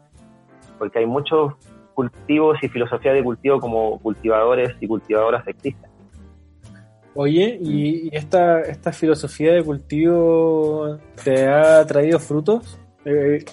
porque 0.77 0.99
hay 0.99 1.05
muchos 1.05 1.53
cultivos 1.93 2.57
y 2.61 2.67
filosofía 2.69 3.13
de 3.13 3.23
cultivo 3.23 3.59
como 3.59 3.99
cultivadores 3.99 4.75
y 4.79 4.87
cultivadoras 4.87 5.47
existen. 5.47 5.89
Oye, 7.15 7.57
¿y 7.59 8.15
esta, 8.15 8.61
esta 8.61 8.91
filosofía 8.91 9.53
de 9.53 9.63
cultivo 9.63 10.99
te 11.23 11.47
ha 11.47 11.83
traído 11.87 12.19
frutos? 12.19 12.79
Eh, 13.05 13.43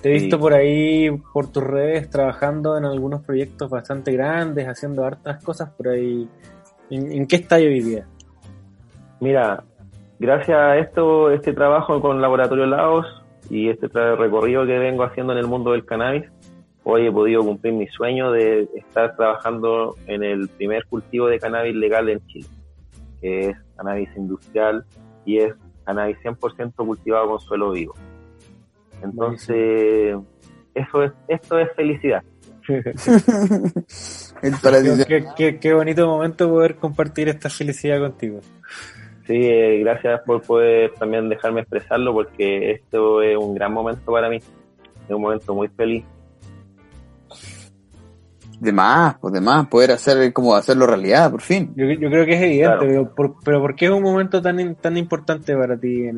te 0.00 0.08
he 0.08 0.12
visto 0.12 0.38
por 0.38 0.54
ahí, 0.54 1.10
por 1.34 1.52
tus 1.52 1.62
redes, 1.62 2.08
trabajando 2.08 2.78
en 2.78 2.86
algunos 2.86 3.22
proyectos 3.22 3.68
bastante 3.68 4.12
grandes, 4.12 4.66
haciendo 4.66 5.04
hartas 5.04 5.42
cosas 5.42 5.68
por 5.70 5.88
ahí. 5.88 6.26
¿En, 6.88 7.26
qué 7.26 7.36
está 7.36 7.56
hoy 7.56 7.82
día? 7.82 8.06
Mira, 9.20 9.64
gracias 10.18 10.58
a 10.58 10.78
esto, 10.78 11.30
este 11.30 11.52
trabajo 11.52 12.00
con 12.00 12.20
Laboratorio 12.20 12.66
Laos 12.66 13.06
y 13.50 13.68
este 13.68 13.88
recorrido 13.88 14.66
que 14.66 14.78
vengo 14.78 15.04
haciendo 15.04 15.32
en 15.32 15.38
el 15.38 15.46
mundo 15.46 15.72
del 15.72 15.84
cannabis, 15.84 16.24
hoy 16.84 17.06
he 17.06 17.12
podido 17.12 17.42
cumplir 17.42 17.74
mi 17.74 17.86
sueño 17.88 18.30
de 18.30 18.68
estar 18.74 19.16
trabajando 19.16 19.96
en 20.06 20.22
el 20.22 20.48
primer 20.48 20.84
cultivo 20.86 21.28
de 21.28 21.38
cannabis 21.38 21.74
legal 21.74 22.08
en 22.08 22.26
Chile 22.26 22.48
que 23.20 23.50
es 23.50 23.56
cannabis 23.76 24.08
industrial 24.16 24.84
y 25.24 25.38
es 25.38 25.54
cannabis 25.84 26.16
100% 26.18 26.74
cultivado 26.76 27.28
con 27.28 27.40
suelo 27.40 27.72
vivo. 27.72 27.94
Entonces, 29.02 30.16
eso 30.74 31.02
es, 31.02 31.12
esto 31.28 31.58
es 31.58 31.68
felicidad. 31.74 32.22
qué, 35.36 35.58
qué, 35.60 35.72
bonito 35.72 36.06
momento 36.06 36.48
poder 36.48 36.76
compartir 36.76 37.28
esta 37.28 37.48
felicidad 37.48 38.00
contigo. 38.00 38.40
Sí, 39.26 39.34
eh, 39.34 39.80
gracias 39.80 40.20
por 40.24 40.42
poder 40.42 40.92
también 40.94 41.28
dejarme 41.28 41.60
expresarlo 41.62 42.12
porque 42.12 42.70
esto 42.70 43.22
es 43.22 43.36
un 43.36 43.54
gran 43.54 43.72
momento 43.72 44.12
para 44.12 44.28
mí. 44.28 44.36
Es 44.36 45.14
un 45.14 45.22
momento 45.22 45.54
muy 45.54 45.68
feliz 45.68 46.04
de 48.60 48.72
más, 48.72 49.16
pues 49.18 49.34
de 49.34 49.40
más, 49.40 49.66
poder 49.68 49.92
hacer 49.92 50.32
como 50.32 50.54
hacerlo 50.54 50.86
realidad, 50.86 51.30
por 51.30 51.42
fin. 51.42 51.72
Yo, 51.76 51.86
creo 51.86 52.24
que 52.24 52.34
es 52.34 52.42
evidente, 52.42 52.86
pero, 52.86 53.14
por, 53.14 53.34
pero 53.44 53.60
¿por 53.60 53.74
qué 53.74 53.86
es 53.86 53.90
un 53.90 54.02
momento 54.02 54.40
tan, 54.40 54.74
tan 54.76 54.96
importante 54.96 55.54
para 55.54 55.76
ti? 55.76 56.08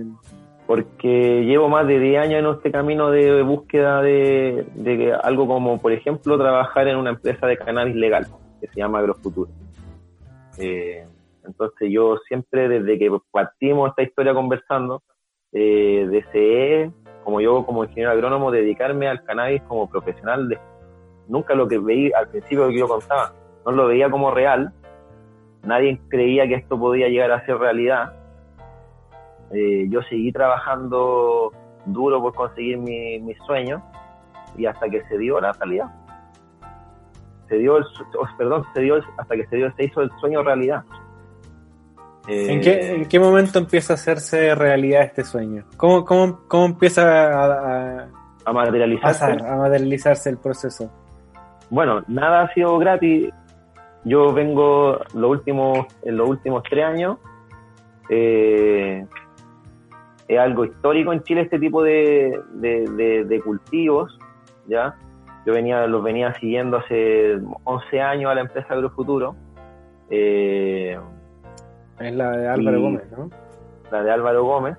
Porque 0.66 1.44
llevo 1.44 1.68
más 1.68 1.86
de 1.86 1.98
10 1.98 2.22
años 2.22 2.44
en 2.44 2.56
este 2.56 2.70
camino 2.70 3.10
de 3.10 3.42
búsqueda 3.42 4.02
de, 4.02 4.66
de 4.74 5.12
algo 5.12 5.46
como, 5.46 5.80
por 5.80 5.92
ejemplo, 5.92 6.38
trabajar 6.38 6.88
en 6.88 6.96
una 6.96 7.10
empresa 7.10 7.46
de 7.46 7.56
cannabis 7.56 7.96
legal, 7.96 8.26
que 8.60 8.68
se 8.68 8.76
llama 8.76 8.98
Agrofuturo. 9.00 9.50
Eh, 10.58 11.06
entonces 11.48 11.88
yo 11.90 12.18
siempre, 12.28 12.68
desde 12.68 12.98
que 12.98 13.10
partimos 13.30 13.88
esta 13.90 14.02
historia 14.02 14.34
conversando, 14.34 15.02
eh, 15.52 16.06
deseé, 16.10 16.90
como 17.24 17.40
yo 17.40 17.64
como 17.64 17.84
ingeniero 17.84 18.12
agrónomo, 18.12 18.50
dedicarme 18.50 19.08
al 19.08 19.24
cannabis 19.24 19.62
como 19.62 19.88
profesional 19.88 20.58
nunca 21.26 21.54
lo 21.54 21.66
que 21.66 21.78
veía 21.78 22.18
al 22.18 22.28
principio 22.28 22.68
que 22.68 22.78
yo 22.78 22.88
contaba, 22.88 23.32
no 23.64 23.72
lo 23.72 23.86
veía 23.86 24.10
como 24.10 24.30
real, 24.30 24.72
nadie 25.62 26.00
creía 26.08 26.46
que 26.46 26.54
esto 26.54 26.78
podía 26.78 27.08
llegar 27.08 27.32
a 27.32 27.44
ser 27.46 27.56
realidad. 27.58 28.12
Eh, 29.50 29.86
yo 29.88 30.02
seguí 30.02 30.30
trabajando 30.32 31.52
duro 31.86 32.20
por 32.20 32.34
conseguir 32.34 32.76
mis 32.78 33.22
mi 33.22 33.34
sueños 33.46 33.82
y 34.56 34.66
hasta 34.66 34.88
que 34.88 35.02
se 35.04 35.16
dio 35.16 35.40
la 35.40 35.52
realidad. 35.52 35.88
Se 37.48 37.56
dio 37.56 37.78
el, 37.78 37.84
perdón, 38.36 38.64
se 38.74 38.82
dio 38.82 39.00
hasta 39.16 39.34
que 39.34 39.46
se 39.46 39.56
dio, 39.56 39.72
se 39.72 39.84
hizo 39.84 40.02
el 40.02 40.10
sueño 40.20 40.42
realidad. 40.42 40.84
¿En, 42.28 42.60
qué, 42.60 42.94
¿En 42.94 43.06
qué 43.06 43.18
momento 43.18 43.58
empieza 43.58 43.94
a 43.94 43.96
hacerse 43.96 44.54
realidad 44.54 45.02
este 45.02 45.24
sueño? 45.24 45.64
¿Cómo, 45.76 46.04
cómo, 46.04 46.40
cómo 46.46 46.66
empieza 46.66 47.02
a, 47.02 48.08
a, 48.44 48.52
materializarse? 48.52 49.24
a 49.24 49.56
materializarse 49.56 50.28
el 50.28 50.36
proceso? 50.38 50.90
bueno, 51.70 52.02
nada 52.06 52.42
ha 52.42 52.54
sido 52.54 52.78
gratis. 52.78 53.30
Yo 54.04 54.32
vengo 54.32 54.98
los 55.14 55.30
últimos, 55.30 55.86
en 56.02 56.16
los 56.16 56.28
últimos 56.28 56.62
tres 56.68 56.84
años. 56.84 57.18
Eh, 58.10 59.04
es 60.28 60.38
algo 60.38 60.64
histórico 60.64 61.12
en 61.12 61.22
Chile 61.22 61.42
este 61.42 61.58
tipo 61.58 61.82
de, 61.82 62.38
de, 62.54 63.40
cultivos, 63.42 64.18
¿ya? 64.66 64.94
Yo 65.46 65.54
venía, 65.54 65.86
los 65.86 66.02
venía 66.02 66.34
siguiendo 66.34 66.78
hace 66.78 67.38
11 67.64 68.00
años 68.00 68.30
a 68.30 68.34
la 68.34 68.42
empresa 68.42 68.74
Agrofuturo. 68.74 69.34
Eh, 70.10 70.98
es 72.00 72.14
la 72.14 72.30
de 72.30 72.48
Álvaro 72.48 72.80
Gómez, 72.80 73.10
¿no? 73.16 73.30
La 73.90 74.02
de 74.02 74.10
Álvaro 74.10 74.44
Gómez, 74.44 74.76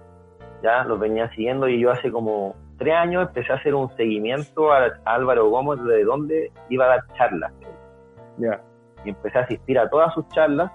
ya, 0.64 0.84
los 0.84 1.00
venía 1.00 1.30
siguiendo 1.32 1.68
y 1.68 1.80
yo 1.80 1.92
hace 1.92 2.12
como 2.12 2.56
tres 2.78 2.96
años 2.96 3.28
empecé 3.28 3.52
a 3.52 3.56
hacer 3.56 3.76
un 3.76 3.90
seguimiento 3.96 4.72
a, 4.72 4.90
Álvaro 5.06 5.50
Gómez 5.50 5.84
de 5.84 6.04
dónde 6.04 6.52
iba 6.70 6.86
a 6.86 6.88
dar 6.90 7.08
charlas. 7.18 7.54
Ya. 8.38 8.62
Y 9.06 9.10
empecé 9.10 9.38
a 9.38 9.42
asistir 9.42 9.80
a 9.80 9.90
todas 9.90 10.14
sus 10.14 10.28
charlas 10.30 10.72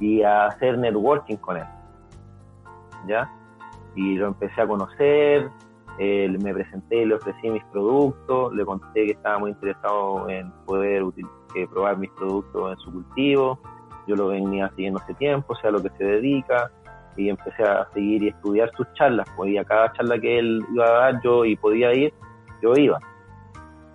y 0.00 0.22
a 0.22 0.46
hacer 0.46 0.78
networking 0.78 1.36
con 1.36 1.56
él. 1.56 1.66
¿Ya? 3.06 3.30
Y 3.94 4.16
lo 4.16 4.28
empecé 4.28 4.62
a 4.62 4.66
conocer, 4.66 5.50
me 5.98 6.54
presenté, 6.54 7.06
le 7.06 7.14
ofrecí 7.14 7.50
mis 7.50 7.64
productos, 7.66 8.52
le 8.54 8.64
conté 8.64 9.06
que 9.06 9.12
estaba 9.12 9.38
muy 9.38 9.50
interesado 9.50 10.28
en 10.28 10.50
poder 10.66 11.02
eh, 11.54 11.66
probar 11.68 11.98
mis 11.98 12.10
productos 12.12 12.72
en 12.72 12.78
su 12.78 12.92
cultivo. 12.92 13.58
Yo 14.06 14.16
lo 14.16 14.28
venía 14.28 14.68
siguiendo 14.70 15.00
hace 15.00 15.14
tiempo, 15.14 15.52
o 15.52 15.56
sea, 15.56 15.70
lo 15.70 15.82
que 15.82 15.90
se 15.90 16.04
dedica 16.04 16.70
y 17.16 17.28
empecé 17.28 17.62
a 17.62 17.86
seguir 17.92 18.22
y 18.22 18.28
estudiar 18.28 18.70
sus 18.76 18.90
charlas, 18.94 19.28
pues 19.36 19.58
a 19.58 19.64
cada 19.64 19.92
charla 19.92 20.18
que 20.18 20.38
él 20.38 20.64
iba 20.72 20.86
a 20.86 21.12
dar 21.12 21.22
yo 21.22 21.44
y 21.44 21.56
podía 21.56 21.92
ir, 21.94 22.12
yo 22.62 22.74
iba. 22.74 22.98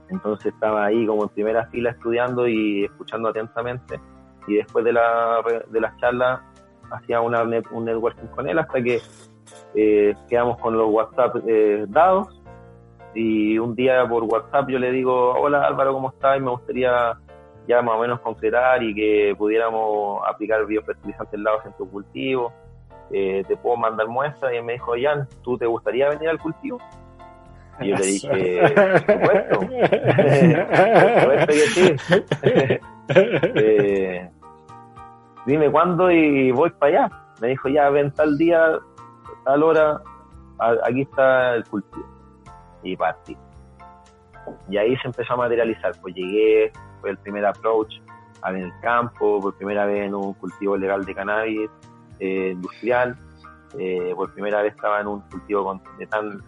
Entonces 0.09 0.53
estaba 0.53 0.85
ahí 0.85 1.05
como 1.05 1.23
en 1.23 1.29
primera 1.29 1.65
fila 1.67 1.91
estudiando 1.91 2.47
y 2.47 2.85
escuchando 2.85 3.29
atentamente. 3.29 3.99
Y 4.47 4.55
después 4.55 4.85
de, 4.85 4.93
la, 4.93 5.43
de 5.69 5.81
las 5.81 5.97
charlas 5.97 6.39
hacía 6.91 7.19
una, 7.19 7.43
un 7.71 7.85
networking 7.85 8.27
con 8.27 8.47
él 8.47 8.57
hasta 8.59 8.81
que 8.81 9.01
eh, 9.75 10.15
quedamos 10.29 10.57
con 10.59 10.77
los 10.77 10.89
WhatsApp 10.89 11.37
eh, 11.47 11.85
dados. 11.89 12.41
Y 13.13 13.57
un 13.57 13.75
día 13.75 14.07
por 14.07 14.23
WhatsApp 14.23 14.69
yo 14.69 14.79
le 14.79 14.91
digo, 14.91 15.33
hola 15.33 15.65
Álvaro, 15.65 15.93
¿cómo 15.93 16.09
estás? 16.09 16.37
Y 16.37 16.41
me 16.41 16.51
gustaría 16.51 17.17
ya 17.67 17.81
más 17.81 17.95
o 17.95 17.99
menos 17.99 18.19
concretar 18.21 18.81
y 18.81 18.95
que 18.95 19.35
pudiéramos 19.37 20.21
aplicar 20.27 20.65
biofertilizantes 20.65 21.39
lados 21.39 21.65
en 21.65 21.73
tu 21.73 21.89
cultivo. 21.89 22.53
Eh, 23.11 23.43
te 23.47 23.57
puedo 23.57 23.77
mandar 23.77 24.07
muestras. 24.07 24.53
Y 24.53 24.57
él 24.57 24.63
me 24.63 24.73
dijo, 24.73 24.93
Jan, 24.99 25.27
¿tú 25.43 25.57
te 25.57 25.65
gustaría 25.65 26.09
venir 26.09 26.29
al 26.29 26.39
cultivo? 26.39 26.79
Y 27.79 27.89
yo 27.89 27.95
le 27.95 28.05
dije, 28.05 28.61
por 28.73 28.99
supuesto, 28.99 29.59
por 29.59 29.67
supuesto 31.21 31.53
que 31.53 31.67
sí. 31.67 31.95
eh, 33.55 34.29
dime 35.45 35.71
cuándo 35.71 36.09
y 36.09 36.51
voy 36.51 36.71
para 36.71 37.05
allá. 37.05 37.23
Me 37.41 37.49
dijo, 37.49 37.69
ya, 37.69 37.89
ven 37.89 38.11
tal 38.13 38.37
día, 38.37 38.79
tal 39.45 39.61
hora, 39.61 40.01
aquí 40.83 41.01
está 41.01 41.55
el 41.55 41.63
cultivo. 41.65 42.07
Y 42.81 42.95
partí. 42.95 43.37
Y 44.69 44.77
ahí 44.77 44.95
se 44.97 45.07
empezó 45.07 45.33
a 45.33 45.37
materializar. 45.37 45.93
Pues 46.01 46.15
llegué, 46.15 46.71
fue 46.99 47.11
el 47.11 47.17
primer 47.17 47.45
approach 47.45 47.95
en 48.47 48.57
el 48.57 48.71
campo, 48.81 49.41
por 49.41 49.55
primera 49.55 49.85
vez 49.85 50.05
en 50.05 50.15
un 50.15 50.33
cultivo 50.33 50.77
legal 50.77 51.03
de 51.05 51.15
cannabis 51.15 51.69
eh, 52.19 52.51
industrial. 52.53 53.17
Eh, 53.77 54.13
por 54.15 54.33
primera 54.33 54.61
vez 54.61 54.73
estaba 54.73 55.01
en 55.01 55.07
un 55.07 55.21
cultivo 55.21 55.81
de 55.99 56.07
tan, 56.07 56.41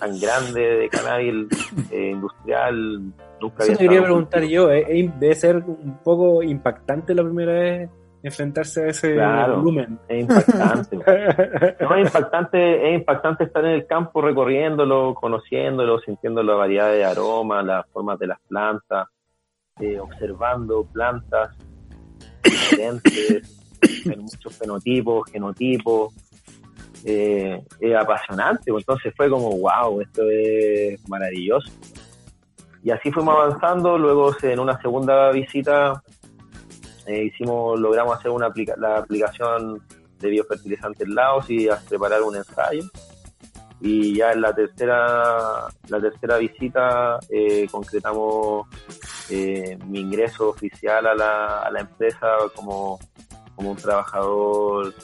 tan 0.00 0.18
grande 0.18 0.60
de 0.60 0.88
cannabis 0.88 1.48
eh, 1.90 2.10
industrial. 2.12 3.12
Nunca 3.40 3.64
Eso 3.64 3.72
te 3.72 3.78
quería 3.78 4.02
preguntar 4.02 4.42
yo, 4.44 4.68
debe 4.68 5.34
ser 5.34 5.56
un 5.56 5.98
poco 6.02 6.42
impactante 6.42 7.14
la 7.14 7.24
primera 7.24 7.52
vez 7.52 7.90
enfrentarse 8.22 8.84
a 8.84 8.86
ese 8.88 9.16
volumen. 9.48 9.98
Es 10.08 10.20
impactante. 10.20 10.96
no, 11.80 11.96
es 11.96 12.06
impactante, 12.06 12.88
es 12.88 13.00
impactante 13.00 13.44
estar 13.44 13.64
en 13.64 13.72
el 13.72 13.86
campo 13.86 14.22
recorriéndolo, 14.22 15.14
conociéndolo, 15.14 15.98
sintiendo 16.00 16.42
la 16.42 16.54
variedad 16.54 16.90
de 16.90 17.04
aromas, 17.04 17.64
las 17.64 17.86
formas 17.88 18.18
de 18.18 18.28
las 18.28 18.38
plantas, 18.48 19.08
eh, 19.80 19.98
observando 19.98 20.84
plantas 20.92 21.56
diferentes, 22.44 23.60
muchos 24.16 24.56
fenotipos, 24.56 25.30
genotipos. 25.30 26.14
Eh, 27.04 27.60
apasionante, 27.98 28.70
pues, 28.70 28.82
entonces 28.82 29.12
fue 29.16 29.28
como, 29.28 29.50
wow, 29.58 30.00
esto 30.00 30.22
es 30.30 31.08
maravilloso. 31.08 31.70
Y 32.84 32.90
así 32.90 33.10
fuimos 33.10 33.34
avanzando, 33.36 33.98
luego 33.98 34.34
en 34.42 34.60
una 34.60 34.80
segunda 34.80 35.30
visita 35.32 36.02
eh, 37.06 37.24
hicimos, 37.24 37.78
logramos 37.80 38.18
hacer 38.18 38.30
una 38.30 38.52
la 38.76 38.98
aplicación 38.98 39.82
de 40.20 40.30
biofertilizantes 40.30 41.08
Laos 41.08 41.50
y 41.50 41.68
preparar 41.88 42.22
un 42.22 42.36
ensayo. 42.36 42.84
Y 43.80 44.16
ya 44.16 44.32
en 44.32 44.40
la 44.42 44.54
tercera, 44.54 45.66
la 45.88 46.00
tercera 46.00 46.38
visita 46.38 47.18
eh, 47.28 47.66
concretamos 47.70 48.68
eh, 49.30 49.78
mi 49.86 50.00
ingreso 50.00 50.48
oficial 50.50 51.06
a 51.06 51.14
la, 51.14 51.58
a 51.60 51.70
la 51.70 51.80
empresa 51.80 52.28
como, 52.54 52.98
como 53.54 53.70
un 53.70 53.76
trabajador 53.76 54.94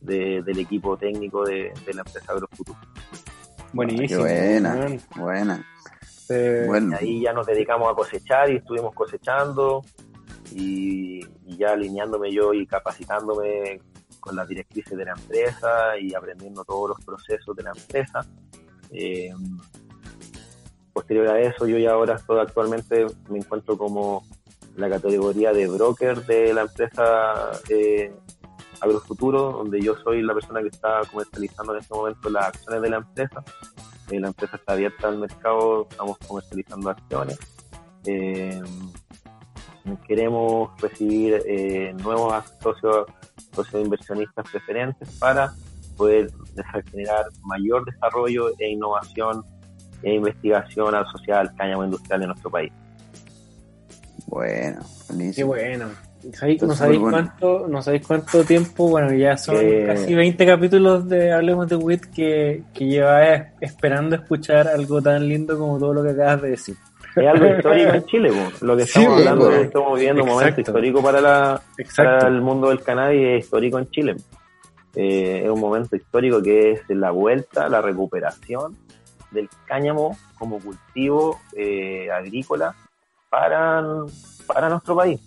del 0.00 0.58
equipo 0.58 0.96
técnico 0.96 1.44
de, 1.44 1.72
la 1.92 2.02
empresa 2.02 2.32
Agrofuturo. 2.32 2.78
Buenísimo. 3.72 4.22
buena, 4.22 4.98
buena. 5.16 5.66
bueno. 6.66 6.96
Ahí 6.98 7.22
ya 7.22 7.32
nos 7.32 7.46
dedicamos 7.46 7.90
a 7.90 7.94
cosechar 7.94 8.50
y 8.50 8.56
estuvimos 8.56 8.94
cosechando 8.94 9.82
y, 10.52 11.20
ya 11.46 11.72
alineándome 11.72 12.32
yo 12.32 12.54
y 12.54 12.66
capacitándome 12.66 13.80
con 14.18 14.36
las 14.36 14.48
directrices 14.48 14.96
de 14.96 15.04
la 15.04 15.12
empresa 15.12 15.98
y 15.98 16.14
aprendiendo 16.14 16.64
todos 16.64 16.90
los 16.90 17.04
procesos 17.04 17.54
de 17.56 17.62
la 17.62 17.72
empresa. 17.76 18.26
Eh, 18.90 19.32
posterior 20.92 21.28
a 21.28 21.40
eso, 21.40 21.66
yo 21.66 21.78
ya 21.78 21.92
ahora 21.92 22.16
estoy 22.16 22.38
actualmente, 22.40 23.06
me 23.28 23.38
encuentro 23.38 23.76
como 23.76 24.24
la 24.76 24.88
categoría 24.88 25.52
de 25.52 25.68
broker 25.68 26.24
de 26.26 26.54
la 26.54 26.62
empresa 26.62 27.50
eh, 27.68 28.12
Agrofuturo, 28.80 29.52
donde 29.52 29.80
yo 29.80 29.94
soy 30.02 30.22
la 30.22 30.32
persona 30.32 30.62
que 30.62 30.68
está 30.68 31.02
comercializando 31.10 31.74
en 31.74 31.80
este 31.80 31.94
momento 31.94 32.30
las 32.30 32.46
acciones 32.46 32.80
de 32.82 32.90
la 32.90 32.96
empresa. 32.96 33.44
Eh, 34.10 34.18
la 34.18 34.28
empresa 34.28 34.56
está 34.56 34.72
abierta 34.72 35.08
al 35.08 35.18
mercado, 35.18 35.86
estamos 35.90 36.18
comercializando 36.26 36.90
acciones. 36.90 37.38
Eh, 38.06 38.62
queremos 40.06 40.70
recibir 40.80 41.42
eh, 41.46 41.92
nuevos 42.02 42.32
socios, 42.62 43.06
socios 43.52 43.82
inversionistas 43.82 44.50
preferentes 44.50 45.08
para 45.18 45.52
poder 45.96 46.30
generar 46.90 47.26
mayor 47.42 47.84
desarrollo 47.84 48.50
e 48.58 48.70
innovación 48.70 49.44
e 50.02 50.14
investigación 50.14 50.94
asociada 50.94 51.40
al 51.40 51.54
cáñamo 51.54 51.84
industrial 51.84 52.20
de 52.20 52.26
nuestro 52.26 52.50
país. 52.50 52.72
Bueno, 54.26 54.80
Qué 55.34 55.44
bueno. 55.44 55.86
¿No 56.22 56.74
sabéis, 56.74 57.00
cuánto, 57.00 57.66
¿No 57.66 57.80
sabéis 57.80 58.06
cuánto 58.06 58.44
tiempo? 58.44 58.90
Bueno, 58.90 59.10
ya 59.14 59.38
son 59.38 59.56
eh, 59.58 59.84
casi 59.86 60.14
20 60.14 60.44
capítulos 60.44 61.08
de 61.08 61.32
Hablemos 61.32 61.66
de 61.66 61.76
WIT 61.76 62.04
que, 62.14 62.62
que 62.74 62.84
lleva 62.84 63.26
esperando 63.60 64.16
escuchar 64.16 64.68
algo 64.68 65.00
tan 65.00 65.26
lindo 65.26 65.58
como 65.58 65.78
todo 65.78 65.94
lo 65.94 66.02
que 66.02 66.10
acabas 66.10 66.42
de 66.42 66.50
decir 66.50 66.76
es 67.16 67.26
algo 67.26 67.46
histórico 67.56 67.94
en 67.94 68.04
Chile, 68.06 68.30
lo 68.60 68.76
que 68.76 68.82
estamos 68.82 69.18
hablando, 69.18 69.50
estamos 69.52 69.94
viviendo 69.98 70.22
un 70.22 70.28
momento 70.28 70.60
histórico 70.60 71.02
para, 71.02 71.20
la, 71.20 71.62
el 72.26 72.40
mundo 72.40 72.68
del 72.68 72.82
cannabis, 72.82 73.20
es 73.22 73.44
histórico 73.44 73.78
en 73.78 73.90
Chile. 73.90 74.16
Eh, 74.94 75.42
es 75.44 75.50
un 75.50 75.60
momento 75.60 75.96
histórico 75.96 76.42
que 76.42 76.72
es 76.72 76.82
la 76.88 77.10
vuelta, 77.10 77.68
la 77.68 77.80
recuperación 77.80 78.76
del 79.30 79.48
cáñamo 79.66 80.16
como 80.38 80.58
cultivo 80.58 81.40
eh, 81.56 82.10
agrícola 82.10 82.74
para, 83.28 83.82
para 84.46 84.68
nuestro 84.68 84.96
país, 84.96 85.20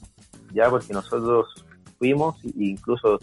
ya 0.54 0.70
porque 0.70 0.94
nosotros 0.94 1.66
fuimos 1.98 2.44
e 2.44 2.52
incluso 2.56 3.20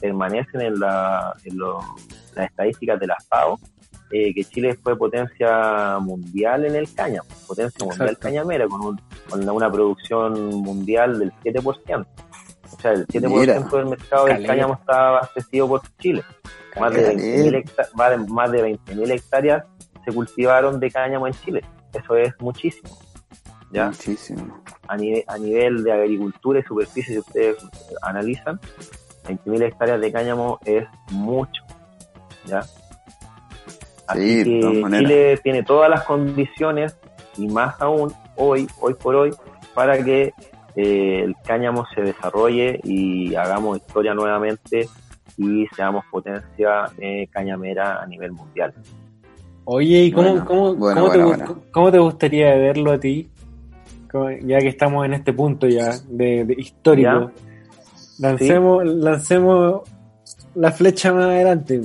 permanecen 0.00 0.62
en, 0.62 0.80
la, 0.80 1.34
en 1.44 1.58
las 1.58 2.50
estadísticas 2.50 2.98
de 2.98 3.06
las 3.06 3.26
FAO, 3.28 3.58
eh, 4.10 4.34
que 4.34 4.44
Chile 4.44 4.74
fue 4.74 4.96
potencia 4.96 5.98
mundial 6.00 6.66
en 6.66 6.76
el 6.76 6.92
cáñamo, 6.92 7.28
potencia 7.46 7.86
mundial 7.86 8.18
cañamera, 8.18 8.66
con, 8.68 9.00
con, 9.30 9.48
una 9.48 9.70
producción 9.70 10.56
mundial 10.56 11.18
del 11.18 11.32
7%. 11.42 12.06
O 12.72 12.80
sea, 12.80 12.92
el 12.92 13.06
7% 13.06 13.70
del 13.70 13.86
mercado 13.86 14.26
del 14.26 14.46
cáñamo 14.46 14.74
está 14.74 15.08
abastecido 15.08 15.68
por 15.68 15.82
Chile. 15.98 16.22
Más 16.78 16.92
de, 16.92 17.02
20 17.50 17.74
más 18.28 18.50
de 18.50 18.64
20.000 18.64 19.10
hectáreas 19.10 19.64
se 20.04 20.12
cultivaron 20.12 20.80
de 20.80 20.90
cáñamo 20.90 21.26
en 21.26 21.34
Chile. 21.34 21.64
Eso 21.92 22.16
es 22.16 22.32
muchísimo. 22.40 22.90
¿ya? 23.70 23.86
Muchísimo. 23.86 24.62
A, 24.88 24.96
nivel, 24.96 25.24
a 25.26 25.38
nivel 25.38 25.84
de 25.84 25.92
agricultura 25.92 26.60
y 26.60 26.62
superficie, 26.62 27.14
si 27.14 27.20
ustedes 27.20 27.56
analizan, 28.02 28.60
20.000 29.24 29.62
hectáreas 29.62 30.00
de 30.00 30.12
cáñamo 30.12 30.58
es 30.64 30.86
mucho. 31.10 31.62
¿ya? 32.46 32.60
Así 34.06 34.44
que 34.44 34.84
Chile 34.90 35.38
tiene 35.42 35.62
todas 35.62 35.88
las 35.88 36.04
condiciones 36.04 36.96
y 37.36 37.48
más 37.48 37.80
aún 37.80 38.12
hoy, 38.36 38.66
hoy 38.80 38.94
por 38.94 39.14
hoy, 39.14 39.30
para 39.74 40.02
que 40.02 40.32
eh, 40.76 41.22
el 41.24 41.34
cáñamo 41.44 41.86
se 41.94 42.02
desarrolle 42.02 42.80
y 42.82 43.34
hagamos 43.34 43.78
historia 43.78 44.14
nuevamente 44.14 44.88
y 45.36 45.66
seamos 45.74 46.04
potencia 46.10 46.90
eh, 46.98 47.28
cañamera 47.30 48.02
a 48.02 48.06
nivel 48.06 48.32
mundial. 48.32 48.74
Oye, 49.64 50.04
¿y 50.04 50.12
cómo, 50.12 50.44
cómo, 50.44 50.76
cómo, 51.70 51.90
te, 51.90 51.98
gustaría 51.98 52.54
verlo 52.56 52.92
a 52.92 52.98
ti? 52.98 53.28
ya 54.42 54.58
que 54.58 54.68
estamos 54.68 55.06
en 55.06 55.14
este 55.14 55.32
punto 55.32 55.66
ya 55.66 55.92
de, 56.08 56.54
histórico. 56.58 57.30
Lancemos, 58.18 58.84
lancemos 58.84 59.80
la 60.54 60.70
flecha 60.70 61.12
más 61.12 61.24
adelante. 61.24 61.80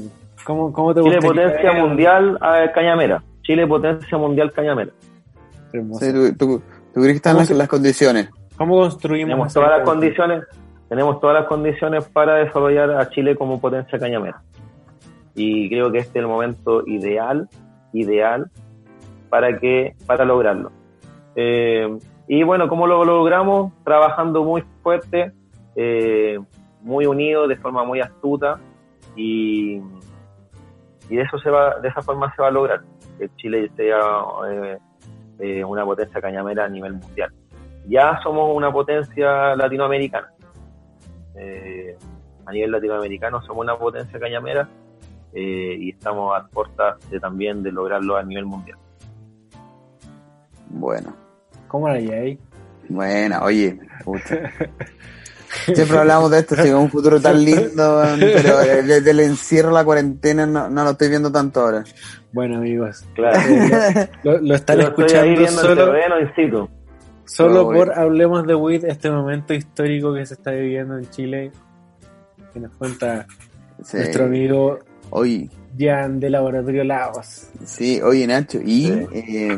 ¿Cómo, 0.46 0.94
te 0.94 1.02
Chile 1.04 1.20
potencia 1.22 1.74
mundial 1.74 2.38
a 2.42 2.72
Cañamera. 2.74 3.24
Chile 3.42 3.68
potencia 3.68 4.18
mundial 4.18 4.52
Cañamera. 4.52 4.92
¿tú, 5.72 6.62
crees 6.94 7.08
que 7.08 7.12
están 7.12 7.38
las, 7.38 7.68
condiciones? 7.68 8.30
¿Cómo 8.58 8.78
construimos? 8.78 9.30
Tenemos 9.30 9.54
todas 9.54 9.70
las 9.78 9.82
condiciones, 9.84 10.44
tenemos 10.90 11.20
todas 11.20 11.42
las 11.42 11.48
condiciones 11.48 12.06
para 12.06 12.36
desarrollar 12.36 12.92
a 12.92 13.10
Chile 13.10 13.36
como 13.36 13.60
potencia 13.60 14.00
cañamera. 14.00 14.42
Y 15.36 15.70
creo 15.70 15.92
que 15.92 16.00
este 16.00 16.20
es 16.20 16.24
el 16.24 16.28
momento 16.28 16.88
ideal, 16.88 17.48
ideal 18.02 18.50
para 19.30 19.60
que, 19.60 19.96
para 20.06 20.26
lograrlo. 20.26 20.72
Eh, 21.36 21.98
y 22.28 22.44
bueno, 22.44 22.68
¿cómo 22.68 22.88
lo 22.88 23.04
logramos? 23.06 23.72
Trabajando 23.84 24.44
muy 24.44 24.64
fuerte, 24.82 25.32
eh, 25.76 26.40
muy 26.82 27.06
unido, 27.06 27.48
de 27.48 27.56
forma 27.56 27.84
muy 27.84 28.00
astuta 28.02 28.60
y 29.16 29.82
y 31.10 31.16
de 31.16 31.22
eso 31.22 31.40
se 31.40 31.50
va 31.50 31.80
de 31.80 31.88
esa 31.88 32.02
forma 32.02 32.34
se 32.36 32.42
va 32.42 32.50
a 32.50 32.52
lograr 32.52 32.82
que 33.18 33.30
Chile 33.38 33.72
sea 33.78 33.98
eh, 35.40 35.64
una 35.64 35.86
potencia 35.86 36.20
cañamera 36.20 36.66
a 36.66 36.70
nivel 36.70 36.94
mundial. 36.94 37.32
Ya 37.88 38.20
somos 38.22 38.54
una 38.54 38.72
potencia 38.72 39.56
latinoamericana. 39.56 40.34
A 42.46 42.52
nivel 42.52 42.72
latinoamericano 42.72 43.42
somos 43.44 43.64
una 43.64 43.78
potencia 43.78 44.20
cañamera 44.20 44.68
eh, 45.34 45.78
y 45.80 45.90
estamos 45.90 46.38
a 46.38 46.48
puertas 46.48 46.98
de, 47.10 47.20
también 47.20 47.64
de 47.64 47.72
lograrlo 47.72 48.18
a 48.18 48.24
nivel 48.24 48.46
mundial. 48.46 48.78
Bueno. 50.70 51.16
¿Cómo 51.68 51.90
la 51.90 51.96
ahí? 51.96 52.40
Buena, 52.90 53.44
oye. 53.44 53.80
Siempre 55.66 55.98
hablamos 55.98 56.32
de 56.32 56.40
esto, 56.40 56.56
si 56.56 56.70
un 56.70 56.90
futuro 56.90 57.20
tan 57.20 57.44
lindo, 57.44 58.04
pero 58.20 58.58
desde 58.58 59.12
el 59.12 59.20
encierro, 59.22 59.72
la 59.72 59.84
cuarentena, 59.84 60.46
no, 60.46 60.70
no, 60.70 60.84
lo 60.84 60.92
estoy 60.92 61.10
viendo 61.10 61.32
tanto 61.32 61.62
ahora. 61.62 61.84
Bueno, 62.32 62.58
amigos, 62.58 63.06
claro. 63.16 63.40
lo, 64.24 64.40
lo, 64.40 64.56
están 64.56 64.82
escuchando 64.82 65.48
solo, 65.48 66.70
solo 67.26 67.64
por 67.66 67.98
Hablemos 67.98 68.46
de 68.46 68.56
WIT, 68.56 68.84
este 68.86 69.10
momento 69.10 69.54
histórico 69.54 70.14
que 70.14 70.26
se 70.26 70.36
está 70.36 70.52
viviendo 70.52 70.98
en 70.98 71.10
Chile, 71.10 71.52
que 72.54 72.60
nos 72.60 72.72
cuenta 72.74 73.26
nuestro 73.94 74.26
amigo 74.26 74.80
hoy 75.10 75.50
Jan 75.78 76.20
de 76.20 76.30
Laboratorio 76.30 76.84
Lagos. 76.84 77.48
Sí, 77.66 78.02
oye 78.02 78.26
Nacho, 78.28 78.60
y 78.64 78.88
eh, 79.14 79.58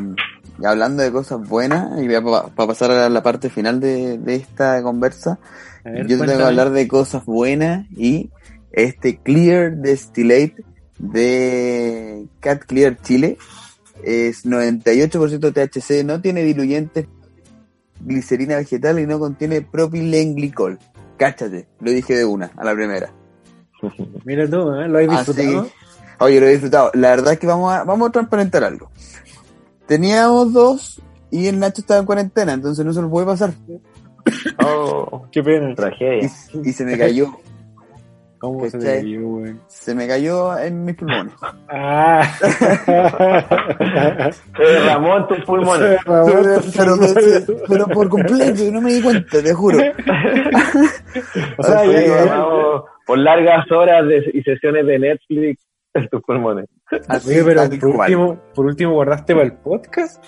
hablando 0.62 1.02
de 1.02 1.10
cosas 1.10 1.46
buenas, 1.48 2.02
y 2.02 2.08
para 2.08 2.50
pasar 2.50 2.90
a 2.90 3.08
la 3.08 3.22
parte 3.22 3.48
final 3.48 3.80
de, 3.80 4.18
de 4.18 4.34
esta 4.34 4.82
conversa, 4.82 5.38
yo 5.84 6.18
tengo 6.18 6.26
que 6.26 6.42
hablar 6.42 6.70
de 6.70 6.86
cosas 6.86 7.24
buenas 7.24 7.86
y 7.90 8.30
este 8.72 9.18
Clear 9.18 9.80
Distillate 9.80 10.62
de 10.98 12.26
Cat 12.40 12.64
Clear 12.66 13.00
Chile 13.00 13.38
es 14.02 14.44
98% 14.44 15.52
THC, 15.52 16.04
no 16.04 16.20
tiene 16.20 16.42
diluyentes, 16.42 17.06
glicerina 18.00 18.56
vegetal 18.56 18.98
y 18.98 19.06
no 19.06 19.18
contiene 19.18 19.62
propilenglicol. 19.62 20.78
Cáchate, 21.16 21.66
lo 21.80 21.90
dije 21.90 22.14
de 22.14 22.24
una, 22.24 22.50
a 22.56 22.64
la 22.64 22.74
primera. 22.74 23.12
Mira 24.24 24.48
tú, 24.48 24.72
¿eh? 24.74 24.88
¿lo 24.88 24.98
has 24.98 25.26
disfrutado? 25.26 25.68
Oye, 26.20 26.40
lo 26.40 26.46
he 26.46 26.50
disfrutado. 26.50 26.90
La 26.94 27.10
verdad 27.10 27.32
es 27.32 27.38
que 27.38 27.46
vamos 27.46 27.72
a, 27.72 27.84
vamos 27.84 28.08
a 28.08 28.12
transparentar 28.12 28.62
algo. 28.64 28.90
Teníamos 29.86 30.52
dos 30.52 31.02
y 31.30 31.46
el 31.46 31.58
Nacho 31.58 31.80
estaba 31.80 32.00
en 32.00 32.06
cuarentena, 32.06 32.52
entonces 32.52 32.84
no 32.84 32.92
se 32.92 33.02
lo 33.02 33.10
puede 33.10 33.26
pasar. 33.26 33.52
Oh, 34.62 35.26
qué 35.32 35.42
pena. 35.42 35.74
Tragedia. 35.74 36.30
Y, 36.62 36.72
se 36.72 36.84
me 36.84 36.96
cayó. 36.96 37.32
¿Cómo 38.38 38.68
se 38.68 38.78
me 38.78 38.84
cayó, 38.84 39.22
güey? 39.22 39.56
Se 39.68 39.94
me 39.94 40.06
cayó 40.06 40.58
en 40.58 40.84
mis 40.84 40.96
pulmones. 40.96 41.34
Ah. 41.72 42.22
se 44.56 44.62
derramó 44.62 45.16
en 45.18 45.26
tus 45.28 45.44
pulmones. 45.44 45.98
Pero, 46.04 46.96
pero, 47.68 47.86
por 47.88 48.08
completo, 48.08 48.62
no 48.72 48.80
me 48.80 48.94
di 48.94 49.02
cuenta, 49.02 49.42
te 49.42 49.54
juro. 49.54 49.78
o 51.58 51.62
sea, 51.62 51.84
ya, 51.84 52.84
por 53.10 53.18
largas 53.18 53.68
horas 53.72 54.06
de, 54.06 54.30
y 54.32 54.40
sesiones 54.44 54.86
de 54.86 55.00
Netflix 55.00 55.66
en 55.94 56.08
tus 56.08 56.22
pulmones. 56.22 56.66
Así, 57.08 57.40
pero 57.44 57.68
por 57.80 57.96
último, 57.96 58.40
por 58.54 58.66
último, 58.66 58.92
¿guardaste 58.92 59.34
para 59.34 59.46
el 59.46 59.54
podcast? 59.54 60.24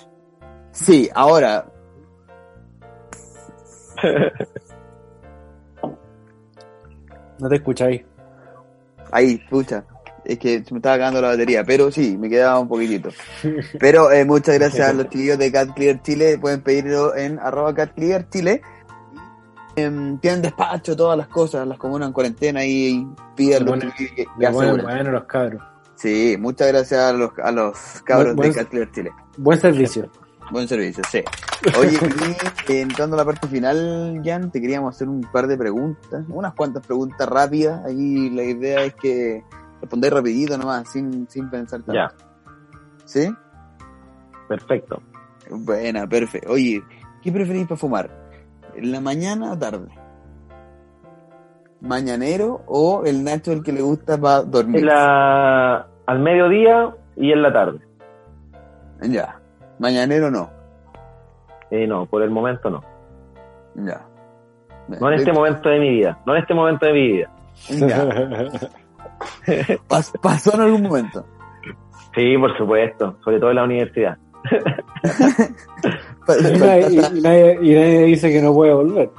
Sí, 0.71 1.09
ahora, 1.15 1.65
no 7.39 7.47
te 7.47 7.55
escucháis. 7.55 8.03
Ahí, 9.13 9.39
escucha. 9.41 9.85
Es 10.25 10.37
que 10.37 10.61
se 10.61 10.73
me 10.73 10.79
estaba 10.79 10.95
acabando 10.95 11.21
la 11.21 11.29
batería, 11.29 11.63
pero 11.63 11.89
sí, 11.89 12.17
me 12.17 12.27
quedaba 12.27 12.59
un 12.59 12.67
poquitito. 12.67 13.11
Pero 13.79 14.11
eh, 14.11 14.25
muchas 14.25 14.59
gracias 14.59 14.89
a 14.89 14.93
los 14.93 15.07
chiquillos 15.09 15.37
de 15.37 15.53
Cat 15.53 15.73
Clear 15.73 16.01
Chile. 16.01 16.37
Pueden 16.37 16.59
pedirlo 16.61 17.15
en 17.15 17.39
arroba 17.39 17.73
Cat 17.73 17.93
Clear 17.93 18.27
Chile. 18.29 18.61
Em, 19.75 20.19
tienen 20.19 20.41
despacho, 20.41 20.95
todas 20.95 21.17
las 21.17 21.27
cosas, 21.27 21.67
las 21.67 21.77
comunas 21.77 22.07
en 22.07 22.13
cuarentena 22.13 22.63
y 22.63 23.07
piden 23.35 23.65
lo 23.65 23.73
que, 23.73 24.27
bueno, 24.51 25.11
los 25.11 25.23
cabros. 25.23 25.63
Sí, 25.95 26.35
muchas 26.39 26.67
gracias 26.67 26.99
a 26.99 27.13
los, 27.13 27.31
a 27.41 27.51
los 27.51 28.01
cabros 28.03 28.35
de 28.35 28.53
Cat 28.53 28.69
Clear 28.69 28.91
Chile. 28.91 29.11
Buen 29.37 29.59
servicio. 29.59 30.09
Buen 30.51 30.67
servicio, 30.67 31.03
sí. 31.09 31.23
Oye, 31.79 31.97
y 32.67 32.73
entrando 32.73 33.15
a 33.15 33.19
la 33.19 33.25
parte 33.25 33.47
final, 33.47 34.21
Jan, 34.23 34.51
te 34.51 34.61
queríamos 34.61 34.95
hacer 34.95 35.07
un 35.07 35.21
par 35.21 35.47
de 35.47 35.57
preguntas, 35.57 36.23
unas 36.27 36.53
cuantas 36.53 36.85
preguntas 36.85 37.27
rápidas. 37.27 37.83
Ahí 37.85 38.29
la 38.29 38.43
idea 38.43 38.83
es 38.83 38.93
que 38.95 39.43
respondáis 39.81 40.13
rapidito 40.13 40.57
nomás, 40.57 40.91
sin, 40.91 41.27
sin 41.29 41.49
pensar 41.49 41.81
tanto. 41.81 41.93
Ya. 41.93 42.13
¿Sí? 43.05 43.33
Perfecto. 44.47 45.01
Buena, 45.49 46.07
perfecto. 46.07 46.51
Oye, 46.51 46.83
¿qué 47.23 47.31
preferís 47.31 47.65
para 47.65 47.77
fumar? 47.77 48.22
¿En 48.75 48.91
la 48.91 49.01
mañana 49.01 49.53
o 49.53 49.57
tarde? 49.57 49.87
¿Mañanero 51.81 52.61
o 52.65 53.03
el 53.05 53.23
Nacho 53.23 53.51
el 53.51 53.63
que 53.63 53.73
le 53.73 53.81
gusta 53.81 54.17
para 54.17 54.43
dormir? 54.43 54.83
La... 54.83 55.87
Al 56.05 56.19
mediodía 56.19 56.95
y 57.15 57.31
en 57.31 57.41
la 57.41 57.53
tarde. 57.53 57.79
Ya. 59.01 59.39
Mañanero 59.79 60.31
no. 60.31 60.49
Eh, 61.71 61.87
no, 61.87 62.05
por 62.05 62.23
el 62.23 62.29
momento 62.29 62.69
no. 62.69 62.83
Ya. 63.75 64.01
No 64.87 65.11
en 65.11 65.19
este 65.19 65.31
momento 65.31 65.69
de 65.69 65.79
mi 65.79 65.89
vida. 65.89 66.19
No 66.25 66.35
en 66.35 66.41
este 66.41 66.53
momento 66.53 66.85
de 66.85 66.93
mi 66.93 67.11
vida. 67.11 67.31
Ya. 67.69 68.07
¿Pasó 70.21 70.55
en 70.55 70.61
algún 70.61 70.83
momento? 70.83 71.25
Sí, 72.15 72.37
por 72.37 72.57
supuesto. 72.57 73.17
Sobre 73.23 73.39
todo 73.39 73.49
en 73.49 73.55
la 73.55 73.63
universidad. 73.63 74.17
y, 76.89 77.21
nadie, 77.21 78.03
dice 78.05 78.31
que 78.31 78.41
no 78.41 78.53
puede 78.53 78.73
volver. 78.73 79.09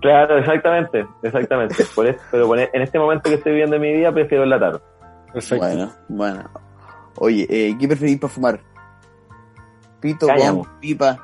Claro, 0.00 0.38
exactamente, 0.38 1.06
exactamente. 1.22 1.84
Por 1.94 2.06
eso, 2.06 2.20
pero 2.30 2.54
en 2.56 2.82
este 2.82 2.98
momento 2.98 3.28
que 3.28 3.36
estoy 3.36 3.52
viviendo 3.52 3.76
en 3.76 3.82
mi 3.82 3.92
vida 3.92 4.12
prefiero 4.12 4.44
en 4.44 4.50
la 4.50 4.58
tarde. 4.58 4.80
Perfecto. 5.32 5.64
Bueno, 5.66 5.92
bueno. 6.08 6.50
Oye, 7.18 7.46
eh, 7.48 7.76
¿qué 7.78 7.86
preferís 7.86 8.18
para 8.18 8.32
fumar? 8.32 8.60
Pito 10.00 10.26
Cáñamo. 10.26 10.66
pipa. 10.80 11.16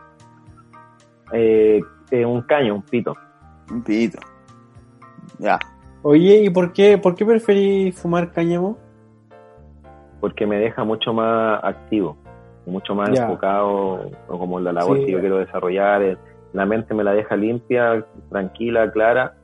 Eh, 1.32 1.80
eh, 2.10 2.24
un 2.24 2.42
caño, 2.42 2.76
un 2.76 2.82
pito. 2.82 3.14
Un 3.70 3.82
pito. 3.82 4.18
Ya. 5.38 5.58
Oye, 6.02 6.44
¿y 6.44 6.50
por 6.50 6.72
qué, 6.72 6.96
por 6.96 7.14
qué 7.14 7.26
preferís 7.26 7.98
fumar 7.98 8.32
cáñamo? 8.32 8.78
Porque 10.20 10.46
me 10.46 10.56
deja 10.58 10.84
mucho 10.84 11.12
más 11.12 11.62
activo, 11.62 12.16
mucho 12.68 12.94
más 12.94 13.10
enfocado 13.10 14.10
como 14.26 14.60
la 14.60 14.72
labor 14.72 15.04
que 15.04 15.12
yo 15.12 15.20
quiero 15.20 15.38
desarrollar. 15.38 16.18
La 16.52 16.64
mente 16.64 16.94
me 16.94 17.04
la 17.04 17.12
deja 17.12 17.36
limpia, 17.36 18.04
tranquila, 18.30 18.90
clara 18.90 19.34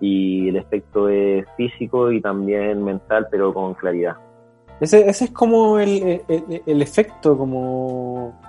y 0.00 0.48
el 0.48 0.56
efecto 0.56 1.08
es 1.08 1.44
físico 1.56 2.12
y 2.12 2.20
también 2.20 2.82
mental, 2.84 3.26
pero 3.30 3.52
con 3.52 3.74
claridad. 3.74 4.16
Ese, 4.80 5.08
ese 5.08 5.26
es 5.26 5.30
como 5.32 5.78
el, 5.78 6.22
el 6.28 6.82
efecto, 6.82 7.36
como 7.36 8.40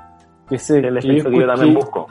el 0.49 0.97
efecto 0.97 1.29
que 1.29 1.39
yo, 1.39 1.47
también 1.47 1.73
busco. 1.73 2.07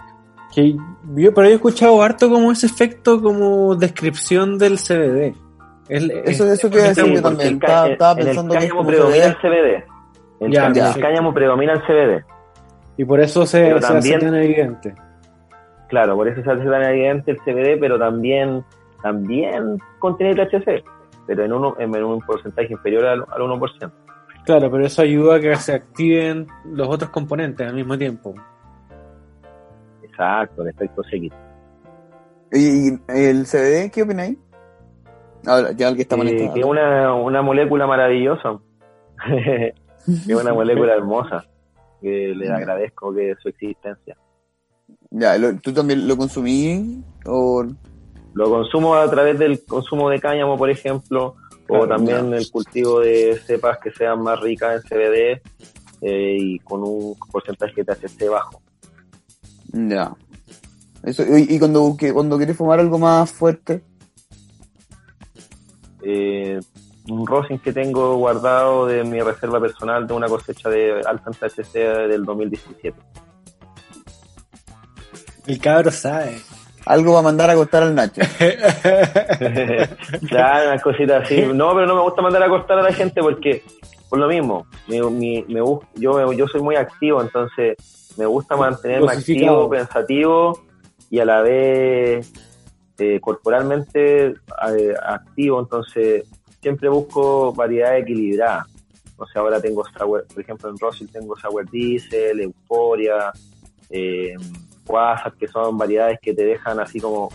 Que 0.54 0.76
pero 1.12 1.44
yo 1.44 1.52
he 1.52 1.54
escuchado 1.54 2.02
harto 2.02 2.28
como 2.28 2.50
ese 2.50 2.66
efecto 2.66 3.22
como 3.22 3.76
descripción 3.76 4.58
del 4.58 4.78
CBD. 4.78 5.34
eso, 5.88 6.44
de 6.46 6.54
eso 6.54 6.70
que 6.70 6.78
decir 6.78 7.04
yo 7.04 7.22
también. 7.22 7.60
Estaba, 7.62 8.14
pensando 8.16 8.54
en 8.54 8.62
el 8.62 8.68
cáñamo 8.68 8.86
predomina 8.86 9.24
el 9.26 9.36
CBD. 9.36 9.97
En 10.40 10.54
el 10.54 11.00
cáñamo 11.00 11.34
predomina 11.34 11.72
el 11.72 11.82
CBD. 11.82 12.24
Y 12.96 13.04
por 13.04 13.20
eso 13.20 13.46
se, 13.46 13.70
hace 13.72 14.18
tan 14.18 14.34
evidente. 14.34 14.94
Claro, 15.88 16.16
por 16.16 16.28
eso 16.28 16.42
se 16.42 16.50
hace 16.50 16.64
tan 16.64 16.82
evidente 16.82 17.30
el 17.30 17.38
CBD, 17.38 17.80
pero 17.80 17.98
también, 17.98 18.64
también 19.02 19.78
contiene 19.98 20.34
THC, 20.34 20.84
pero 21.26 21.44
en, 21.44 21.52
uno, 21.52 21.76
en 21.78 22.04
un 22.04 22.20
porcentaje 22.20 22.72
inferior 22.72 23.06
al, 23.06 23.20
al 23.20 23.42
1%. 23.42 23.90
Claro, 24.44 24.70
pero 24.70 24.86
eso 24.86 25.02
ayuda 25.02 25.36
a 25.36 25.40
que 25.40 25.54
se 25.56 25.74
activen 25.74 26.46
los 26.64 26.88
otros 26.88 27.10
componentes 27.10 27.66
al 27.66 27.74
mismo 27.74 27.96
tiempo. 27.96 28.34
Exacto, 30.02 30.62
el 30.62 30.68
efecto 30.68 31.02
seguido. 31.04 31.36
¿Y 32.52 32.88
el 33.08 33.44
CBD 33.44 33.90
qué 33.92 34.02
opináis? 34.02 34.38
Ahora, 35.46 35.72
ya 35.72 35.88
el 35.88 35.96
que 35.96 36.02
está 36.02 36.16
eh, 36.16 36.50
Que 36.52 36.60
es 36.60 36.66
una, 36.66 37.14
una 37.14 37.42
molécula 37.42 37.86
maravillosa. 37.86 38.58
es 40.08 40.28
una 40.28 40.52
molécula 40.54 40.94
hermosa. 40.94 41.44
Que 42.00 42.32
le 42.34 42.48
agradezco 42.50 43.12
que 43.12 43.34
su 43.42 43.48
existencia. 43.48 44.16
Ya, 45.10 45.36
¿tú 45.60 45.72
también 45.72 46.06
lo 46.06 46.16
consumí? 46.16 47.02
O... 47.26 47.64
Lo 48.34 48.50
consumo 48.50 48.94
a 48.94 49.10
través 49.10 49.38
del 49.38 49.64
consumo 49.64 50.08
de 50.10 50.20
cáñamo, 50.20 50.56
por 50.56 50.70
ejemplo, 50.70 51.34
o 51.68 51.86
también 51.86 52.32
el 52.32 52.50
cultivo 52.50 53.00
de 53.00 53.38
cepas 53.44 53.78
que 53.78 53.90
sean 53.90 54.22
más 54.22 54.40
ricas 54.40 54.82
en 54.82 54.88
CBD 54.88 55.42
eh, 56.02 56.36
y 56.38 56.58
con 56.60 56.82
un 56.82 57.16
porcentaje 57.30 57.82
de 57.82 57.84
THC 57.84 58.30
bajo. 58.30 58.62
Ya. 59.72 60.14
Eso, 61.02 61.24
y, 61.36 61.58
cuando, 61.58 61.96
cuando 62.12 62.36
quieres 62.36 62.56
fumar 62.56 62.80
algo 62.80 62.98
más 62.98 63.30
fuerte. 63.30 63.82
Eh, 66.02 66.60
un 67.08 67.26
rosin 67.26 67.58
que 67.58 67.72
tengo 67.72 68.16
guardado 68.16 68.86
de 68.86 69.04
mi 69.04 69.20
reserva 69.20 69.60
personal 69.60 70.06
de 70.06 70.14
una 70.14 70.28
cosecha 70.28 70.68
de 70.68 71.00
alta 71.06 71.30
en 71.30 71.34
THC 71.34 71.72
del 72.08 72.24
2017. 72.24 72.98
El 75.46 75.58
cabro 75.60 75.90
sabe. 75.90 76.38
Algo 76.84 77.14
va 77.14 77.18
a 77.20 77.22
mandar 77.22 77.50
a 77.50 77.52
acostar 77.52 77.82
al 77.82 77.94
Nacho. 77.94 78.22
ya, 80.30 80.62
unas 80.66 80.82
cositas 80.82 81.24
así. 81.24 81.42
No, 81.42 81.74
pero 81.74 81.86
no 81.86 81.96
me 81.96 82.02
gusta 82.02 82.22
mandar 82.22 82.42
a 82.42 82.46
acostar 82.46 82.78
a 82.78 82.82
la 82.82 82.92
gente 82.92 83.20
porque, 83.20 83.62
por 84.08 84.18
lo 84.18 84.26
mismo, 84.26 84.66
mi, 84.86 85.00
mi, 85.00 85.42
me, 85.48 85.60
yo, 85.96 86.32
yo 86.32 86.46
soy 86.46 86.62
muy 86.62 86.76
activo, 86.76 87.20
entonces 87.20 87.76
me 88.16 88.26
gusta 88.26 88.56
mantenerme 88.56 89.12
activo, 89.12 89.68
pensativo 89.68 90.60
y 91.10 91.20
a 91.20 91.24
la 91.24 91.42
vez 91.42 92.32
eh, 92.98 93.20
corporalmente 93.20 94.26
eh, 94.28 94.94
activo, 95.02 95.60
entonces 95.60 96.24
siempre 96.60 96.88
busco 96.88 97.52
variedad 97.52 97.96
equilibrada. 97.96 98.66
O 99.16 99.26
sea, 99.26 99.42
ahora 99.42 99.60
tengo 99.60 99.84
Sour, 99.84 100.26
por 100.26 100.40
ejemplo 100.40 100.70
en 100.70 100.78
Rosil 100.78 101.10
tengo 101.10 101.36
Sour 101.36 101.68
Diesel, 101.68 102.40
Euphoria, 102.40 103.32
eh, 103.90 104.34
que 105.38 105.48
son 105.48 105.76
variedades 105.76 106.18
que 106.20 106.32
te 106.32 106.44
dejan 106.44 106.80
así 106.80 107.00
como 107.00 107.28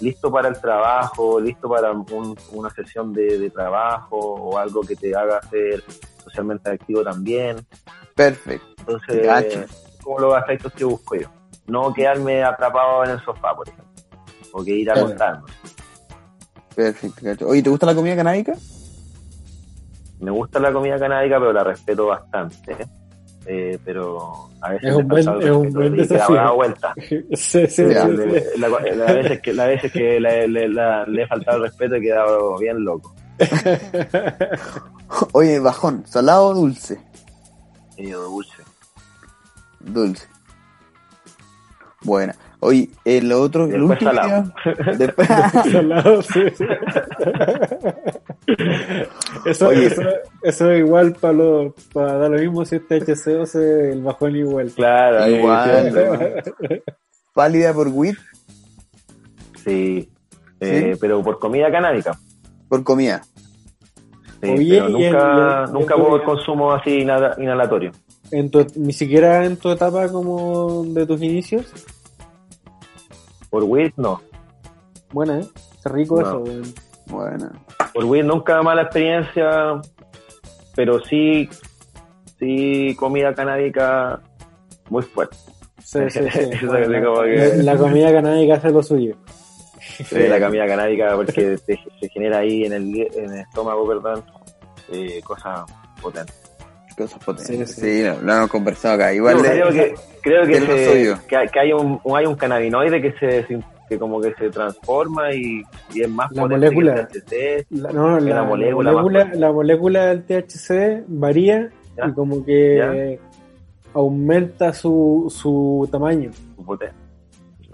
listo 0.00 0.30
para 0.30 0.48
el 0.48 0.60
trabajo, 0.60 1.40
listo 1.40 1.68
para 1.68 1.92
una 1.92 2.70
sesión 2.70 3.12
de, 3.12 3.50
trabajo 3.50 4.16
o 4.16 4.58
algo 4.58 4.82
que 4.82 4.96
te 4.96 5.14
haga 5.14 5.40
ser 5.42 5.82
socialmente 6.22 6.70
activo 6.70 7.02
también. 7.02 7.56
Perfecto. 8.14 8.66
Entonces, 8.78 9.70
como 10.02 10.18
los 10.18 10.34
aspectos 10.34 10.72
que 10.72 10.84
busco 10.84 11.16
yo. 11.16 11.28
No 11.66 11.92
quedarme 11.94 12.42
atrapado 12.42 13.04
en 13.04 13.10
el 13.10 13.24
sofá, 13.24 13.54
por 13.54 13.68
ejemplo. 13.68 13.86
O 14.52 14.64
que 14.64 14.72
ir 14.72 14.90
a 14.90 14.94
contarme. 14.94 15.48
Perfecto. 16.74 17.48
Oye, 17.48 17.62
¿te 17.62 17.70
gusta 17.70 17.86
la 17.86 17.94
comida 17.94 18.16
canábica? 18.16 18.54
Me 20.20 20.30
gusta 20.30 20.58
la 20.60 20.72
comida 20.72 20.98
canábica, 20.98 21.38
pero 21.38 21.52
la 21.52 21.64
respeto 21.64 22.06
bastante. 22.06 22.72
¿eh? 22.72 22.86
Eh, 23.46 23.78
pero 23.84 24.50
a 24.60 24.70
veces 24.70 24.90
es 24.90 24.96
un 24.96 25.08
buen, 25.08 25.20
es 25.20 25.50
un 25.50 25.72
buen 25.72 25.96
desafío. 25.96 26.54
vuelta. 26.54 26.94
sí, 27.32 27.66
sí, 27.66 27.84
la, 27.84 28.06
la, 28.58 29.12
veces 29.12 29.40
que, 29.40 29.52
la 29.54 29.66
veces 29.66 29.90
que 29.90 30.20
le 30.20 31.22
he 31.22 31.26
faltado 31.26 31.56
el 31.56 31.62
respeto 31.64 31.94
he 31.96 32.00
quedado 32.00 32.58
bien 32.58 32.84
loco. 32.84 33.14
Oye, 35.32 35.58
bajón, 35.58 36.04
¿salado 36.06 36.48
o 36.48 36.54
dulce? 36.54 37.00
Eh, 37.96 38.12
dulce. 38.12 38.62
Dulce. 39.80 40.28
Buena. 42.02 42.34
Oye, 42.62 42.90
el 43.06 43.32
otro, 43.32 43.64
el 43.64 43.82
último 43.82 44.12
salado. 44.12 44.52
Después... 44.98 45.28
salado, 45.28 46.22
sí. 46.22 46.40
eso, 49.46 49.68
Oye. 49.68 49.86
eso, 49.86 50.02
eso, 50.42 50.70
es 50.70 50.80
igual 50.80 51.14
para 51.14 51.32
lo, 51.32 51.74
para 51.94 52.18
dar 52.18 52.30
lo 52.30 52.38
mismo 52.38 52.66
si 52.66 52.76
este 52.76 53.00
THC 53.00 53.28
o 53.40 53.46
se 53.46 53.92
el 53.92 54.02
bajón 54.02 54.36
igual. 54.36 54.70
Claro, 54.72 55.26
igual. 55.26 56.42
¿Pálida 57.32 57.72
por 57.72 57.88
WIT? 57.88 58.18
Sí, 59.64 60.10
eh, 60.60 60.98
pero 61.00 61.22
por 61.22 61.38
comida 61.38 61.70
canábica. 61.70 62.18
Por 62.68 62.84
comida. 62.84 63.22
Sí, 64.42 64.50
Oye, 64.50 64.80
pero 64.80 64.88
nunca, 64.90 65.64
el, 65.64 65.72
nunca 65.72 65.96
por 65.96 66.22
consumo 66.24 66.72
así 66.72 67.00
inhalatorio. 67.00 67.92
En 68.30 68.50
tu, 68.50 68.66
ni 68.76 68.92
siquiera 68.92 69.46
en 69.46 69.56
tu 69.56 69.70
etapa 69.70 70.12
como 70.12 70.84
de 70.84 71.06
tus 71.06 71.22
inicios. 71.22 71.72
Por 73.50 73.64
WIT 73.64 73.94
no. 73.96 74.22
Buena, 75.12 75.40
¿eh? 75.40 75.46
Está 75.76 75.90
rico 75.90 76.20
eso, 76.20 76.44
Buena. 77.06 77.52
Por 77.92 78.04
WIT 78.04 78.24
nunca 78.24 78.62
mala 78.62 78.82
experiencia, 78.82 79.80
pero 80.74 81.00
sí, 81.00 81.48
sí 82.38 82.96
comida 82.98 83.34
canábica 83.34 84.20
muy 84.88 85.02
fuerte. 85.02 85.36
Sí, 85.82 85.98
sí, 86.08 86.20
sí. 86.30 86.66
La 87.62 87.76
comida 87.76 88.12
canábica 88.12 88.54
hace 88.54 88.70
lo 88.70 88.82
suyo. 88.82 89.16
Sí, 89.80 90.28
la 90.28 90.40
comida 90.40 90.66
canábica 90.66 91.14
porque 91.14 91.58
se 91.58 92.08
genera 92.08 92.38
ahí 92.38 92.64
en 92.64 92.72
el, 92.72 92.94
en 93.14 93.32
el 93.34 93.40
estómago, 93.40 93.86
perdón, 93.86 94.24
eh, 94.90 95.20
cosas 95.22 95.64
potentes 96.00 96.49
cosas 97.00 97.24
potentes. 97.24 97.72
Sí, 97.72 98.02
lo, 98.02 98.32
hemos 98.32 98.48
conversado 98.48 98.94
acá. 98.94 99.12
Igual 99.12 99.38
creo 99.38 99.70
que, 99.70 99.94
creo 100.22 100.46
que, 100.46 101.16
que, 101.50 101.60
hay, 101.60 101.72
un, 101.72 102.00
hay 102.14 102.26
un 102.26 102.34
cannabinoide 102.34 103.00
que 103.00 103.12
se 103.18 103.58
que 103.88 103.98
como 103.98 104.20
que 104.20 104.32
se 104.34 104.50
transforma 104.50 105.34
y, 105.34 105.62
y 105.92 106.02
es 106.02 106.08
más 106.08 106.30
la 106.30 106.46
molécula, 106.46 107.08
que 107.08 107.18
el 107.18 107.64
THC. 107.64 107.70
no, 107.92 108.20
la, 108.20 108.44
molécula, 108.44 109.30
la 109.34 109.52
molécula 109.52 110.06
del 110.06 110.22
THC 110.22 111.04
varía 111.08 111.70
y 112.06 112.12
como 112.12 112.44
que 112.44 113.18
aumenta 113.92 114.72
su, 114.72 115.26
su 115.28 115.88
tamaño. 115.90 116.30
Su 116.56 116.64
potencia 116.64 117.09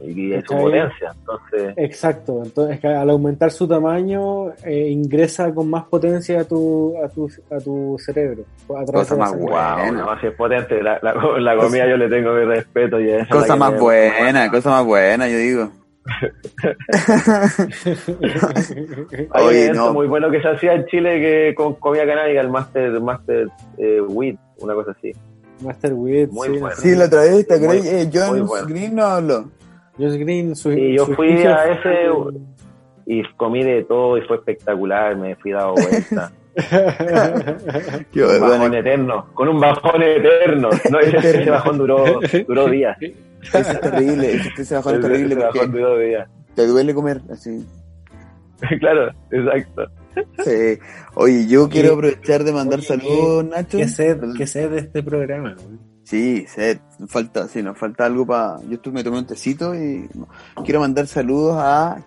y 0.02 0.32
en 0.32 0.44
su 0.44 0.54
potencia. 0.54 1.14
Entonces... 1.18 1.74
Exacto, 1.76 2.42
entonces 2.44 2.84
al 2.84 3.10
aumentar 3.10 3.50
su 3.50 3.66
tamaño 3.66 4.52
eh, 4.64 4.88
ingresa 4.90 5.52
con 5.54 5.70
más 5.70 5.84
potencia 5.84 6.40
a 6.40 6.44
tu, 6.44 6.94
a 7.02 7.08
tu, 7.08 7.30
a 7.50 7.58
tu 7.58 7.96
cerebro. 7.98 8.44
A 8.76 8.84
cosa 8.84 9.16
más 9.16 9.38
buena. 9.38 9.90
no, 9.92 10.20
si 10.20 10.26
es 10.26 10.34
potente, 10.34 10.82
la, 10.82 10.98
la, 11.02 11.56
comida 11.56 11.88
yo 11.88 11.96
le 11.96 12.08
tengo 12.08 12.34
mi 12.34 12.44
respeto. 12.44 13.00
Y 13.00 13.10
cosa 13.30 13.56
más 13.56 13.78
buena, 13.78 14.50
cosa 14.50 14.70
más 14.70 14.84
buena, 14.84 15.28
yo 15.28 15.38
digo. 15.38 15.70
Oye, 19.34 19.72
no. 19.72 19.92
muy 19.92 20.06
bueno 20.06 20.30
que 20.30 20.40
se 20.40 20.48
hacía 20.48 20.74
en 20.74 20.86
Chile 20.86 21.20
que 21.20 21.52
con 21.56 21.74
comida 21.74 22.06
canábica, 22.06 22.40
el 22.40 22.48
Master, 22.48 23.00
master 23.00 23.48
eh, 23.76 24.00
Weed, 24.00 24.36
una 24.58 24.74
cosa 24.74 24.92
así. 24.92 25.10
Master 25.62 25.94
Weed, 25.94 26.28
muy 26.28 26.48
sí, 26.48 26.58
bueno. 26.58 26.76
sí, 26.76 26.94
la 26.94 27.06
otra 27.06 27.22
vez, 27.22 27.46
¿te 27.46 27.54
acuerdas? 27.54 27.86
Eh, 27.86 28.10
John 28.12 28.46
Green 28.68 28.94
no 28.94 29.04
habló. 29.04 29.46
Josh 29.98 30.18
Green, 30.18 30.54
su, 30.54 30.72
y 30.72 30.96
yo 30.96 31.06
fui 31.06 31.30
a 31.44 31.72
ese 31.72 32.10
y 33.06 33.22
comí 33.36 33.62
de 33.62 33.84
todo 33.84 34.18
y 34.18 34.22
fue 34.22 34.36
espectacular, 34.36 35.16
me 35.16 35.36
fui 35.36 35.52
dado 35.52 35.74
vuelta. 35.74 36.32
un 38.14 38.40
bajón 38.40 38.74
eterno, 38.74 39.26
con 39.34 39.48
un 39.48 39.60
bajón 39.60 40.02
eterno. 40.02 40.70
No, 40.90 41.00
ese, 41.00 41.16
ese 41.16 41.50
bajón 41.50 41.78
duró, 41.78 42.20
duró 42.46 42.68
días. 42.68 42.96
Ese 43.00 43.58
es 43.58 43.80
terrible, 43.80 44.34
ese, 44.34 44.50
ese 44.58 44.74
bajón 44.74 44.94
es 44.96 45.00
terrible 45.02 45.34
ese 45.34 45.44
bajón 45.44 45.72
duró 45.72 45.98
días. 45.98 46.28
te 46.54 46.66
duele 46.66 46.94
comer 46.94 47.20
así. 47.30 47.64
claro, 48.80 49.12
exacto. 49.30 49.86
Sí. 50.44 50.78
Oye, 51.14 51.46
yo 51.46 51.68
quiero 51.68 51.94
aprovechar 51.94 52.42
de 52.42 52.52
mandar 52.52 52.82
saludos, 52.82 53.44
Nacho. 53.44 53.78
¿Qué 53.78 53.88
sed, 53.88 54.20
qué 54.36 54.46
sed 54.46 54.70
de 54.70 54.78
este 54.78 55.02
programa? 55.02 55.56
Sí, 56.06 56.46
sed, 56.46 56.78
falta, 57.08 57.48
sí, 57.48 57.64
nos 57.64 57.76
falta 57.76 58.06
algo 58.06 58.24
para. 58.24 58.60
Yo 58.68 58.74
estuve, 58.74 58.94
me 58.94 59.04
tomé 59.04 59.18
un 59.18 59.26
tecito 59.26 59.74
y 59.74 60.08
quiero 60.64 60.78
mandar 60.78 61.08
saludos 61.08 61.56
a 61.58 62.04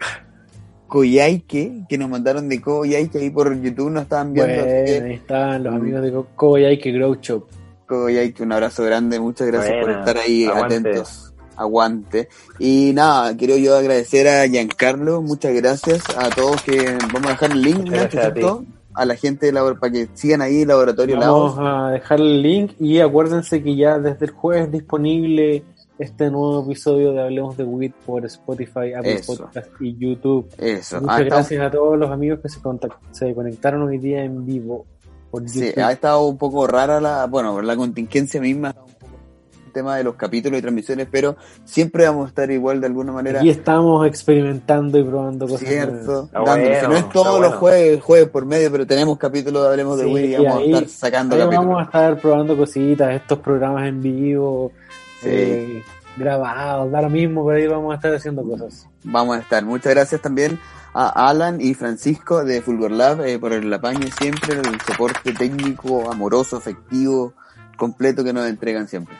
Koyaike, 0.87 1.85
que 1.89 1.97
nos 1.97 2.09
mandaron 2.09 2.47
de 2.47 2.61
Koyaike 2.61 3.17
ahí 3.17 3.29
por 3.29 3.53
YouTube, 3.61 3.91
nos 3.91 4.03
estaban 4.03 4.31
viendo. 4.31 4.63
ahí 4.63 5.13
están 5.13 5.65
los 5.65 5.75
amigos 5.75 6.01
de 6.01 6.13
Koyaike 6.33 6.93
Grow 6.93 7.15
Shop. 7.15 7.45
Koyaike, 7.87 8.41
un 8.41 8.53
abrazo 8.53 8.85
grande, 8.85 9.19
muchas 9.19 9.47
gracias 9.47 9.75
por 9.81 9.91
estar 9.91 10.17
ahí 10.17 10.45
atentos 10.45 11.33
aguante. 11.57 12.29
Y 12.57 12.93
nada, 12.93 13.35
quiero 13.35 13.57
yo 13.57 13.75
agradecer 13.75 14.29
a 14.29 14.47
Giancarlo, 14.47 15.21
muchas 15.21 15.53
gracias 15.53 16.03
a 16.17 16.29
todos 16.29 16.63
que 16.63 16.97
vamos 17.11 17.25
a 17.25 17.31
dejar 17.31 17.51
el 17.51 17.61
link, 17.61 17.89
¿no? 17.89 18.78
A, 18.99 19.05
la 19.05 19.15
gente 19.15 19.51
para 19.51 19.91
que 19.91 20.09
sigan 20.13 20.41
ahí 20.41 20.65
Laboratorio 20.65 21.17
Vamos 21.19 21.55
a 21.59 21.91
dejar 21.91 22.19
el 22.19 22.41
link 22.41 22.73
y 22.79 22.99
acuérdense 22.99 23.63
que 23.63 23.75
ya 23.75 23.99
desde 23.99 24.25
el 24.25 24.31
jueves 24.31 24.71
disponible 24.71 25.63
este 25.97 26.31
nuevo 26.31 26.63
episodio 26.63 27.11
de 27.11 27.21
Hablemos 27.21 27.57
de 27.57 27.63
WIT 27.65 27.93
por 28.05 28.25
Spotify, 28.25 28.93
Apple 28.97 29.21
Podcast 29.25 29.69
y 29.81 29.97
YouTube. 29.97 30.49
Eso. 30.57 31.01
Muchas 31.01 31.25
gracias 31.25 31.61
a 31.61 31.69
todos 31.69 31.97
los 31.97 32.09
amigos 32.09 32.39
que 32.39 32.49
se, 32.49 32.59
se 33.11 33.35
conectaron 33.35 33.83
hoy 33.83 33.97
día 33.97 34.23
en 34.23 34.45
vivo. 34.45 34.85
Por 35.29 35.47
sí, 35.47 35.71
ha 35.77 35.91
estado 35.91 36.25
un 36.25 36.37
poco 36.37 36.65
rara 36.65 36.99
la, 36.99 37.27
bueno, 37.27 37.61
la 37.61 37.75
contingencia 37.75 38.41
misma 38.41 38.73
tema 39.69 39.97
de 39.97 40.03
los 40.03 40.15
capítulos 40.15 40.59
y 40.59 40.61
transmisiones, 40.61 41.07
pero 41.11 41.35
siempre 41.63 42.05
vamos 42.05 42.25
a 42.25 42.29
estar 42.29 42.49
igual 42.51 42.81
de 42.81 42.87
alguna 42.87 43.11
manera. 43.11 43.43
Y 43.43 43.49
estamos 43.49 44.05
experimentando 44.07 44.97
y 44.97 45.03
probando 45.03 45.47
cosas. 45.47 45.67
Cierto, 45.67 46.29
no 46.33 46.95
es 46.95 47.09
todos 47.09 47.41
los 47.41 47.55
jueves, 47.55 48.01
jueves 48.01 48.29
por 48.29 48.45
medio, 48.45 48.71
pero 48.71 48.85
tenemos 48.85 49.17
capítulos, 49.17 49.67
hablemos 49.67 49.97
de 49.99 50.05
Wii 50.05 50.33
y 50.33 50.35
vamos 50.37 50.61
a 50.61 50.65
estar 50.65 50.87
sacando 50.87 51.37
capítulos. 51.37 51.65
Vamos 51.65 51.81
a 51.81 51.83
estar 51.85 52.17
probando 52.19 52.57
cositas, 52.57 53.13
estos 53.13 53.39
programas 53.39 53.87
en 53.87 54.01
vivo, 54.01 54.71
eh, 55.23 55.83
grabados, 56.17 56.91
da 56.91 57.01
lo 57.01 57.09
mismo, 57.09 57.45
pero 57.45 57.57
ahí 57.57 57.67
vamos 57.67 57.91
a 57.93 57.95
estar 57.95 58.13
haciendo 58.13 58.43
cosas. 58.43 58.87
Vamos 59.03 59.37
a 59.37 59.39
estar. 59.39 59.63
Muchas 59.65 59.93
gracias 59.93 60.21
también 60.21 60.59
a 60.93 61.29
Alan 61.29 61.61
y 61.61 61.73
Francisco 61.73 62.43
de 62.43 62.61
Fulgor 62.61 62.91
Lab 62.91 63.21
eh, 63.21 63.37
por 63.39 63.53
el 63.53 63.71
apaño 63.71 64.07
siempre, 64.17 64.55
el 64.55 64.81
soporte 64.81 65.33
técnico, 65.33 66.11
amoroso, 66.11 66.57
afectivo, 66.57 67.33
completo 67.77 68.23
que 68.23 68.33
nos 68.33 68.47
entregan 68.47 68.87
siempre. 68.87 69.15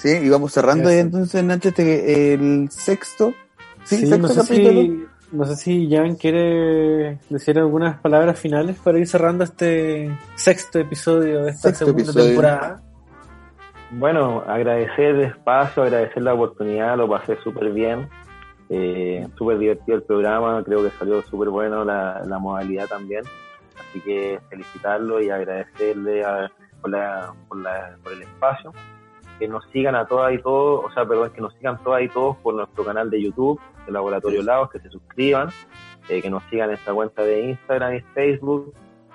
Sí, 0.00 0.08
y 0.08 0.30
vamos 0.30 0.52
cerrando 0.52 0.88
entonces, 0.88 1.44
Nacho, 1.44 1.68
este, 1.68 2.32
el 2.32 2.70
sexto, 2.70 3.34
sí, 3.84 3.98
sexto 3.98 4.16
no 4.16 4.28
sé 4.28 4.40
capítulo. 4.40 4.80
Si, 4.80 5.06
no 5.32 5.44
sé 5.44 5.56
si 5.56 5.90
Jan 5.90 6.16
quiere 6.16 7.18
decir 7.28 7.58
algunas 7.58 8.00
palabras 8.00 8.40
finales 8.40 8.78
para 8.82 8.98
ir 8.98 9.06
cerrando 9.06 9.44
este 9.44 10.10
sexto 10.36 10.78
episodio 10.78 11.44
de 11.44 11.50
esta 11.50 11.74
segunda 11.74 12.14
temporada. 12.14 12.80
Bueno, 13.90 14.42
agradecer 14.46 15.16
el 15.16 15.20
espacio, 15.24 15.82
agradecer 15.82 16.22
la 16.22 16.32
oportunidad, 16.32 16.96
lo 16.96 17.06
pasé 17.06 17.36
súper 17.44 17.70
bien. 17.70 18.08
Eh, 18.70 19.26
súper 19.36 19.58
divertido 19.58 19.96
el 19.98 20.04
programa, 20.04 20.62
creo 20.64 20.82
que 20.82 20.96
salió 20.96 21.20
súper 21.22 21.50
bueno 21.50 21.84
la, 21.84 22.22
la, 22.24 22.38
modalidad 22.38 22.86
también. 22.86 23.24
Así 23.78 24.00
que 24.00 24.40
felicitarlo 24.48 25.20
y 25.20 25.28
agradecerle 25.28 26.24
por, 26.80 26.90
la, 26.90 27.34
por, 27.48 27.58
la, 27.58 27.96
por, 28.02 28.12
el 28.12 28.22
espacio. 28.22 28.72
Que 29.40 29.48
nos 29.48 29.64
sigan 29.72 29.96
a 29.96 30.04
todas 30.04 30.32
y 30.32 30.38
todos, 30.38 30.84
o 30.84 30.92
sea, 30.92 31.04
perdón, 31.04 31.30
que 31.30 31.40
nos 31.40 31.52
sigan 31.54 31.82
todas 31.82 32.02
y 32.02 32.08
todos 32.08 32.36
por 32.36 32.54
nuestro 32.54 32.84
canal 32.84 33.10
de 33.10 33.20
YouTube, 33.20 33.58
el 33.86 33.94
Laboratorio 33.94 34.42
Laos, 34.42 34.70
que 34.70 34.78
se 34.78 34.90
suscriban, 34.90 35.48
eh, 36.08 36.22
que 36.22 36.30
nos 36.30 36.44
sigan 36.50 36.68
en 36.68 36.76
esta 36.76 36.92
cuenta 36.92 37.22
de 37.22 37.48
Instagram 37.48 37.96
y 37.96 38.00
Facebook, 38.14 38.74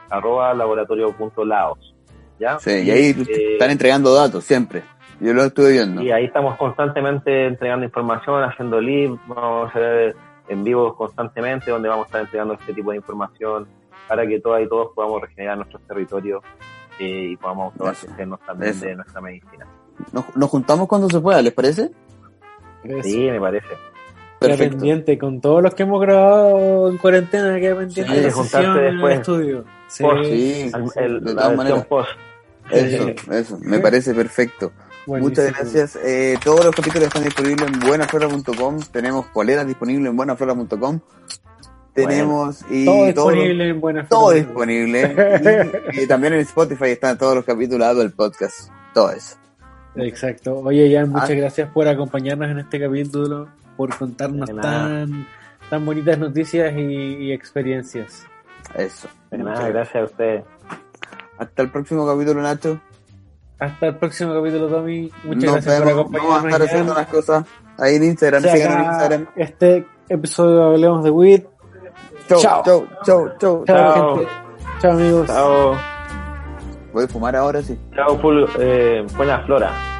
arroba 0.10 0.53
laboratorio.laos. 0.53 1.95
¿ya? 2.39 2.60
Sí, 2.60 2.72
y 2.72 2.91
ahí 2.91 3.15
eh, 3.27 3.53
están 3.53 3.69
entregando 3.69 4.14
datos 4.14 4.43
siempre. 4.43 4.84
Yo 5.19 5.34
lo 5.34 5.43
estuve 5.43 5.72
viendo. 5.72 6.02
Y 6.02 6.11
ahí 6.11 6.26
estamos 6.26 6.57
constantemente 6.57 7.47
entregando 7.47 7.85
información, 7.85 8.43
haciendo 8.43 8.81
live, 8.81 9.18
vamos 9.27 9.68
a 9.68 9.69
hacer 9.69 10.15
en 10.49 10.64
vivo 10.64 10.95
constantemente, 10.95 11.72
donde 11.72 11.88
vamos 11.88 12.06
a 12.06 12.07
estar 12.07 12.22
entregando 12.22 12.56
este 12.56 12.73
tipo 12.73 12.91
de 12.91 12.97
información 12.97 13.68
para 14.07 14.27
que 14.27 14.39
todas 14.39 14.61
y 14.64 14.68
todos 14.68 14.91
podamos 14.93 15.22
regenerar 15.22 15.57
nuestros 15.57 15.81
territorios 15.84 16.43
eh, 16.99 17.30
y 17.31 17.38
podamos 17.38 17.73
abastecernos 17.80 18.39
también 18.41 18.80
de 18.80 18.95
nuestra 18.95 19.22
medicina. 19.22 19.65
Nos, 20.11 20.49
juntamos 20.49 20.88
cuando 20.88 21.09
se 21.09 21.19
pueda, 21.19 21.41
¿les 21.41 21.53
parece? 21.53 21.91
Sí, 23.03 23.30
me 23.30 23.39
parece. 23.39 23.67
Perfecto. 24.39 24.77
pendiente 24.77 25.17
con 25.17 25.41
todos 25.41 25.63
los 25.63 25.73
que 25.73 25.84
hemos 25.84 26.01
grabado 26.01 26.89
en 26.89 26.97
cuarentena, 26.97 27.59
queda 27.59 27.77
pendiente 27.77 28.22
de 28.22 28.31
juntarse 28.31 28.80
después. 28.80 29.13
En 29.13 29.22
estudio. 29.22 29.65
Sí, 29.88 30.03
sí, 30.26 30.72
el, 30.95 31.23
de 31.23 31.34
todas 31.34 31.55
maneras. 31.55 31.85
Post. 31.85 32.09
Eso, 32.69 33.31
eso, 33.31 33.59
me 33.61 33.80
parece 33.80 34.13
perfecto. 34.13 34.72
Muchas 35.07 35.51
gracias. 35.53 35.97
Eh, 36.03 36.38
todos 36.43 36.65
los 36.65 36.76
capítulos 36.76 37.07
están 37.07 37.23
disponibles 37.23 37.67
en 37.72 37.80
buenaflora.com. 37.80 38.80
Tenemos 38.91 39.26
poleras 39.27 39.65
disponibles 39.67 40.09
en 40.09 40.17
buenaflora.com. 40.17 40.99
Tenemos 41.95 42.65
y 42.69 42.84
todo, 42.84 43.05
disponible 43.05 43.69
en 43.69 43.80
Buenaflora. 43.80 44.09
Todo 44.09 44.31
disponible. 44.31 45.81
y, 45.93 46.05
también 46.07 46.34
en 46.34 46.39
Spotify 46.41 46.89
están 46.89 47.17
todos 47.17 47.35
los 47.35 47.45
capítulos 47.45 47.97
del 47.97 48.11
podcast. 48.11 48.69
Todo 48.93 49.11
eso. 49.11 49.38
Exacto. 49.97 50.59
Oye, 50.59 50.93
Jan, 50.93 51.09
muchas 51.09 51.30
ah. 51.30 51.35
gracias 51.35 51.69
por 51.72 51.88
acompañarnos 51.88 52.49
en 52.49 52.59
este 52.59 52.80
capítulo, 52.80 53.47
por 53.77 53.95
contarnos 53.97 54.49
tan, 54.49 55.27
tan 55.69 55.85
bonitas 55.85 56.17
noticias 56.17 56.73
y, 56.76 57.31
experiencias. 57.31 58.26
Eso. 58.76 59.07
De 59.31 59.38
nada, 59.38 59.69
gracias 59.69 59.95
a 59.95 60.05
ustedes. 60.05 60.43
Hasta 61.38 61.61
el 61.61 61.72
próximo 61.72 62.05
capítulo, 62.05 62.41
Nacho. 62.41 62.80
Hasta 63.59 63.88
el 63.88 63.95
próximo 63.95 64.34
capítulo, 64.34 64.67
Tommy. 64.67 65.11
Muchas 65.23 65.51
gracias 65.51 65.81
por 65.81 65.91
acompañarnos. 65.91 66.34
Vamos 66.34 66.45
a 66.45 66.49
estar 66.49 66.61
haciendo 66.67 66.91
unas 66.91 67.07
cosas 67.07 67.45
ahí 67.77 67.95
en 67.95 68.03
Instagram. 68.03 68.43
Sigan 68.43 68.80
en 68.80 68.85
Instagram. 68.85 69.27
Este 69.35 69.85
episodio 70.09 70.63
hablemos 70.63 71.03
de 71.03 71.11
WIT. 71.11 71.45
Chau, 72.27 72.39
chau, 72.41 72.88
chau, 73.03 73.30
chau. 73.39 73.65
Chao, 73.65 74.15
gente. 74.15 74.31
Chao, 74.81 74.91
amigos. 74.91 75.27
Chao. 75.27 75.94
A 77.03 77.07
fumar 77.07 77.35
ahora, 77.35 77.61
sí. 77.61 77.77
Chao, 77.93 78.17
full, 78.19 78.45
eh, 78.57 79.05
buena 79.17 79.39
flora. 79.39 79.94